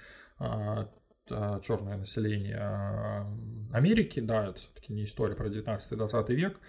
черное 1.29 1.97
население 1.97 3.27
Америки, 3.73 4.21
да, 4.21 4.49
это 4.49 4.61
все-таки 4.61 4.93
не 4.93 5.05
история 5.05 5.35
про 5.35 5.49
19-20 5.49 6.35
век, 6.35 6.61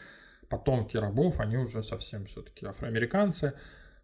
потомки 0.50 0.97
рабов, 0.97 1.39
они 1.39 1.58
уже 1.58 1.84
совсем 1.84 2.26
все-таки 2.26 2.66
афроамериканцы, 2.66 3.54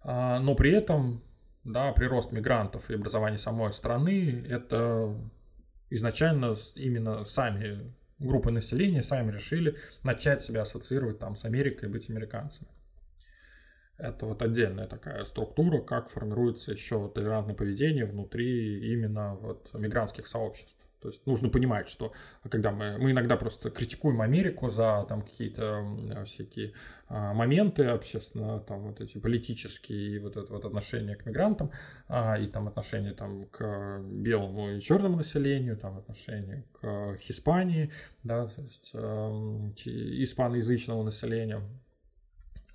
а, 0.01 0.39
но 0.39 0.55
при 0.55 0.71
этом, 0.71 1.23
да, 1.63 1.91
прирост 1.91 2.31
мигрантов 2.31 2.89
и 2.89 2.95
образование 2.95 3.39
самой 3.39 3.71
страны, 3.71 4.45
это 4.47 5.15
изначально 5.89 6.55
именно 6.75 7.25
сами 7.25 7.93
группы 8.19 8.51
населения 8.51 9.03
сами 9.03 9.31
решили 9.31 9.75
начать 10.03 10.41
себя 10.41 10.61
ассоциировать 10.61 11.19
там 11.19 11.35
с 11.35 11.45
Америкой 11.45 11.89
и 11.89 11.91
быть 11.91 12.09
американцами. 12.09 12.69
Это 13.97 14.25
вот 14.25 14.41
отдельная 14.41 14.87
такая 14.87 15.23
структура, 15.23 15.79
как 15.81 16.09
формируется 16.09 16.71
еще 16.71 17.09
толерантное 17.09 17.55
поведение 17.55 18.05
внутри 18.05 18.91
именно 18.91 19.35
вот 19.35 19.73
мигрантских 19.73 20.27
сообществ. 20.27 20.85
То 21.05 21.09
есть 21.09 21.25
нужно 21.27 21.49
понимать, 21.49 21.87
что 21.87 22.13
когда 22.49 22.71
мы, 22.71 22.97
мы 22.97 23.11
иногда 23.11 23.37
просто 23.37 23.69
критикуем 23.69 24.21
Америку 24.21 24.69
за 24.69 25.05
там 25.07 25.21
какие-то 25.21 25.85
всякие 26.25 26.73
а, 27.07 27.31
моменты 27.31 27.85
общественно, 27.85 28.59
там 28.59 28.87
вот 28.87 29.01
эти 29.01 29.19
политические 29.19 30.15
и 30.15 30.19
вот 30.19 30.35
это 30.35 30.51
вот 30.51 30.65
отношение 30.65 31.15
к 31.15 31.27
мигрантам, 31.27 31.71
а, 32.07 32.39
и 32.39 32.47
там 32.47 32.67
отношение 32.67 33.13
там 33.13 33.45
к 33.49 34.01
белому 34.01 34.71
и 34.71 34.81
черному 34.81 35.17
населению, 35.17 35.77
там 35.77 35.99
отношение 35.99 36.65
к 36.81 37.19
Испании, 37.27 37.91
да, 38.23 38.47
то 38.47 38.61
есть 38.63 38.89
э, 38.95 38.99
испаноязычного 39.85 41.03
населения, 41.03 41.61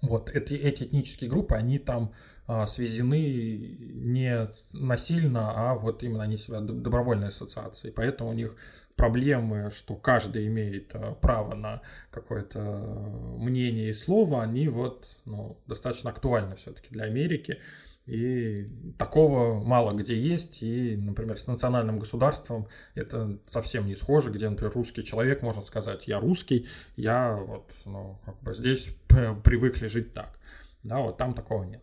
вот 0.02 0.30
эти, 0.30 0.54
эти 0.54 0.84
этнические 0.84 1.28
группы, 1.28 1.54
они 1.54 1.78
там 1.78 2.12
а, 2.46 2.66
связаны 2.66 3.76
не 3.80 4.48
насильно, 4.72 5.52
а 5.54 5.74
вот 5.74 6.02
именно 6.02 6.24
они 6.24 6.36
себя 6.36 6.60
добровольной 6.60 7.28
ассоциацией. 7.28 7.92
Поэтому 7.92 8.30
у 8.30 8.32
них 8.32 8.56
проблемы, 8.96 9.70
что 9.70 9.94
каждый 9.94 10.46
имеет 10.48 10.94
а, 10.94 11.14
право 11.14 11.54
на 11.54 11.82
какое-то 12.10 12.60
мнение 12.60 13.90
и 13.90 13.92
слово, 13.92 14.42
они 14.42 14.68
вот 14.68 15.06
ну, 15.26 15.60
достаточно 15.66 16.10
актуальны 16.10 16.56
все-таки 16.56 16.88
для 16.90 17.04
Америки. 17.04 17.58
И 18.06 18.68
такого 18.98 19.62
мало 19.62 19.92
где 19.92 20.18
есть. 20.18 20.62
И, 20.62 20.96
например, 20.96 21.38
с 21.38 21.46
национальным 21.46 22.00
государством 22.00 22.66
это 22.96 23.38
совсем 23.46 23.86
не 23.86 23.94
схоже, 23.94 24.32
где, 24.32 24.48
например, 24.48 24.72
русский 24.74 25.04
человек 25.04 25.42
может 25.42 25.66
сказать, 25.66 26.08
я 26.08 26.18
русский, 26.18 26.66
я 26.96 27.36
вот, 27.36 27.70
ну, 27.84 28.18
как 28.24 28.40
бы 28.42 28.54
здесь 28.54 28.96
привыкли 29.10 29.86
жить 29.86 30.14
так. 30.14 30.38
Да, 30.82 31.00
вот 31.00 31.18
там 31.18 31.34
такого 31.34 31.64
нет. 31.64 31.82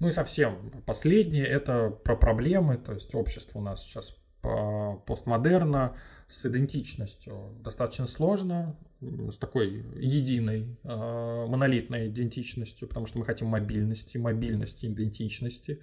Ну 0.00 0.08
и 0.08 0.10
совсем 0.10 0.82
последнее, 0.86 1.46
это 1.46 1.90
про 1.90 2.16
проблемы, 2.16 2.76
то 2.76 2.92
есть 2.92 3.14
общество 3.14 3.60
у 3.60 3.62
нас 3.62 3.82
сейчас 3.82 4.16
постмодерна, 5.06 5.96
с 6.28 6.44
идентичностью 6.44 7.54
достаточно 7.60 8.06
сложно, 8.06 8.76
с 9.00 9.36
такой 9.36 9.84
единой 9.96 10.78
э, 10.82 11.46
монолитной 11.48 12.08
идентичностью, 12.08 12.88
потому 12.88 13.06
что 13.06 13.18
мы 13.18 13.24
хотим 13.24 13.48
мобильности, 13.48 14.18
мобильности, 14.18 14.86
идентичности, 14.86 15.80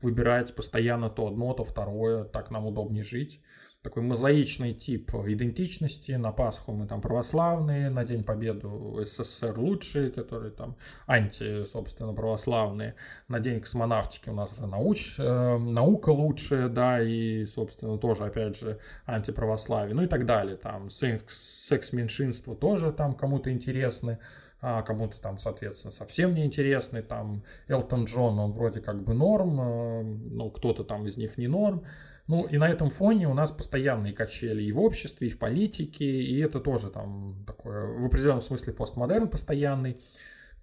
выбирать 0.00 0.54
постоянно 0.54 1.10
то 1.10 1.28
одно, 1.28 1.54
то 1.54 1.64
второе, 1.64 2.24
так 2.24 2.50
нам 2.50 2.66
удобнее 2.66 3.02
жить 3.02 3.40
такой 3.84 4.02
мозаичный 4.02 4.72
тип 4.72 5.14
идентичности. 5.14 6.12
На 6.12 6.32
Пасху 6.32 6.72
мы 6.72 6.86
там 6.86 7.02
православные, 7.02 7.90
на 7.90 8.04
День 8.04 8.24
Победы 8.24 8.66
СССР 9.04 9.58
лучшие, 9.58 10.10
которые 10.10 10.52
там 10.52 10.76
анти, 11.06 11.64
собственно, 11.64 12.14
православные. 12.14 12.94
На 13.28 13.40
День 13.40 13.60
космонавтики 13.60 14.30
у 14.30 14.32
нас 14.32 14.54
уже 14.54 14.66
науч, 14.66 15.16
э, 15.18 15.58
наука 15.58 16.08
лучшая, 16.08 16.68
да, 16.70 17.02
и, 17.02 17.44
собственно, 17.44 17.98
тоже, 17.98 18.24
опять 18.24 18.56
же, 18.56 18.78
антиправославие, 19.06 19.94
ну 19.94 20.02
и 20.02 20.06
так 20.06 20.24
далее. 20.24 20.56
Там 20.56 20.88
секс-меньшинство 20.88 22.54
тоже 22.54 22.90
там 22.90 23.14
кому-то 23.14 23.52
интересны 23.52 24.18
а 24.66 24.80
кому-то 24.80 25.20
там, 25.20 25.36
соответственно, 25.36 25.92
совсем 25.92 26.32
неинтересный, 26.32 27.02
там 27.02 27.42
Элтон 27.68 28.06
Джон, 28.06 28.38
он 28.38 28.52
вроде 28.52 28.80
как 28.80 29.04
бы 29.04 29.12
норм, 29.12 29.60
э, 29.60 30.02
но 30.02 30.48
кто-то 30.48 30.84
там 30.84 31.06
из 31.06 31.18
них 31.18 31.36
не 31.36 31.48
норм, 31.48 31.84
ну 32.26 32.46
и 32.46 32.56
на 32.56 32.68
этом 32.68 32.90
фоне 32.90 33.28
у 33.28 33.34
нас 33.34 33.50
постоянные 33.50 34.14
качели 34.14 34.62
и 34.62 34.72
в 34.72 34.80
обществе, 34.80 35.28
и 35.28 35.30
в 35.30 35.38
политике, 35.38 36.04
и 36.04 36.38
это 36.38 36.58
тоже 36.58 36.90
там 36.90 37.44
такое 37.46 37.86
в 37.86 38.06
определенном 38.06 38.40
смысле 38.40 38.72
постмодерн 38.72 39.28
постоянный. 39.28 40.00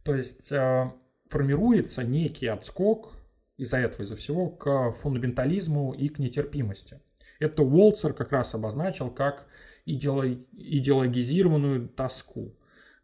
То 0.04 0.16
есть 0.16 0.52
э, 0.52 0.92
формируется 1.30 2.04
некий 2.04 2.48
отскок 2.48 3.14
из-за 3.58 3.78
этого, 3.78 4.02
из-за 4.02 4.16
всего, 4.16 4.50
к 4.50 4.92
фундаментализму 4.92 5.94
и 5.94 6.10
к 6.10 6.18
нетерпимости. 6.18 7.00
Это 7.40 7.62
Уолцер 7.64 8.14
как 8.14 8.32
раз 8.32 8.56
обозначил 8.56 9.12
как 9.12 9.46
идеологизированную 9.86 11.90
тоску. 11.90 12.56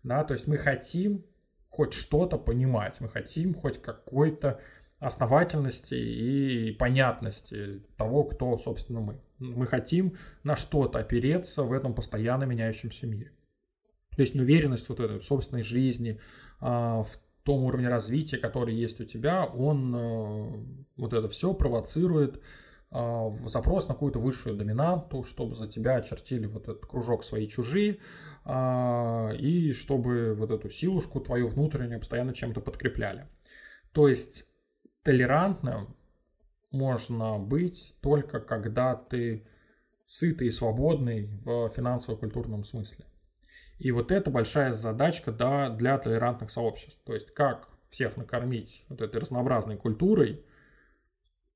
Да? 0.03 0.23
То 0.23 0.33
есть 0.33 0.47
мы 0.47 0.57
хотим 0.57 1.23
хоть 1.69 1.93
что-то 1.93 2.39
понимать, 2.39 3.01
мы 3.01 3.09
хотим 3.09 3.53
хоть 3.53 3.79
какой-то 3.81 4.59
основательности 4.99 5.93
и 5.93 6.71
понятности 6.71 7.83
того, 7.97 8.23
кто, 8.23 8.57
собственно, 8.57 8.99
мы. 8.99 9.21
Мы 9.39 9.67
хотим 9.67 10.15
на 10.43 10.55
что-то 10.55 10.99
опереться 10.99 11.63
в 11.63 11.71
этом 11.71 11.93
постоянно 11.93 12.45
меняющемся 12.45 13.05
мире. 13.05 13.31
То 14.15 14.21
есть 14.21 14.35
уверенность 14.35 14.89
вот 14.89 14.99
этой 14.99 15.21
собственной 15.21 15.61
жизни, 15.61 16.19
а, 16.59 17.03
в 17.03 17.19
том 17.43 17.63
уровне 17.63 17.87
развития, 17.87 18.37
который 18.37 18.73
есть 18.73 18.99
у 18.99 19.05
тебя, 19.05 19.45
он 19.45 19.95
э, 19.95 20.65
вот 20.97 21.13
это 21.13 21.29
все 21.29 21.53
провоцирует 21.53 22.41
а, 22.89 23.29
запрос 23.45 23.87
на 23.87 23.93
какую-то 23.93 24.19
высшую 24.19 24.57
доминанту, 24.57 25.23
чтобы 25.23 25.53
за 25.53 25.67
тебя 25.67 25.95
очертили 25.97 26.45
вот 26.45 26.63
этот 26.63 26.85
кружок 26.85 27.23
свои 27.23 27.47
чужие, 27.47 27.99
а, 28.43 29.31
и 29.37 29.71
чтобы 29.73 30.33
вот 30.35 30.51
эту 30.51 30.69
силушку 30.69 31.19
твою 31.19 31.47
внутреннюю 31.47 31.99
постоянно 31.99 32.33
чем-то 32.33 32.59
подкрепляли. 32.59 33.27
То 33.93 34.07
есть 34.07 34.49
толерантным 35.07 35.95
можно 36.69 37.39
быть 37.39 37.95
только 38.01 38.41
когда 38.41 38.93
ты 38.93 39.47
сытый 40.05 40.47
и 40.47 40.51
свободный 40.51 41.27
в 41.45 41.69
финансово-культурном 41.69 42.65
смысле. 42.65 43.05
И 43.79 43.91
вот 43.91 44.11
это 44.11 44.29
большая 44.29 44.73
задачка 44.73 45.31
да, 45.31 45.69
для 45.69 45.97
толерантных 45.97 46.51
сообществ. 46.51 47.05
То 47.05 47.13
есть 47.13 47.31
как 47.31 47.69
всех 47.89 48.17
накормить 48.17 48.83
вот 48.89 48.99
этой 49.01 49.21
разнообразной 49.21 49.77
культурой, 49.77 50.45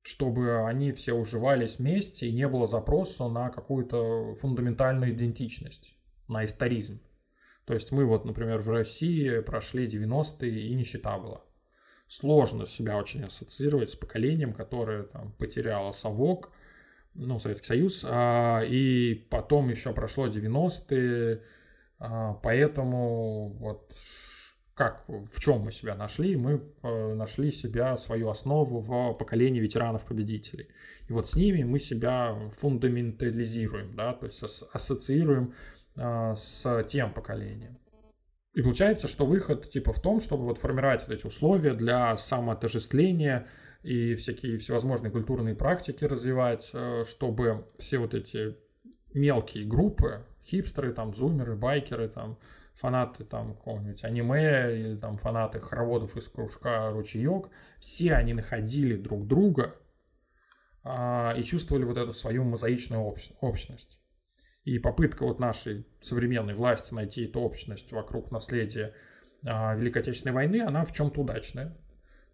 чтобы 0.02 0.66
они 0.66 0.94
все 0.94 1.12
уживались 1.12 1.78
вместе 1.78 2.28
и 2.28 2.32
не 2.32 2.48
было 2.48 2.68
запроса 2.68 3.28
на 3.28 3.50
какую-то 3.50 4.34
фундаментальную 4.36 5.12
идентичность, 5.12 5.98
на 6.30 6.46
историзм. 6.46 7.02
То 7.66 7.74
есть 7.74 7.92
мы 7.92 8.06
вот, 8.06 8.24
например, 8.24 8.62
в 8.62 8.70
России 8.70 9.42
прошли 9.42 9.88
90-е 9.88 10.70
и 10.70 10.74
нищета 10.74 11.18
была 11.18 11.42
сложно 12.12 12.68
себя 12.68 12.98
очень 12.98 13.24
ассоциировать 13.24 13.90
с 13.90 13.96
поколением, 13.96 14.54
которое 14.54 15.04
там, 15.04 15.32
потеряло 15.40 15.94
совок, 15.94 16.52
ну, 17.14 17.40
Советский 17.40 17.68
Союз, 17.68 18.06
а, 18.06 18.62
и 18.68 19.16
потом 19.30 19.70
еще 19.70 19.94
прошло 19.94 20.28
90-е, 20.28 21.42
а, 22.00 22.34
поэтому 22.34 23.56
вот 23.60 23.94
как, 24.74 25.06
в 25.08 25.40
чем 25.40 25.62
мы 25.62 25.72
себя 25.72 25.96
нашли? 25.96 26.36
Мы 26.36 26.62
э, 26.82 27.14
нашли 27.14 27.52
себя, 27.52 27.98
свою 27.98 28.30
основу 28.30 28.80
в 28.80 29.14
поколении 29.14 29.60
ветеранов-победителей. 29.62 30.68
И 31.08 31.14
вот 31.14 31.28
с 31.30 31.36
ними 31.36 31.64
мы 31.64 31.78
себя 31.78 32.36
фундаментализируем, 32.58 33.96
да, 33.96 34.14
то 34.14 34.26
есть 34.26 34.44
ассоциируем 34.74 35.54
а, 35.96 36.36
с 36.36 36.84
тем 36.90 37.14
поколением. 37.14 37.78
И 38.54 38.62
получается, 38.62 39.08
что 39.08 39.26
выход 39.26 39.70
типа 39.70 39.94
в 39.94 40.02
том, 40.02 40.20
чтобы 40.20 40.44
вот 40.44 40.58
формировать 40.58 41.08
вот 41.08 41.16
эти 41.16 41.26
условия 41.26 41.74
для 41.74 42.18
самоотождествления 42.18 43.48
и 43.82 44.16
всякие 44.16 44.58
всевозможные 44.58 45.12
культурные 45.12 45.56
практики 45.56 46.04
развивать, 46.04 46.70
э, 46.74 47.06
чтобы 47.08 47.66
все 47.78 47.98
вот 47.98 48.14
эти 48.14 48.58
мелкие 49.14 49.66
группы, 49.66 50.26
хипстеры, 50.44 50.92
там, 50.92 51.14
зумеры, 51.14 51.56
байкеры, 51.56 52.10
там, 52.10 52.38
фанаты 52.74 53.24
там 53.24 53.56
какого-нибудь 53.56 54.04
аниме 54.04 54.76
или 54.76 54.96
там 54.96 55.18
фанаты 55.18 55.60
хороводов 55.60 56.18
из 56.18 56.28
кружка 56.28 56.92
ручеек, 56.92 57.50
все 57.80 58.14
они 58.16 58.34
находили 58.34 58.96
друг 58.96 59.28
друга 59.28 59.76
а, 60.84 61.34
и 61.38 61.44
чувствовали 61.44 61.84
вот 61.84 61.98
эту 61.98 62.12
свою 62.12 62.44
мозаичную 62.44 63.02
общ- 63.02 63.34
общность. 63.40 64.01
И 64.64 64.78
попытка 64.78 65.26
вот 65.26 65.40
нашей 65.40 65.88
современной 66.02 66.54
власти 66.54 66.94
найти 66.94 67.26
эту 67.26 67.42
общность 67.42 67.92
вокруг 67.92 68.32
наследия 68.32 68.94
а, 69.44 69.76
Великой 69.76 70.04
Отечественной 70.04 70.34
войны, 70.34 70.62
она 70.62 70.86
в 70.86 70.94
чем-то 70.94 71.22
удачная. 71.22 71.76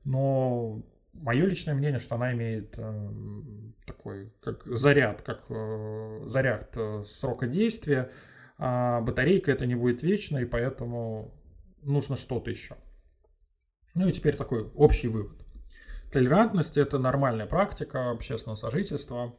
Но 0.03 0.83
мое 1.13 1.45
личное 1.45 1.73
мнение, 1.73 1.99
что 1.99 2.15
она 2.15 2.33
имеет 2.33 2.75
э, 2.77 3.09
такой 3.85 4.33
как 4.41 4.65
заряд, 4.65 5.21
как 5.21 5.45
э, 5.49 6.21
заряд 6.25 6.75
э, 6.75 7.01
срока 7.03 7.47
действия, 7.47 8.11
а 8.57 9.01
батарейка 9.01 9.51
это 9.51 9.65
не 9.65 9.75
будет 9.75 10.03
вечно, 10.03 10.37
и 10.37 10.45
поэтому 10.45 11.33
нужно 11.81 12.17
что-то 12.17 12.49
еще. 12.49 12.75
Ну 13.95 14.07
и 14.07 14.11
теперь 14.11 14.35
такой 14.35 14.63
общий 14.75 15.07
вывод. 15.07 15.45
Толерантность– 16.11 16.77
это 16.77 16.99
нормальная 16.99 17.47
практика 17.47 18.11
общественного 18.11 18.55
сожительства. 18.55 19.35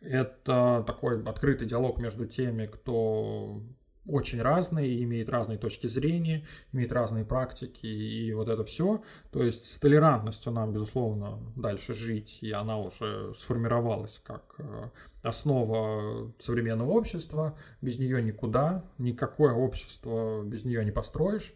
Это 0.00 0.82
такой 0.86 1.22
открытый 1.24 1.66
диалог 1.66 1.98
между 1.98 2.26
теми, 2.26 2.66
кто 2.66 3.60
очень 4.06 4.40
разные, 4.40 5.02
имеет 5.04 5.28
разные 5.28 5.58
точки 5.58 5.86
зрения, 5.86 6.46
имеет 6.72 6.92
разные 6.92 7.24
практики 7.24 7.86
и 7.86 8.32
вот 8.32 8.48
это 8.48 8.64
все. 8.64 9.02
То 9.30 9.42
есть 9.42 9.70
с 9.70 9.78
толерантностью 9.78 10.52
нам, 10.52 10.72
безусловно, 10.72 11.38
дальше 11.54 11.94
жить, 11.94 12.38
и 12.42 12.50
она 12.50 12.78
уже 12.78 13.34
сформировалась 13.36 14.20
как 14.24 14.54
э, 14.58 14.88
основа 15.22 16.32
современного 16.38 16.90
общества. 16.90 17.56
Без 17.82 17.98
нее 17.98 18.22
никуда, 18.22 18.84
никакое 18.98 19.52
общество 19.52 20.42
без 20.42 20.64
нее 20.64 20.84
не 20.84 20.92
построишь. 20.92 21.52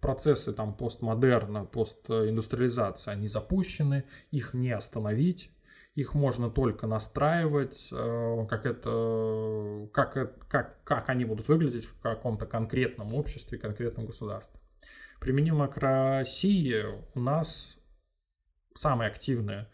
Процессы 0.00 0.52
там 0.52 0.74
постмодерна, 0.74 1.66
постиндустриализации, 1.66 3.10
они 3.10 3.28
запущены, 3.28 4.04
их 4.30 4.54
не 4.54 4.70
остановить 4.70 5.50
их 5.94 6.14
можно 6.14 6.50
только 6.50 6.86
настраивать, 6.86 7.90
э, 7.92 8.46
как 8.48 8.66
это, 8.66 9.88
как, 9.92 10.48
как, 10.48 10.84
как 10.84 11.08
они 11.08 11.24
будут 11.24 11.48
выглядеть 11.48 11.84
в 11.84 12.00
каком-то 12.00 12.46
конкретном 12.46 13.14
обществе, 13.14 13.58
конкретном 13.58 14.06
государстве. 14.06 14.60
Применимо 15.20 15.68
к 15.68 15.76
России 15.78 16.84
у 17.14 17.20
нас 17.20 17.78
самая 18.74 19.08
активная 19.08 19.68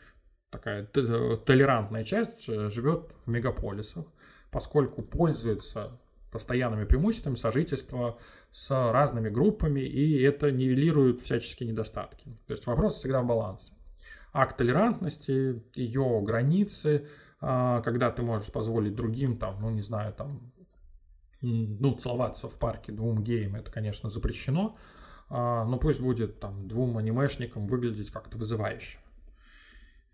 такая 0.50 0.86
толерантная 0.86 2.02
часть 2.02 2.46
живет 2.46 3.14
в 3.26 3.30
мегаполисах, 3.30 4.06
поскольку 4.50 5.02
пользуется 5.02 6.00
постоянными 6.32 6.84
преимуществами 6.84 7.34
сожительства 7.34 8.18
с 8.50 8.70
разными 8.70 9.28
группами, 9.28 9.80
и 9.80 10.20
это 10.22 10.50
нивелирует 10.50 11.20
всяческие 11.20 11.68
недостатки. 11.68 12.24
То 12.46 12.52
есть 12.52 12.66
вопрос 12.66 12.96
всегда 12.96 13.22
в 13.22 13.26
балансе 13.26 13.75
акт 14.36 14.56
толерантности, 14.58 15.62
ее 15.74 16.20
границы, 16.22 17.08
а, 17.40 17.80
когда 17.82 18.10
ты 18.10 18.22
можешь 18.22 18.52
позволить 18.52 18.94
другим, 18.94 19.38
там, 19.38 19.60
ну, 19.60 19.70
не 19.70 19.80
знаю, 19.80 20.12
там, 20.12 20.52
ну, 21.40 21.94
целоваться 21.94 22.48
в 22.48 22.58
парке 22.58 22.92
двум 22.92 23.22
геям, 23.22 23.56
это, 23.56 23.70
конечно, 23.70 24.10
запрещено, 24.10 24.76
а, 25.28 25.64
но 25.64 25.78
пусть 25.78 26.00
будет 26.00 26.40
там 26.40 26.68
двум 26.68 26.98
анимешникам 26.98 27.66
выглядеть 27.66 28.10
как-то 28.10 28.38
вызывающе. 28.38 28.98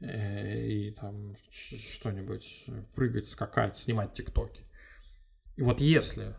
Э, 0.01 0.61
и 0.61 0.91
там 0.93 1.35
что-нибудь 1.51 2.67
прыгать, 2.95 3.29
скакать, 3.29 3.79
снимать 3.79 4.15
тиктоки. 4.15 4.65
И 5.57 5.63
вот 5.63 5.81
если 5.81 6.35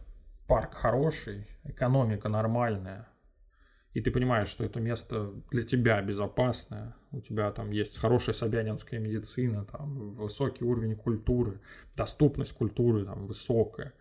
парк 0.48 0.74
хороший, 0.74 1.46
экономика 1.64 2.30
нормальная, 2.30 3.08
и 3.94 4.02
ты 4.02 4.12
понимаешь, 4.12 4.48
что 4.48 4.64
это 4.64 4.80
место 4.80 5.32
для 5.52 5.64
тебя 5.64 6.02
безопасное, 6.02 6.96
у 7.12 7.22
тебя 7.22 7.52
там 7.52 7.72
есть 7.72 8.00
хорошая 8.00 8.34
собянинская 8.34 9.00
медицина, 9.00 9.66
там 9.66 10.12
высокий 10.12 10.66
уровень 10.66 10.96
культуры, 10.96 11.62
доступность 11.96 12.54
культуры 12.54 13.06
там 13.06 13.28
высокая, 13.28 13.94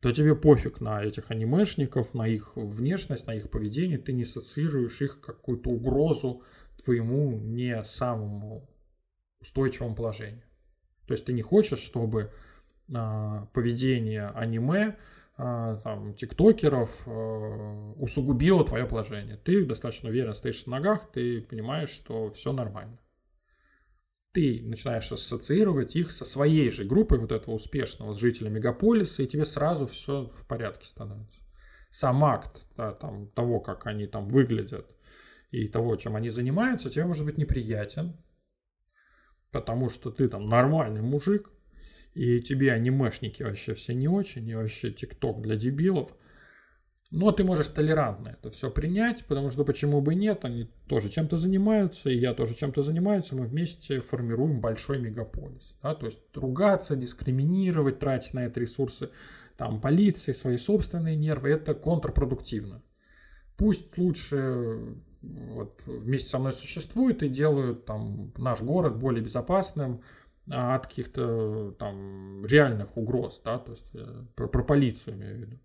то 0.00 0.12
тебе 0.12 0.34
пофиг 0.34 0.80
на 0.80 1.02
этих 1.02 1.30
анимешников, 1.30 2.14
на 2.14 2.26
их 2.26 2.52
внешность, 2.56 3.26
на 3.26 3.34
их 3.34 3.50
поведение, 3.50 3.98
ты 3.98 4.12
не 4.12 4.22
ассоциируешь 4.22 5.00
их 5.02 5.20
какую-то 5.20 5.70
угрозу 5.70 6.42
твоему 6.82 7.32
не 7.32 7.82
самому 7.84 8.68
устойчивому 9.40 9.94
положению. 9.94 10.44
То 11.06 11.12
есть 11.12 11.26
ты 11.26 11.34
не 11.34 11.42
хочешь, 11.42 11.80
чтобы 11.80 12.32
а, 12.92 13.46
поведение 13.52 14.28
аниме 14.28 14.96
там, 15.36 16.14
тиктокеров 16.14 17.06
э, 17.06 17.92
усугубило 17.96 18.64
твое 18.64 18.86
положение. 18.86 19.36
Ты 19.36 19.64
достаточно 19.64 20.08
уверенно 20.08 20.34
стоишь 20.34 20.64
на 20.66 20.72
ногах, 20.72 21.10
ты 21.12 21.42
понимаешь, 21.42 21.90
что 21.90 22.30
все 22.30 22.52
нормально. 22.52 22.98
Ты 24.32 24.62
начинаешь 24.64 25.10
ассоциировать 25.10 25.96
их 25.96 26.10
со 26.10 26.24
своей 26.24 26.70
же 26.70 26.84
группой 26.84 27.18
вот 27.18 27.32
этого 27.32 27.54
успешного 27.54 28.14
жителя 28.14 28.48
мегаполиса, 28.48 29.22
и 29.22 29.26
тебе 29.26 29.44
сразу 29.44 29.86
все 29.86 30.26
в 30.36 30.46
порядке 30.46 30.86
становится. 30.86 31.40
Сам 31.90 32.24
акт 32.24 32.64
да, 32.76 32.92
там, 32.92 33.28
того, 33.30 33.60
как 33.60 33.86
они 33.86 34.06
там 34.06 34.28
выглядят, 34.28 34.88
и 35.50 35.68
того, 35.68 35.94
чем 35.94 36.16
они 36.16 36.30
занимаются, 36.30 36.90
тебе 36.90 37.04
может 37.04 37.24
быть 37.24 37.38
неприятен, 37.38 38.16
потому 39.52 39.88
что 39.88 40.10
ты 40.10 40.28
там 40.28 40.48
нормальный 40.48 41.00
мужик, 41.00 41.53
и 42.14 42.40
тебе 42.40 42.72
анимешники 42.72 43.42
вообще 43.42 43.74
все 43.74 43.94
не 43.94 44.08
очень, 44.08 44.48
и 44.48 44.54
вообще 44.54 44.90
тикток 44.92 45.42
для 45.42 45.56
дебилов. 45.56 46.14
Но 47.10 47.30
ты 47.30 47.44
можешь 47.44 47.68
толерантно 47.68 48.30
это 48.30 48.50
все 48.50 48.70
принять, 48.70 49.24
потому 49.26 49.50
что 49.50 49.64
почему 49.64 50.00
бы 50.00 50.16
нет, 50.16 50.44
они 50.44 50.70
тоже 50.88 51.10
чем-то 51.10 51.36
занимаются, 51.36 52.10
и 52.10 52.18
я 52.18 52.34
тоже 52.34 52.54
чем-то 52.54 52.82
занимаюсь, 52.82 53.30
мы 53.30 53.46
вместе 53.46 54.00
формируем 54.00 54.60
большой 54.60 54.98
мегаполис. 54.98 55.76
Да? 55.82 55.94
То 55.94 56.06
есть 56.06 56.20
ругаться, 56.34 56.96
дискриминировать, 56.96 58.00
тратить 58.00 58.34
на 58.34 58.46
это 58.46 58.58
ресурсы 58.58 59.10
там, 59.56 59.80
полиции, 59.80 60.32
свои 60.32 60.56
собственные 60.56 61.14
нервы, 61.14 61.50
это 61.50 61.74
контрпродуктивно. 61.74 62.82
Пусть 63.56 63.96
лучше 63.96 64.96
вот, 65.22 65.82
вместе 65.86 66.28
со 66.28 66.38
мной 66.38 66.52
существуют 66.52 67.22
и 67.22 67.28
делают 67.28 67.84
там, 67.84 68.32
наш 68.36 68.60
город 68.60 68.98
более 68.98 69.22
безопасным, 69.22 70.02
от 70.50 70.86
каких-то 70.86 71.72
там 71.78 72.44
реальных 72.46 72.96
угроз, 72.96 73.40
да, 73.44 73.58
то 73.58 73.72
есть 73.72 73.86
э, 73.94 74.24
про, 74.34 74.46
про 74.46 74.62
полицию 74.62 75.16
имею 75.16 75.36
в 75.36 75.40
виду. 75.40 75.58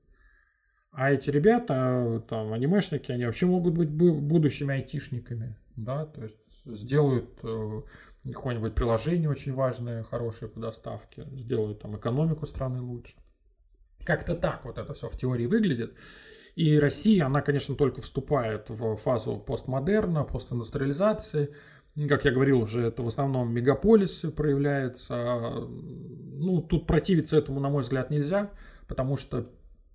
А 0.91 1.11
эти 1.11 1.29
ребята, 1.29 2.23
там, 2.27 2.53
анимешники, 2.53 3.11
они 3.11 3.25
вообще 3.25 3.45
могут 3.45 3.75
быть 3.75 3.89
будущими 3.89 4.73
айтишниками, 4.73 5.57
да, 5.75 6.05
то 6.05 6.23
есть 6.23 6.37
сделают 6.65 7.39
э, 7.43 7.81
какое-нибудь 8.25 8.75
приложение 8.75 9.29
очень 9.29 9.53
важное, 9.53 10.03
хорошее 10.03 10.49
по 10.49 10.59
доставке, 10.59 11.27
сделают 11.33 11.81
там 11.81 11.97
экономику 11.97 12.45
страны 12.45 12.81
лучше. 12.81 13.15
Как-то 14.03 14.33
так 14.35 14.65
вот 14.65 14.77
это 14.77 14.93
все 14.93 15.07
в 15.07 15.15
теории 15.15 15.45
выглядит. 15.45 15.93
И 16.55 16.79
Россия, 16.79 17.25
она, 17.25 17.41
конечно, 17.41 17.75
только 17.75 18.01
вступает 18.01 18.69
в 18.69 18.95
фазу 18.95 19.37
постмодерна, 19.37 20.23
постиндустриализации, 20.23 21.53
как 22.07 22.25
я 22.25 22.31
говорил 22.31 22.61
уже, 22.61 22.81
это 22.81 23.03
в 23.03 23.07
основном 23.07 23.51
мегаполисы 23.53 24.31
проявляется. 24.31 25.67
Ну, 25.67 26.61
тут 26.61 26.87
противиться 26.87 27.37
этому, 27.37 27.59
на 27.59 27.69
мой 27.69 27.83
взгляд, 27.83 28.11
нельзя, 28.11 28.51
потому 28.87 29.17
что 29.17 29.49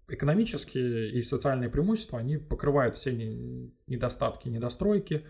экономические 0.09 1.11
и 1.11 1.23
социальные 1.23 1.71
преимущества, 1.71 2.19
они 2.19 2.37
покрывают 2.37 2.97
все 2.97 3.13
недостатки, 3.87 4.49
недостройки, 4.49 5.25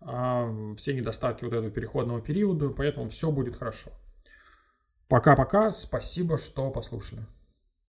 а, 0.00 0.74
все 0.76 0.94
недостатки 0.94 1.44
вот 1.44 1.54
этого 1.54 1.70
переходного 1.70 2.20
периода, 2.20 2.68
поэтому 2.70 3.08
все 3.08 3.30
будет 3.30 3.56
хорошо. 3.56 3.90
Пока-пока, 5.08 5.72
спасибо, 5.72 6.36
что 6.36 6.70
послушали. 6.70 7.26